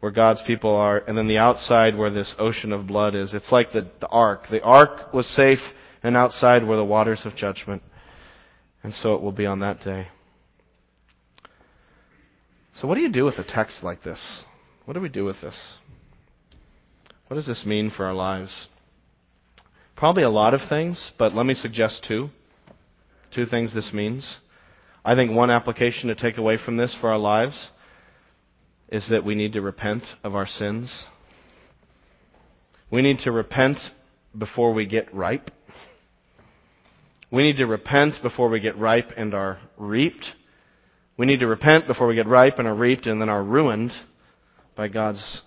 where 0.00 0.12
God's 0.12 0.42
people 0.46 0.74
are, 0.74 0.98
and 0.98 1.18
then 1.18 1.26
the 1.26 1.38
outside 1.38 1.96
where 1.96 2.10
this 2.10 2.34
ocean 2.38 2.72
of 2.72 2.86
blood 2.86 3.14
is. 3.14 3.34
It's 3.34 3.50
like 3.50 3.72
the, 3.72 3.90
the 4.00 4.08
ark. 4.08 4.42
The 4.50 4.62
ark 4.62 5.12
was 5.12 5.26
safe, 5.26 5.58
and 6.02 6.16
outside 6.16 6.64
were 6.64 6.76
the 6.76 6.84
waters 6.84 7.22
of 7.24 7.34
judgment. 7.34 7.82
And 8.82 8.94
so 8.94 9.14
it 9.14 9.22
will 9.22 9.32
be 9.32 9.46
on 9.46 9.60
that 9.60 9.80
day. 9.80 10.08
So, 12.74 12.86
what 12.86 12.94
do 12.94 13.00
you 13.00 13.10
do 13.10 13.24
with 13.24 13.38
a 13.38 13.44
text 13.44 13.82
like 13.82 14.04
this? 14.04 14.44
What 14.84 14.94
do 14.94 15.00
we 15.00 15.08
do 15.08 15.24
with 15.24 15.40
this? 15.40 15.58
What 17.26 17.36
does 17.36 17.46
this 17.46 17.66
mean 17.66 17.90
for 17.90 18.06
our 18.06 18.14
lives? 18.14 18.68
Probably 19.96 20.22
a 20.22 20.30
lot 20.30 20.54
of 20.54 20.60
things, 20.68 21.12
but 21.18 21.34
let 21.34 21.44
me 21.44 21.54
suggest 21.54 22.04
two. 22.06 22.30
Two 23.34 23.46
things 23.46 23.74
this 23.74 23.92
means. 23.92 24.38
I 25.04 25.16
think 25.16 25.32
one 25.32 25.50
application 25.50 26.08
to 26.08 26.14
take 26.14 26.38
away 26.38 26.56
from 26.56 26.76
this 26.76 26.96
for 27.00 27.10
our 27.10 27.18
lives 27.18 27.68
is 28.88 29.08
that 29.10 29.24
we 29.24 29.34
need 29.34 29.52
to 29.52 29.60
repent 29.60 30.04
of 30.24 30.34
our 30.34 30.46
sins. 30.46 31.06
We 32.90 33.02
need 33.02 33.18
to 33.20 33.32
repent 33.32 33.78
before 34.36 34.72
we 34.72 34.86
get 34.86 35.14
ripe. 35.14 35.50
We 37.30 37.42
need 37.42 37.58
to 37.58 37.66
repent 37.66 38.14
before 38.22 38.48
we 38.48 38.60
get 38.60 38.78
ripe 38.78 39.12
and 39.16 39.34
are 39.34 39.58
reaped. 39.76 40.32
We 41.18 41.26
need 41.26 41.40
to 41.40 41.46
repent 41.46 41.86
before 41.86 42.06
we 42.06 42.14
get 42.14 42.26
ripe 42.26 42.58
and 42.58 42.66
are 42.66 42.74
reaped 42.74 43.06
and 43.06 43.20
then 43.20 43.28
are 43.28 43.44
ruined 43.44 43.92
by 44.74 44.88
God's 44.88 45.42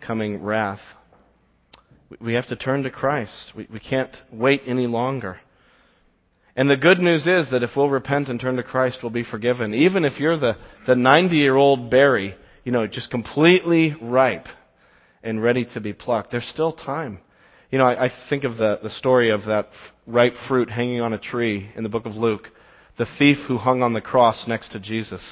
coming 0.00 0.42
wrath. 0.42 0.80
We 2.20 2.34
have 2.34 2.46
to 2.48 2.56
turn 2.56 2.84
to 2.84 2.90
Christ. 2.90 3.52
We, 3.54 3.66
we 3.70 3.80
can't 3.80 4.16
wait 4.32 4.62
any 4.66 4.86
longer. 4.86 5.38
And 6.54 6.70
the 6.70 6.76
good 6.76 7.00
news 7.00 7.26
is 7.26 7.50
that 7.50 7.62
if 7.62 7.70
we'll 7.76 7.90
repent 7.90 8.28
and 8.28 8.40
turn 8.40 8.56
to 8.56 8.62
Christ, 8.62 9.00
we'll 9.02 9.10
be 9.10 9.24
forgiven. 9.24 9.74
Even 9.74 10.06
if 10.06 10.18
you're 10.18 10.38
the, 10.38 10.56
the 10.86 10.94
90 10.94 11.36
year 11.36 11.56
old 11.56 11.90
berry, 11.90 12.34
you 12.66 12.72
know, 12.72 12.84
just 12.88 13.12
completely 13.12 13.94
ripe 14.02 14.48
and 15.22 15.40
ready 15.40 15.66
to 15.72 15.80
be 15.80 15.92
plucked, 15.92 16.32
there's 16.32 16.48
still 16.48 16.72
time. 16.72 17.20
You 17.70 17.78
know, 17.78 17.84
I, 17.84 18.06
I 18.06 18.12
think 18.28 18.42
of 18.42 18.56
the, 18.56 18.80
the 18.82 18.90
story 18.90 19.30
of 19.30 19.44
that 19.44 19.68
ripe 20.04 20.34
fruit 20.48 20.68
hanging 20.68 21.00
on 21.00 21.12
a 21.12 21.18
tree 21.18 21.70
in 21.76 21.84
the 21.84 21.88
book 21.88 22.06
of 22.06 22.16
Luke. 22.16 22.48
The 22.98 23.06
thief 23.20 23.38
who 23.46 23.56
hung 23.56 23.84
on 23.84 23.92
the 23.92 24.00
cross 24.00 24.48
next 24.48 24.72
to 24.72 24.80
Jesus. 24.80 25.22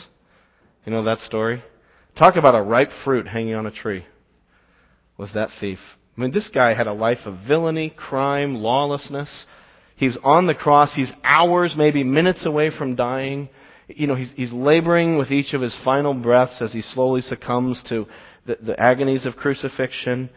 You 0.87 0.93
know 0.93 1.03
that 1.03 1.19
story? 1.19 1.65
Talk 2.17 2.37
about 2.37 2.55
a 2.55 2.63
ripe 2.63 2.91
fruit 3.05 3.27
hanging 3.27 3.55
on 3.55 3.67
a 3.67 3.73
tree. 3.73 4.07
Was 5.19 5.33
that 5.35 5.51
thief. 5.59 5.81
I 6.17 6.21
mean, 6.21 6.31
this 6.31 6.49
guy 6.49 6.75
had 6.75 6.87
a 6.87 6.93
life 6.93 7.27
of 7.27 7.39
villainy, 7.49 7.91
crime, 7.91 8.55
lawlessness. 8.55 9.45
He's 9.97 10.17
on 10.23 10.47
the 10.47 10.55
cross. 10.55 10.95
He's 10.95 11.11
hours, 11.25 11.75
maybe 11.77 12.05
minutes 12.05 12.47
away 12.47 12.71
from 12.71 12.95
dying. 12.95 13.49
You 13.89 14.07
know, 14.07 14.15
he's, 14.15 14.33
he's 14.35 14.53
laboring 14.53 15.19
with 15.19 15.31
each 15.31 15.53
of 15.53 15.61
his 15.61 15.77
final 15.85 16.15
breaths 16.15 16.63
as 16.63 16.73
he 16.73 16.83
slowly 16.83 17.21
succumbs 17.21 17.83
to 17.89 18.07
the, 18.47 18.57
the 18.61 18.81
agonies 18.81 19.27
of 19.27 19.37
crucifixion. 19.37 20.31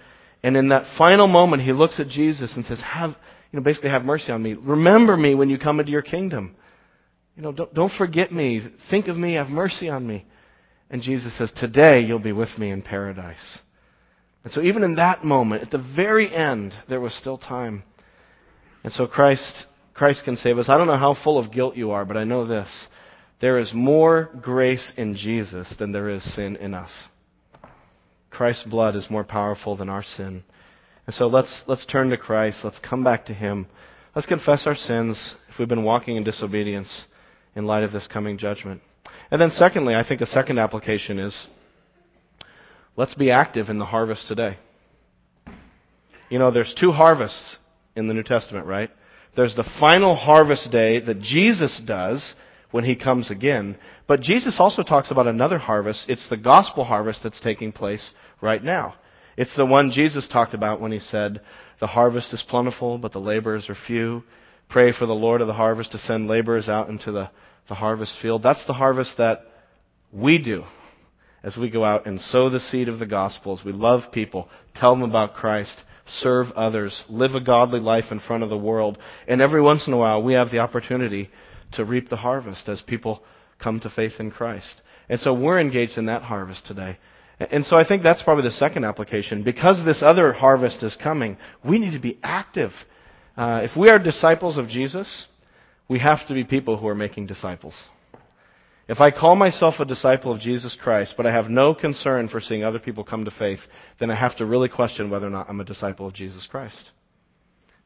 And 0.44 0.58
in 0.58 0.70
that 0.70 0.98
final 0.98 1.28
moment, 1.28 1.64
he 1.64 1.72
looks 1.72 2.00
at 2.00 2.10
Jesus 2.10 2.56
and 2.56 2.66
says, 2.66 2.82
have, 2.82 3.12
you 3.52 3.60
know, 3.60 3.62
basically 3.62 3.90
have 3.90 4.04
mercy 4.04 4.32
on 4.32 4.44
me. 4.44 4.54
Remember 4.54 5.16
me 5.16 5.34
when 5.34 5.50
you 5.50 5.58
come 5.58 5.80
into 5.80 5.92
your 5.92 6.02
kingdom. 6.02 6.56
You 7.36 7.44
know, 7.44 7.52
don't, 7.52 7.74
don't 7.74 7.92
forget 7.92 8.32
me. 8.32 8.62
Think 8.90 9.08
of 9.08 9.18
me. 9.18 9.34
Have 9.36 9.48
mercy 9.48 9.90
on 9.90 10.06
me. 10.06 10.26
And 10.90 11.02
Jesus 11.02 11.38
says, 11.38 11.52
today 11.56 12.02
you'll 12.02 12.20
be 12.20 12.32
with 12.34 12.58
me 12.58 12.72
in 12.72 12.82
paradise. 12.82 13.60
And 14.44 14.54
so 14.54 14.62
even 14.62 14.84
in 14.84 14.96
that 14.96 15.24
moment, 15.26 15.64
at 15.64 15.72
the 15.72 15.78
very 15.96 16.34
end, 16.34 16.74
there 16.88 17.02
was 17.02 17.14
still 17.14 17.38
time. 17.38 17.84
And 18.84 18.94
so 18.94 19.06
Christ, 19.08 19.66
Christ 19.94 20.24
can 20.24 20.38
save 20.38 20.58
us. 20.58 20.70
I 20.70 20.78
don't 20.78 20.88
know 20.88 20.98
how 20.98 21.16
full 21.22 21.38
of 21.38 21.52
guilt 21.52 21.76
you 21.76 21.92
are, 21.92 22.06
but 22.06 22.16
I 22.16 22.24
know 22.24 22.48
this. 22.48 22.88
There 23.40 23.60
is 23.60 23.74
more 23.74 24.30
grace 24.42 24.92
in 24.98 25.16
Jesus 25.16 25.76
than 25.78 25.92
there 25.92 26.10
is 26.10 26.36
sin 26.36 26.56
in 26.56 26.74
us. 26.74 27.10
Christ's 28.30 28.66
blood 28.66 28.96
is 28.96 29.10
more 29.10 29.24
powerful 29.24 29.76
than 29.76 29.90
our 29.90 30.04
sin. 30.04 30.44
And 31.06 31.14
so 31.14 31.28
let's, 31.28 31.64
let's 31.68 31.86
turn 31.86 32.10
to 32.10 32.18
Christ. 32.18 32.62
Let's 32.64 32.80
come 32.80 33.04
back 33.04 33.26
to 33.28 33.34
Him. 33.34 33.68
Let's 34.16 34.28
confess 34.28 34.66
our 34.66 34.76
sins 34.76 35.36
if 35.50 35.60
we've 35.60 35.68
been 35.68 35.84
walking 35.84 36.18
in 36.18 36.24
disobedience 36.24 37.06
in 37.56 37.66
light 37.66 37.84
of 37.84 37.92
this 37.92 38.08
coming 38.08 38.38
judgment. 38.38 38.82
And 39.32 39.40
then 39.40 39.52
secondly, 39.52 39.96
I 39.96 40.08
think 40.08 40.22
a 40.22 40.28
second 40.28 40.58
application 40.58 41.20
is 41.20 41.48
Let's 42.98 43.14
be 43.14 43.30
active 43.30 43.70
in 43.70 43.78
the 43.78 43.86
harvest 43.86 44.28
today. 44.28 44.58
You 46.30 46.40
know, 46.40 46.50
there's 46.50 46.74
two 46.74 46.92
harvests 46.92 47.58
in 47.96 48.08
the 48.08 48.14
New 48.16 48.24
Testament, 48.24 48.66
right? 48.66 48.90
There's 49.36 49.56
the 49.56 49.70
final 49.80 50.16
harvest 50.16 50.72
day 50.72 51.00
that 51.00 51.22
Jesus 51.22 51.80
does 51.86 52.34
when 52.72 52.84
he 52.84 52.96
comes 52.96 53.32
again. 53.32 53.78
But 54.08 54.22
Jesus 54.22 54.58
also 54.60 54.84
talks 54.84 55.12
about 55.12 55.28
another 55.28 55.58
harvest. 55.58 56.06
It's 56.08 56.30
the 56.30 56.38
gospel 56.38 56.84
harvest 56.84 57.22
that's 57.24 57.40
taking 57.40 57.72
place 57.72 58.12
right 58.42 58.64
now. 58.64 58.96
It's 59.38 59.56
the 59.56 59.66
one 59.66 59.92
Jesus 59.92 60.28
talked 60.28 60.54
about 60.54 60.82
when 60.82 60.92
he 60.92 61.00
said, 61.00 61.42
The 61.80 61.88
harvest 61.88 62.34
is 62.34 62.44
plentiful, 62.48 62.98
but 62.98 63.14
the 63.14 63.20
laborers 63.20 63.70
are 63.70 63.76
few. 63.76 64.24
Pray 64.70 64.92
for 64.92 65.06
the 65.06 65.14
Lord 65.14 65.42
of 65.42 65.48
the 65.48 65.54
harvest 65.54 65.92
to 65.92 65.98
send 65.98 66.28
laborers 66.28 66.68
out 66.68 66.90
into 66.90 67.12
the, 67.12 67.30
the 67.70 67.76
harvest 67.76 68.18
field. 68.22 68.44
That's 68.44 68.66
the 68.66 68.74
harvest 68.74 69.18
that 69.18 69.42
we 70.12 70.38
do 70.38 70.64
as 71.44 71.56
we 71.56 71.70
go 71.70 71.84
out 71.84 72.06
and 72.06 72.20
sow 72.20 72.50
the 72.50 72.60
seed 72.60 72.90
of 72.90 73.00
the 73.00 73.06
gospel, 73.06 73.58
as 73.58 73.64
we 73.64 73.72
love 73.72 74.12
people, 74.12 74.50
tell 74.76 74.94
them 74.94 75.08
about 75.08 75.36
Christ, 75.36 75.78
serve 76.20 76.52
others, 76.52 77.06
live 77.08 77.36
a 77.36 77.42
godly 77.42 77.80
life 77.80 78.06
in 78.12 78.20
front 78.20 78.44
of 78.44 78.50
the 78.50 78.58
world. 78.58 78.98
And 79.28 79.42
every 79.42 79.62
once 79.62 79.88
in 79.88 79.94
a 79.94 79.98
while, 79.98 80.24
we 80.24 80.34
have 80.34 80.52
the 80.52 80.60
opportunity 80.60 81.30
to 81.74 81.86
reap 81.86 82.10
the 82.10 82.18
harvest 82.18 82.68
as 82.70 82.82
people 82.82 83.22
come 83.60 83.80
to 83.80 83.90
faith 83.90 84.14
in 84.20 84.32
Christ. 84.32 84.82
And 85.10 85.20
so 85.20 85.34
we're 85.34 85.60
engaged 85.60 85.98
in 85.98 86.08
that 86.08 86.24
harvest 86.24 86.66
today. 86.66 86.98
And 87.40 87.66
so 87.66 87.76
I 87.76 87.88
think 87.88 88.04
that's 88.04 88.24
probably 88.24 88.44
the 88.44 88.52
second 88.52 88.84
application. 88.84 89.44
Because 89.44 89.84
this 89.86 90.02
other 90.02 90.34
harvest 90.34 90.82
is 90.84 90.98
coming, 91.02 91.38
we 91.64 91.80
need 91.80 91.94
to 91.94 92.00
be 92.00 92.20
active. 92.24 92.72
Uh, 93.36 93.62
if 93.64 93.78
we 93.78 93.90
are 93.90 94.00
disciples 94.00 94.58
of 94.58 94.68
Jesus, 94.68 95.26
we 95.88 96.00
have 96.00 96.28
to 96.28 96.34
be 96.34 96.44
people 96.44 96.78
who 96.78 96.88
are 96.88 96.96
making 96.96 97.28
disciples. 97.28 97.76
If 98.90 99.02
I 99.02 99.12
call 99.12 99.36
myself 99.36 99.76
a 99.80 99.86
disciple 99.86 100.32
of 100.32 100.40
Jesus 100.40 100.78
Christ, 100.82 101.16
but 101.18 101.26
I 101.26 101.32
have 101.32 101.50
no 101.50 101.76
concern 101.76 102.30
for 102.30 102.40
seeing 102.40 102.64
other 102.64 102.80
people 102.80 103.04
come 103.04 103.26
to 103.26 103.32
faith, 103.32 103.60
then 104.00 104.10
I 104.10 104.16
have 104.16 104.38
to 104.38 104.46
really 104.46 104.70
question 104.70 105.10
whether 105.10 105.28
or 105.28 105.30
not 105.30 105.50
I'm 105.50 105.60
a 105.60 105.66
disciple 105.66 106.08
of 106.08 106.14
Jesus 106.14 106.48
Christ. 106.50 106.92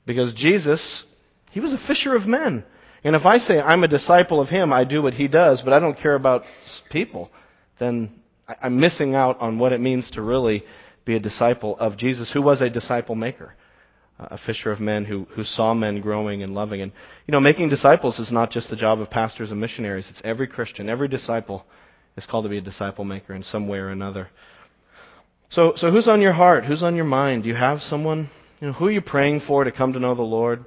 Because 0.05 0.33
Jesus, 0.33 1.03
he 1.51 1.59
was 1.59 1.73
a 1.73 1.87
fisher 1.87 2.15
of 2.15 2.27
men. 2.27 2.63
And 3.03 3.15
if 3.15 3.25
I 3.25 3.39
say 3.39 3.59
I'm 3.59 3.83
a 3.83 3.87
disciple 3.87 4.41
of 4.41 4.49
him, 4.49 4.71
I 4.71 4.83
do 4.83 5.01
what 5.01 5.13
he 5.13 5.27
does, 5.27 5.61
but 5.63 5.73
I 5.73 5.79
don't 5.79 5.97
care 5.97 6.15
about 6.15 6.43
people, 6.91 7.31
then 7.79 8.11
I'm 8.61 8.79
missing 8.79 9.15
out 9.15 9.39
on 9.39 9.57
what 9.57 9.73
it 9.73 9.81
means 9.81 10.11
to 10.11 10.21
really 10.21 10.63
be 11.03 11.15
a 11.15 11.19
disciple 11.19 11.77
of 11.79 11.97
Jesus, 11.97 12.31
who 12.31 12.41
was 12.41 12.61
a 12.61 12.69
disciple 12.69 13.15
maker 13.15 13.55
a 14.29 14.37
fisher 14.37 14.71
of 14.71 14.79
men 14.79 15.05
who, 15.05 15.25
who 15.35 15.43
saw 15.43 15.73
men 15.73 16.01
growing 16.01 16.43
and 16.43 16.53
loving. 16.53 16.81
And, 16.81 16.91
you 17.25 17.31
know, 17.31 17.39
making 17.39 17.69
disciples 17.69 18.19
is 18.19 18.31
not 18.31 18.51
just 18.51 18.69
the 18.69 18.75
job 18.75 18.99
of 18.99 19.09
pastors 19.09 19.51
and 19.51 19.59
missionaries. 19.59 20.07
It's 20.09 20.21
every 20.23 20.47
Christian. 20.47 20.89
Every 20.89 21.07
disciple 21.07 21.65
is 22.15 22.25
called 22.25 22.45
to 22.45 22.49
be 22.49 22.57
a 22.57 22.61
disciple 22.61 23.05
maker 23.05 23.33
in 23.33 23.43
some 23.43 23.67
way 23.67 23.79
or 23.79 23.89
another. 23.89 24.29
So, 25.49 25.73
so 25.75 25.91
who's 25.91 26.07
on 26.07 26.21
your 26.21 26.33
heart? 26.33 26.65
Who's 26.65 26.83
on 26.83 26.95
your 26.95 27.05
mind? 27.05 27.43
Do 27.43 27.49
you 27.49 27.55
have 27.55 27.79
someone? 27.79 28.29
You 28.59 28.67
know, 28.67 28.73
who 28.73 28.87
are 28.87 28.91
you 28.91 29.01
praying 29.01 29.41
for 29.47 29.63
to 29.63 29.71
come 29.71 29.93
to 29.93 29.99
know 29.99 30.15
the 30.15 30.21
Lord? 30.21 30.65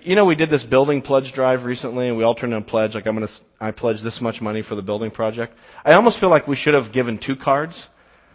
You 0.00 0.16
know, 0.16 0.24
we 0.24 0.36
did 0.36 0.48
this 0.48 0.62
building 0.62 1.02
pledge 1.02 1.32
drive 1.34 1.64
recently, 1.64 2.08
and 2.08 2.16
we 2.16 2.24
all 2.24 2.34
turned 2.34 2.54
in 2.54 2.62
a 2.62 2.64
pledge. 2.64 2.94
Like, 2.94 3.06
I'm 3.06 3.16
to, 3.20 3.28
I 3.60 3.72
pledge 3.72 4.02
this 4.02 4.20
much 4.22 4.40
money 4.40 4.62
for 4.62 4.74
the 4.74 4.82
building 4.82 5.10
project. 5.10 5.54
I 5.84 5.92
almost 5.92 6.18
feel 6.18 6.30
like 6.30 6.46
we 6.46 6.56
should 6.56 6.72
have 6.72 6.92
given 6.94 7.18
two 7.18 7.36
cards. 7.36 7.86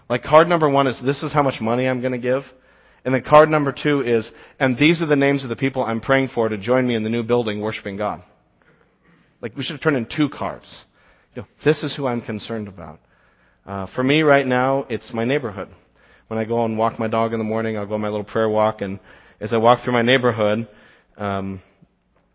Like, 0.07 0.23
card 0.23 0.47
number 0.47 0.69
one 0.69 0.85
is, 0.85 0.99
this 1.03 1.23
is 1.23 1.33
how 1.33 1.41
much 1.41 1.59
money 1.59 1.87
I'm 1.87 2.01
to 2.01 2.17
give. 2.19 2.43
And 3.03 3.13
then 3.13 3.23
card 3.23 3.49
number 3.49 3.71
two 3.71 4.01
is, 4.01 4.29
and 4.59 4.77
these 4.77 5.01
are 5.01 5.05
the 5.07 5.15
names 5.15 5.43
of 5.43 5.49
the 5.49 5.55
people 5.55 5.83
I'm 5.83 6.01
praying 6.01 6.29
for 6.29 6.49
to 6.49 6.57
join 6.57 6.85
me 6.85 6.93
in 6.93 7.03
the 7.03 7.09
new 7.09 7.23
building 7.23 7.61
worshiping 7.61 7.97
God. 7.97 8.21
Like 9.41 9.55
we 9.55 9.63
should 9.63 9.73
have 9.73 9.81
turned 9.81 9.97
in 9.97 10.05
two 10.05 10.29
cards. 10.29 10.65
You 11.33 11.43
know, 11.43 11.47
this 11.63 11.83
is 11.83 11.95
who 11.95 12.05
I'm 12.05 12.21
concerned 12.21 12.67
about. 12.67 12.99
Uh, 13.65 13.87
for 13.95 14.03
me 14.03 14.23
right 14.23 14.45
now, 14.45 14.85
it's 14.89 15.13
my 15.13 15.23
neighborhood. 15.23 15.69
When 16.27 16.37
I 16.37 16.43
go 16.43 16.65
and 16.65 16.77
walk 16.77 16.99
my 16.99 17.07
dog 17.07 17.33
in 17.33 17.39
the 17.39 17.45
morning, 17.45 17.77
I'll 17.77 17.85
go 17.85 17.93
on 17.93 18.01
my 18.01 18.09
little 18.09 18.25
prayer 18.25 18.49
walk, 18.49 18.81
and 18.81 18.99
as 19.39 19.53
I 19.53 19.57
walk 19.57 19.83
through 19.83 19.93
my 19.93 20.01
neighborhood, 20.01 20.67
um, 21.17 21.61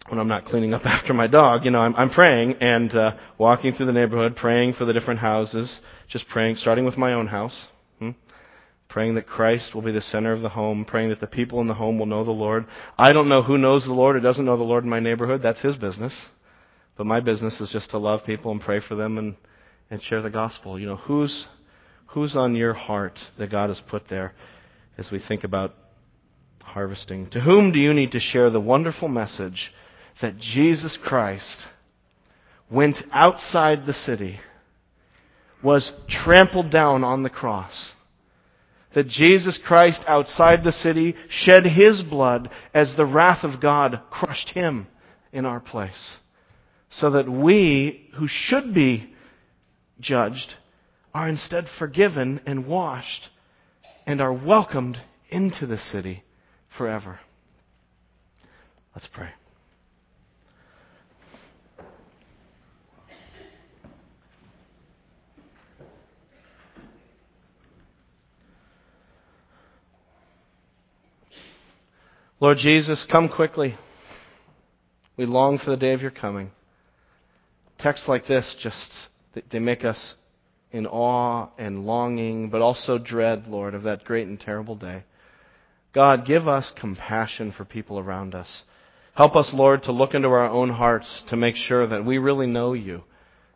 when 0.09 0.19
I'm 0.19 0.29
not 0.29 0.47
cleaning 0.47 0.75
up 0.75 0.83
after 0.85 1.15
my 1.15 1.27
dog, 1.27 1.65
you 1.65 1.71
know, 1.71 1.81
I'm, 1.81 1.95
I'm 1.97 2.11
praying 2.11 2.57
and 2.61 2.95
uh, 2.95 3.17
walking 3.39 3.73
through 3.73 3.87
the 3.87 3.93
neighborhood, 3.93 4.37
praying 4.37 4.75
for 4.75 4.85
the 4.85 4.93
different 4.93 5.21
houses, 5.21 5.81
just 6.09 6.29
praying, 6.29 6.57
starting 6.57 6.85
with 6.85 6.97
my 6.97 7.15
own 7.15 7.29
house 7.29 7.67
praying 8.93 9.15
that 9.15 9.27
Christ 9.27 9.75
will 9.75 9.81
be 9.81 9.91
the 9.91 10.03
center 10.03 10.35
of 10.35 10.43
the 10.43 10.51
home, 10.51 10.85
praying 10.85 11.09
that 11.09 11.21
the 11.21 11.27
people 11.27 11.63
in 11.63 11.67
the 11.67 11.73
home 11.73 11.99
will 11.99 12.05
know 12.05 12.25
the 12.25 12.31
Lord. 12.31 12.67
I 12.99 13.15
don't 13.15 13.29
know 13.29 13.43
who 13.43 13.57
knows 13.57 13.87
the 13.87 13.93
Lord 13.95 14.17
or 14.17 14.21
doesn't 14.21 14.45
know 14.45 14.59
the 14.59 14.63
Lord 14.63 14.85
in 14.85 14.91
my 14.91 15.01
neighborhood. 15.01 15.41
That's 15.43 15.63
his 15.63 15.77
business. 15.77 16.15
But 16.99 17.07
my 17.07 17.21
business 17.21 17.59
is 17.59 17.71
just 17.71 17.91
to 17.93 17.99
love 17.99 18.27
people 18.27 18.53
and 18.53 18.61
pray 18.61 18.81
for 18.87 18.95
them 18.95 19.17
and, 19.17 19.37
and 19.91 20.03
share 20.03 20.21
the 20.21 20.29
gospel. 20.29 20.79
You 20.79 20.87
know, 20.87 20.97
who's, 20.97 21.47
who's 22.09 22.37
on 22.37 22.55
your 22.55 22.75
heart 22.75 23.19
that 23.39 23.51
God 23.51 23.71
has 23.71 23.81
put 23.89 24.11
there 24.11 24.35
as 24.99 25.11
we 25.11 25.19
think 25.27 25.43
about 25.43 25.73
harvesting? 26.63 27.31
To 27.31 27.41
whom 27.41 27.73
do 27.73 27.79
you 27.79 27.93
need 27.93 28.13
to 28.13 28.21
share 28.21 28.51
the 28.51 28.61
wonderful 28.61 29.09
message 29.09 29.73
that 30.21 30.39
Jesus 30.39 30.99
Christ 31.03 31.61
went 32.71 32.97
outside 33.13 33.85
the 33.85 33.93
city, 33.93 34.41
was 35.63 35.93
trampled 36.09 36.71
down 36.71 37.05
on 37.05 37.23
the 37.23 37.31
cross, 37.31 37.93
that 38.95 39.09
Jesus 39.09 39.59
Christ 39.63 40.03
outside 40.07 40.65
the 40.65 40.73
city 40.73 41.15
shed 41.29 41.65
his 41.67 42.03
blood 42.03 42.51
as 42.75 42.95
the 42.97 43.07
wrath 43.07 43.45
of 43.45 43.61
God 43.61 44.01
crushed 44.11 44.51
him 44.51 44.87
in 45.33 45.45
our 45.45 45.61
place. 45.61 46.17
So 46.91 47.11
that 47.11 47.29
we, 47.29 48.11
who 48.17 48.29
should 48.29 48.75
be 48.75 49.15
judged, 49.99 50.55
are 51.15 51.29
instead 51.29 51.67
forgiven 51.79 52.41
and 52.47 52.67
washed 52.67 53.29
and 54.07 54.21
are 54.21 54.33
welcomed 54.33 54.99
into 55.31 55.67
the 55.67 55.79
city 55.79 56.23
forever. 56.77 57.21
Let's 58.95 59.09
pray. 59.13 59.31
Lord 72.41 72.59
Jesus, 72.59 73.07
come 73.09 73.29
quickly. 73.29 73.77
We 75.17 75.27
long 75.27 75.59
for 75.59 75.71
the 75.71 75.77
day 75.77 75.93
of 75.93 76.03
your 76.03 76.11
coming. 76.11 76.51
Texts 77.79 78.09
like 78.09 78.27
this 78.27 78.57
just, 78.61 78.93
they 79.51 79.61
make 79.61 79.85
us 79.85 80.15
in 80.73 80.87
awe 80.87 81.51
and 81.57 81.87
longing, 81.87 82.51
but 82.51 82.61
also 82.61 82.99
dread, 82.99 83.47
Lord, 83.47 83.75
of 83.75 83.85
that 83.85 84.05
great 84.05 84.27
and 84.27 84.41
terrible 84.41 84.75
day. 84.75 85.05
God, 85.93 86.27
give 86.27 86.49
us 86.49 86.73
compassion 86.81 87.53
for 87.53 87.65
people 87.65 87.99
around 87.99 88.35
us. 88.35 88.63
Help 89.15 89.37
us, 89.37 89.51
Lord, 89.53 89.83
to 89.85 89.93
look 89.93 90.15
into 90.15 90.29
our 90.29 90.49
own 90.49 90.71
hearts 90.71 91.23
to 91.29 91.37
make 91.37 91.55
sure 91.55 91.87
that 91.87 92.05
we 92.05 92.17
really 92.17 92.47
know 92.47 92.73
you, 92.73 93.05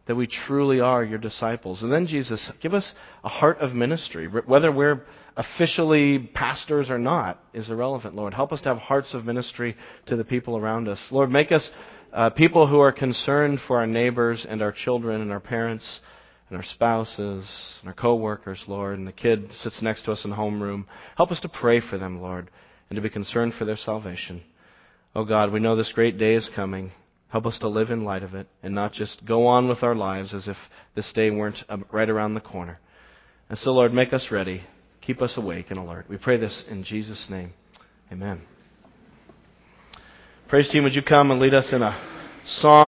that 0.06 0.16
we 0.16 0.26
truly 0.26 0.80
are 0.80 1.02
your 1.02 1.18
disciples. 1.18 1.82
And 1.82 1.90
then, 1.90 2.06
Jesus, 2.06 2.50
give 2.60 2.74
us 2.74 2.92
a 3.24 3.28
heart 3.28 3.58
of 3.58 3.72
ministry. 3.72 4.28
Whether 4.28 4.70
we're 4.70 5.06
officially 5.36 6.30
pastors 6.34 6.90
or 6.90 6.98
not 6.98 7.42
is 7.54 7.70
irrelevant, 7.70 8.14
Lord. 8.14 8.34
Help 8.34 8.52
us 8.52 8.60
to 8.62 8.68
have 8.68 8.78
hearts 8.78 9.14
of 9.14 9.24
ministry 9.24 9.76
to 10.06 10.16
the 10.16 10.24
people 10.24 10.56
around 10.56 10.88
us. 10.88 11.08
Lord, 11.10 11.30
make 11.30 11.52
us 11.52 11.70
uh, 12.12 12.30
people 12.30 12.66
who 12.66 12.80
are 12.80 12.92
concerned 12.92 13.60
for 13.66 13.78
our 13.78 13.86
neighbors 13.86 14.46
and 14.48 14.62
our 14.62 14.72
children 14.72 15.20
and 15.20 15.32
our 15.32 15.40
parents 15.40 16.00
and 16.48 16.56
our 16.56 16.64
spouses 16.64 17.48
and 17.80 17.88
our 17.88 17.94
coworkers, 17.94 18.64
Lord, 18.68 18.98
and 18.98 19.06
the 19.06 19.12
kid 19.12 19.50
sits 19.52 19.82
next 19.82 20.04
to 20.04 20.12
us 20.12 20.24
in 20.24 20.30
the 20.30 20.36
homeroom. 20.36 20.84
Help 21.16 21.30
us 21.32 21.40
to 21.40 21.48
pray 21.48 21.80
for 21.80 21.98
them, 21.98 22.20
Lord, 22.20 22.50
and 22.88 22.96
to 22.96 23.02
be 23.02 23.10
concerned 23.10 23.54
for 23.54 23.64
their 23.64 23.76
salvation. 23.76 24.42
Oh 25.14 25.24
God, 25.24 25.52
we 25.52 25.60
know 25.60 25.74
this 25.74 25.92
great 25.92 26.18
day 26.18 26.34
is 26.34 26.50
coming. 26.54 26.92
Help 27.28 27.46
us 27.46 27.58
to 27.58 27.68
live 27.68 27.90
in 27.90 28.04
light 28.04 28.22
of 28.22 28.34
it 28.34 28.46
and 28.62 28.74
not 28.74 28.92
just 28.92 29.24
go 29.24 29.46
on 29.46 29.68
with 29.68 29.82
our 29.82 29.94
lives 29.94 30.32
as 30.32 30.46
if 30.46 30.56
this 30.94 31.12
day 31.12 31.30
weren't 31.30 31.58
um, 31.68 31.84
right 31.90 32.08
around 32.08 32.34
the 32.34 32.40
corner. 32.40 32.78
And 33.48 33.58
so, 33.58 33.72
Lord, 33.72 33.92
make 33.92 34.12
us 34.12 34.28
ready. 34.30 34.62
Keep 35.00 35.22
us 35.22 35.36
awake 35.36 35.66
and 35.70 35.78
alert. 35.78 36.06
We 36.08 36.16
pray 36.16 36.36
this 36.36 36.64
in 36.68 36.84
Jesus' 36.84 37.26
name. 37.28 37.52
Amen. 38.12 38.42
Praise 40.48 40.68
team, 40.68 40.84
would 40.84 40.94
you 40.94 41.02
come 41.02 41.30
and 41.32 41.40
lead 41.40 41.54
us 41.54 41.72
in 41.72 41.82
a 41.82 42.00
song? 42.46 42.84